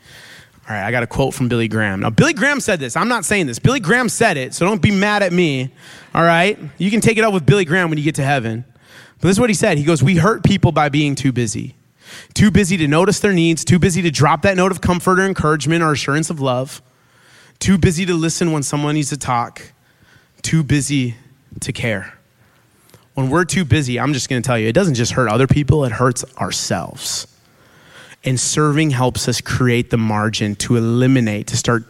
All 0.67 0.73
right, 0.73 0.85
I 0.85 0.91
got 0.91 1.03
a 1.03 1.07
quote 1.07 1.33
from 1.33 1.49
Billy 1.49 1.67
Graham. 1.67 1.99
Now, 1.99 2.09
Billy 2.09 2.33
Graham 2.33 2.61
said 2.61 2.79
this. 2.79 2.95
I'm 2.95 3.09
not 3.09 3.25
saying 3.25 3.47
this. 3.47 3.59
Billy 3.59 3.81
Graham 3.81 4.07
said 4.07 4.37
it, 4.37 4.53
so 4.53 4.65
don't 4.65 4.81
be 4.81 4.91
mad 4.91 5.21
at 5.21 5.33
me. 5.33 5.73
All 6.15 6.23
right? 6.23 6.57
You 6.77 6.89
can 6.89 7.01
take 7.01 7.17
it 7.17 7.23
up 7.25 7.33
with 7.33 7.45
Billy 7.45 7.65
Graham 7.65 7.89
when 7.89 7.97
you 7.97 8.03
get 8.03 8.15
to 8.15 8.23
heaven. 8.23 8.63
But 9.19 9.27
this 9.27 9.35
is 9.35 9.39
what 9.41 9.49
he 9.49 9.53
said. 9.53 9.77
He 9.77 9.83
goes, 9.83 10.01
We 10.01 10.15
hurt 10.15 10.43
people 10.43 10.71
by 10.71 10.87
being 10.87 11.15
too 11.15 11.33
busy. 11.33 11.75
Too 12.33 12.49
busy 12.49 12.77
to 12.77 12.87
notice 12.87 13.19
their 13.19 13.33
needs, 13.33 13.65
too 13.65 13.79
busy 13.79 14.01
to 14.03 14.11
drop 14.11 14.41
that 14.43 14.55
note 14.55 14.71
of 14.71 14.79
comfort 14.79 15.19
or 15.19 15.25
encouragement 15.25 15.83
or 15.83 15.91
assurance 15.91 16.29
of 16.29 16.39
love, 16.39 16.81
too 17.59 17.77
busy 17.77 18.05
to 18.05 18.13
listen 18.13 18.51
when 18.51 18.63
someone 18.63 18.95
needs 18.95 19.09
to 19.09 19.17
talk, 19.17 19.73
too 20.41 20.63
busy 20.63 21.15
to 21.61 21.73
care. 21.73 22.13
When 23.13 23.29
we're 23.29 23.45
too 23.45 23.65
busy, 23.65 23.99
I'm 23.99 24.13
just 24.13 24.29
going 24.29 24.41
to 24.41 24.45
tell 24.45 24.57
you, 24.57 24.67
it 24.67 24.73
doesn't 24.73 24.95
just 24.95 25.13
hurt 25.13 25.29
other 25.29 25.47
people, 25.47 25.85
it 25.85 25.91
hurts 25.91 26.23
ourselves. 26.37 27.27
And 28.25 28.39
serving 28.39 28.91
helps 28.91 29.27
us 29.27 29.41
create 29.41 29.89
the 29.89 29.97
margin 29.97 30.55
to 30.55 30.77
eliminate, 30.77 31.47
to 31.47 31.57
start 31.57 31.83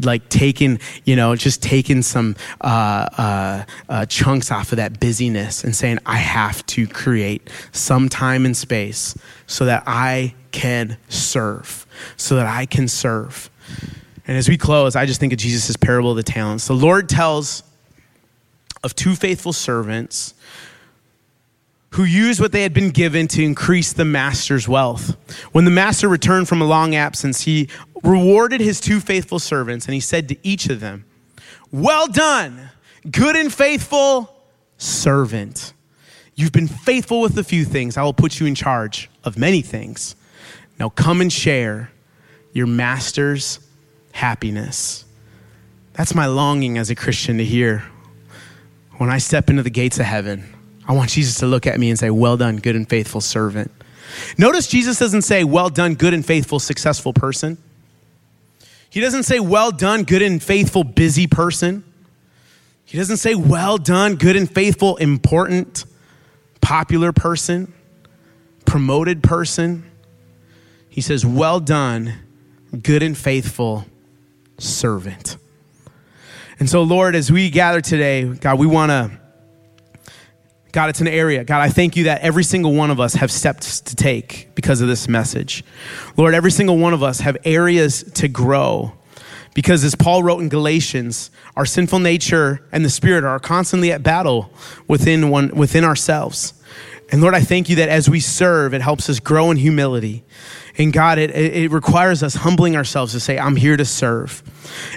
like 0.00 0.28
taking, 0.28 0.80
you 1.04 1.14
know, 1.14 1.36
just 1.36 1.62
taking 1.62 2.02
some 2.02 2.34
uh, 2.60 3.08
uh, 3.16 3.64
uh, 3.88 4.06
chunks 4.06 4.50
off 4.50 4.72
of 4.72 4.76
that 4.76 4.98
busyness 4.98 5.62
and 5.62 5.76
saying, 5.76 5.98
I 6.04 6.16
have 6.16 6.66
to 6.66 6.88
create 6.88 7.48
some 7.70 8.08
time 8.08 8.44
and 8.46 8.56
space 8.56 9.16
so 9.46 9.64
that 9.66 9.84
I 9.86 10.34
can 10.50 10.96
serve, 11.08 11.86
so 12.16 12.34
that 12.36 12.46
I 12.46 12.66
can 12.66 12.88
serve. 12.88 13.48
And 14.26 14.36
as 14.36 14.48
we 14.48 14.56
close, 14.56 14.96
I 14.96 15.06
just 15.06 15.20
think 15.20 15.32
of 15.32 15.38
Jesus' 15.38 15.76
parable 15.76 16.10
of 16.10 16.16
the 16.16 16.24
talents. 16.24 16.66
The 16.66 16.74
Lord 16.74 17.08
tells 17.08 17.62
of 18.82 18.94
two 18.94 19.14
faithful 19.14 19.52
servants 19.52 20.34
who 21.96 22.04
used 22.04 22.42
what 22.42 22.52
they 22.52 22.62
had 22.62 22.74
been 22.74 22.90
given 22.90 23.26
to 23.26 23.42
increase 23.42 23.94
the 23.94 24.04
master's 24.04 24.68
wealth. 24.68 25.16
When 25.52 25.64
the 25.64 25.70
master 25.70 26.10
returned 26.10 26.46
from 26.46 26.60
a 26.60 26.66
long 26.66 26.94
absence, 26.94 27.40
he 27.40 27.70
rewarded 28.02 28.60
his 28.60 28.80
two 28.80 29.00
faithful 29.00 29.38
servants 29.38 29.86
and 29.86 29.94
he 29.94 30.00
said 30.00 30.28
to 30.28 30.36
each 30.46 30.68
of 30.68 30.80
them, 30.80 31.06
Well 31.72 32.06
done, 32.06 32.68
good 33.10 33.34
and 33.34 33.50
faithful 33.50 34.30
servant. 34.76 35.72
You've 36.34 36.52
been 36.52 36.68
faithful 36.68 37.22
with 37.22 37.38
a 37.38 37.44
few 37.44 37.64
things. 37.64 37.96
I 37.96 38.02
will 38.02 38.12
put 38.12 38.40
you 38.40 38.46
in 38.46 38.54
charge 38.54 39.08
of 39.24 39.38
many 39.38 39.62
things. 39.62 40.16
Now 40.78 40.90
come 40.90 41.22
and 41.22 41.32
share 41.32 41.90
your 42.52 42.66
master's 42.66 43.58
happiness. 44.12 45.06
That's 45.94 46.14
my 46.14 46.26
longing 46.26 46.76
as 46.76 46.90
a 46.90 46.94
Christian 46.94 47.38
to 47.38 47.44
hear 47.44 47.84
when 48.98 49.08
I 49.08 49.16
step 49.16 49.48
into 49.48 49.62
the 49.62 49.70
gates 49.70 49.98
of 49.98 50.04
heaven. 50.04 50.55
I 50.88 50.92
want 50.92 51.10
Jesus 51.10 51.36
to 51.40 51.46
look 51.46 51.66
at 51.66 51.78
me 51.78 51.90
and 51.90 51.98
say, 51.98 52.10
Well 52.10 52.36
done, 52.36 52.56
good 52.56 52.76
and 52.76 52.88
faithful 52.88 53.20
servant. 53.20 53.70
Notice 54.38 54.68
Jesus 54.68 54.98
doesn't 54.98 55.22
say, 55.22 55.44
Well 55.44 55.68
done, 55.68 55.94
good 55.94 56.14
and 56.14 56.24
faithful, 56.24 56.58
successful 56.58 57.12
person. 57.12 57.58
He 58.90 59.00
doesn't 59.00 59.24
say, 59.24 59.40
Well 59.40 59.72
done, 59.72 60.04
good 60.04 60.22
and 60.22 60.42
faithful, 60.42 60.84
busy 60.84 61.26
person. 61.26 61.84
He 62.84 62.96
doesn't 62.96 63.16
say, 63.16 63.34
Well 63.34 63.78
done, 63.78 64.16
good 64.16 64.36
and 64.36 64.50
faithful, 64.50 64.96
important, 64.96 65.84
popular 66.60 67.12
person, 67.12 67.72
promoted 68.64 69.22
person. 69.22 69.90
He 70.88 71.00
says, 71.00 71.26
Well 71.26 71.60
done, 71.60 72.14
good 72.82 73.02
and 73.02 73.18
faithful 73.18 73.86
servant. 74.58 75.36
And 76.58 76.70
so, 76.70 76.82
Lord, 76.82 77.14
as 77.14 77.30
we 77.30 77.50
gather 77.50 77.80
today, 77.80 78.24
God, 78.24 78.58
we 78.58 78.66
want 78.66 78.90
to 78.90 79.10
God, 80.76 80.90
it's 80.90 81.00
an 81.00 81.08
area. 81.08 81.42
God, 81.42 81.62
I 81.62 81.70
thank 81.70 81.96
you 81.96 82.04
that 82.04 82.20
every 82.20 82.44
single 82.44 82.74
one 82.74 82.90
of 82.90 83.00
us 83.00 83.14
have 83.14 83.32
steps 83.32 83.80
to 83.80 83.96
take 83.96 84.54
because 84.54 84.82
of 84.82 84.88
this 84.88 85.08
message. 85.08 85.64
Lord, 86.18 86.34
every 86.34 86.50
single 86.50 86.76
one 86.76 86.92
of 86.92 87.02
us 87.02 87.20
have 87.20 87.38
areas 87.46 88.02
to 88.16 88.28
grow. 88.28 88.92
Because 89.54 89.84
as 89.84 89.94
Paul 89.94 90.22
wrote 90.22 90.40
in 90.40 90.50
Galatians, 90.50 91.30
our 91.56 91.64
sinful 91.64 92.00
nature 92.00 92.60
and 92.72 92.84
the 92.84 92.90
spirit 92.90 93.24
are 93.24 93.38
constantly 93.38 93.90
at 93.90 94.02
battle 94.02 94.52
within 94.86 95.30
one 95.30 95.48
within 95.56 95.82
ourselves. 95.82 96.52
And 97.10 97.22
Lord, 97.22 97.32
I 97.32 97.40
thank 97.40 97.70
you 97.70 97.76
that 97.76 97.88
as 97.88 98.10
we 98.10 98.20
serve, 98.20 98.74
it 98.74 98.82
helps 98.82 99.08
us 99.08 99.18
grow 99.18 99.50
in 99.50 99.56
humility. 99.56 100.24
And 100.78 100.92
God, 100.92 101.18
it, 101.18 101.30
it 101.30 101.70
requires 101.70 102.22
us 102.22 102.34
humbling 102.34 102.76
ourselves 102.76 103.12
to 103.12 103.20
say, 103.20 103.38
I'm 103.38 103.56
here 103.56 103.76
to 103.76 103.84
serve. 103.84 104.42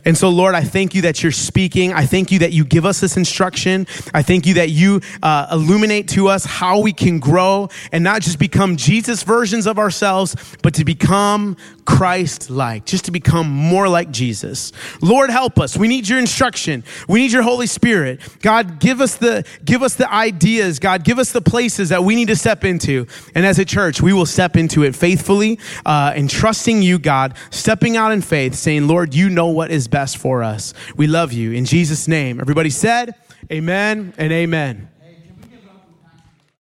And 0.04 0.18
so, 0.18 0.30
Lord, 0.30 0.56
I 0.56 0.64
thank 0.64 0.96
you 0.96 1.04
that 1.04 1.22
you're 1.24 1.32
speaking. 1.32 1.94
I 1.94 2.06
thank 2.06 2.32
you 2.32 2.40
that 2.40 2.52
you 2.52 2.66
give 2.66 2.86
us 2.86 3.00
this 3.00 3.18
instruction. 3.18 3.88
I 4.14 4.24
thank 4.24 4.46
you 4.46 4.56
that 4.56 4.70
you 4.70 5.02
uh, 5.22 5.48
illuminate 5.52 6.08
to 6.10 6.28
us 6.28 6.46
how 6.46 6.82
we 6.82 6.92
can 6.92 7.20
grow 7.20 7.70
and 7.92 8.04
not 8.04 8.22
just 8.22 8.40
become 8.40 8.78
Jesus 8.78 9.24
versions 9.24 9.68
of 9.68 9.78
ourselves, 9.78 10.36
but 10.64 10.74
to 10.76 10.86
become 10.86 11.56
Christ 11.86 12.50
like, 12.50 12.86
just 12.86 13.06
to 13.06 13.12
become 13.12 13.50
more 13.50 13.88
like 13.88 14.12
Jesus. 14.12 14.72
Lord, 15.02 15.30
help 15.30 15.60
us. 15.60 15.76
We 15.76 15.88
need 15.88 16.08
your 16.08 16.20
instruction. 16.20 16.84
We 17.08 17.22
need 17.22 17.32
your 17.32 17.42
Holy 17.42 17.68
Spirit. 17.68 18.22
God, 18.42 18.80
give 18.80 19.02
us 19.02 19.16
the, 19.16 19.46
give 19.66 19.82
us 19.82 19.96
the 19.96 20.12
ideas. 20.12 20.80
God, 20.80 21.04
give 21.04 21.18
us 21.18 21.32
the 21.32 21.42
places 21.42 21.90
that 21.90 22.04
we 22.04 22.16
need 22.16 22.28
to 22.28 22.36
step 22.36 22.64
into. 22.64 23.08
And 23.34 23.46
as 23.46 23.58
a 23.60 23.66
church, 23.66 24.02
we 24.02 24.14
will 24.14 24.28
step 24.28 24.56
into 24.56 24.84
it 24.84 24.96
faithfully 24.96 25.60
uh, 25.86 26.13
and 26.15 26.30
trusting 26.30 26.82
you, 26.82 26.99
God, 26.99 27.36
stepping 27.49 27.97
out 27.97 28.11
in 28.11 28.22
faith, 28.22 28.55
saying, 28.55 28.88
Lord, 28.88 29.13
you 29.13 29.30
know 29.30 29.47
what 29.47 29.72
is 29.72 29.88
best 29.88 30.17
for 30.17 30.43
us. 30.43 30.74
We 30.95 31.07
love 31.07 31.34
you. 31.34 31.51
In 31.51 31.65
Jesus' 31.65 32.07
name, 32.07 32.39
everybody 32.39 32.70
said, 32.70 33.15
Amen 33.51 34.13
and 34.17 34.32
amen. 34.32 34.89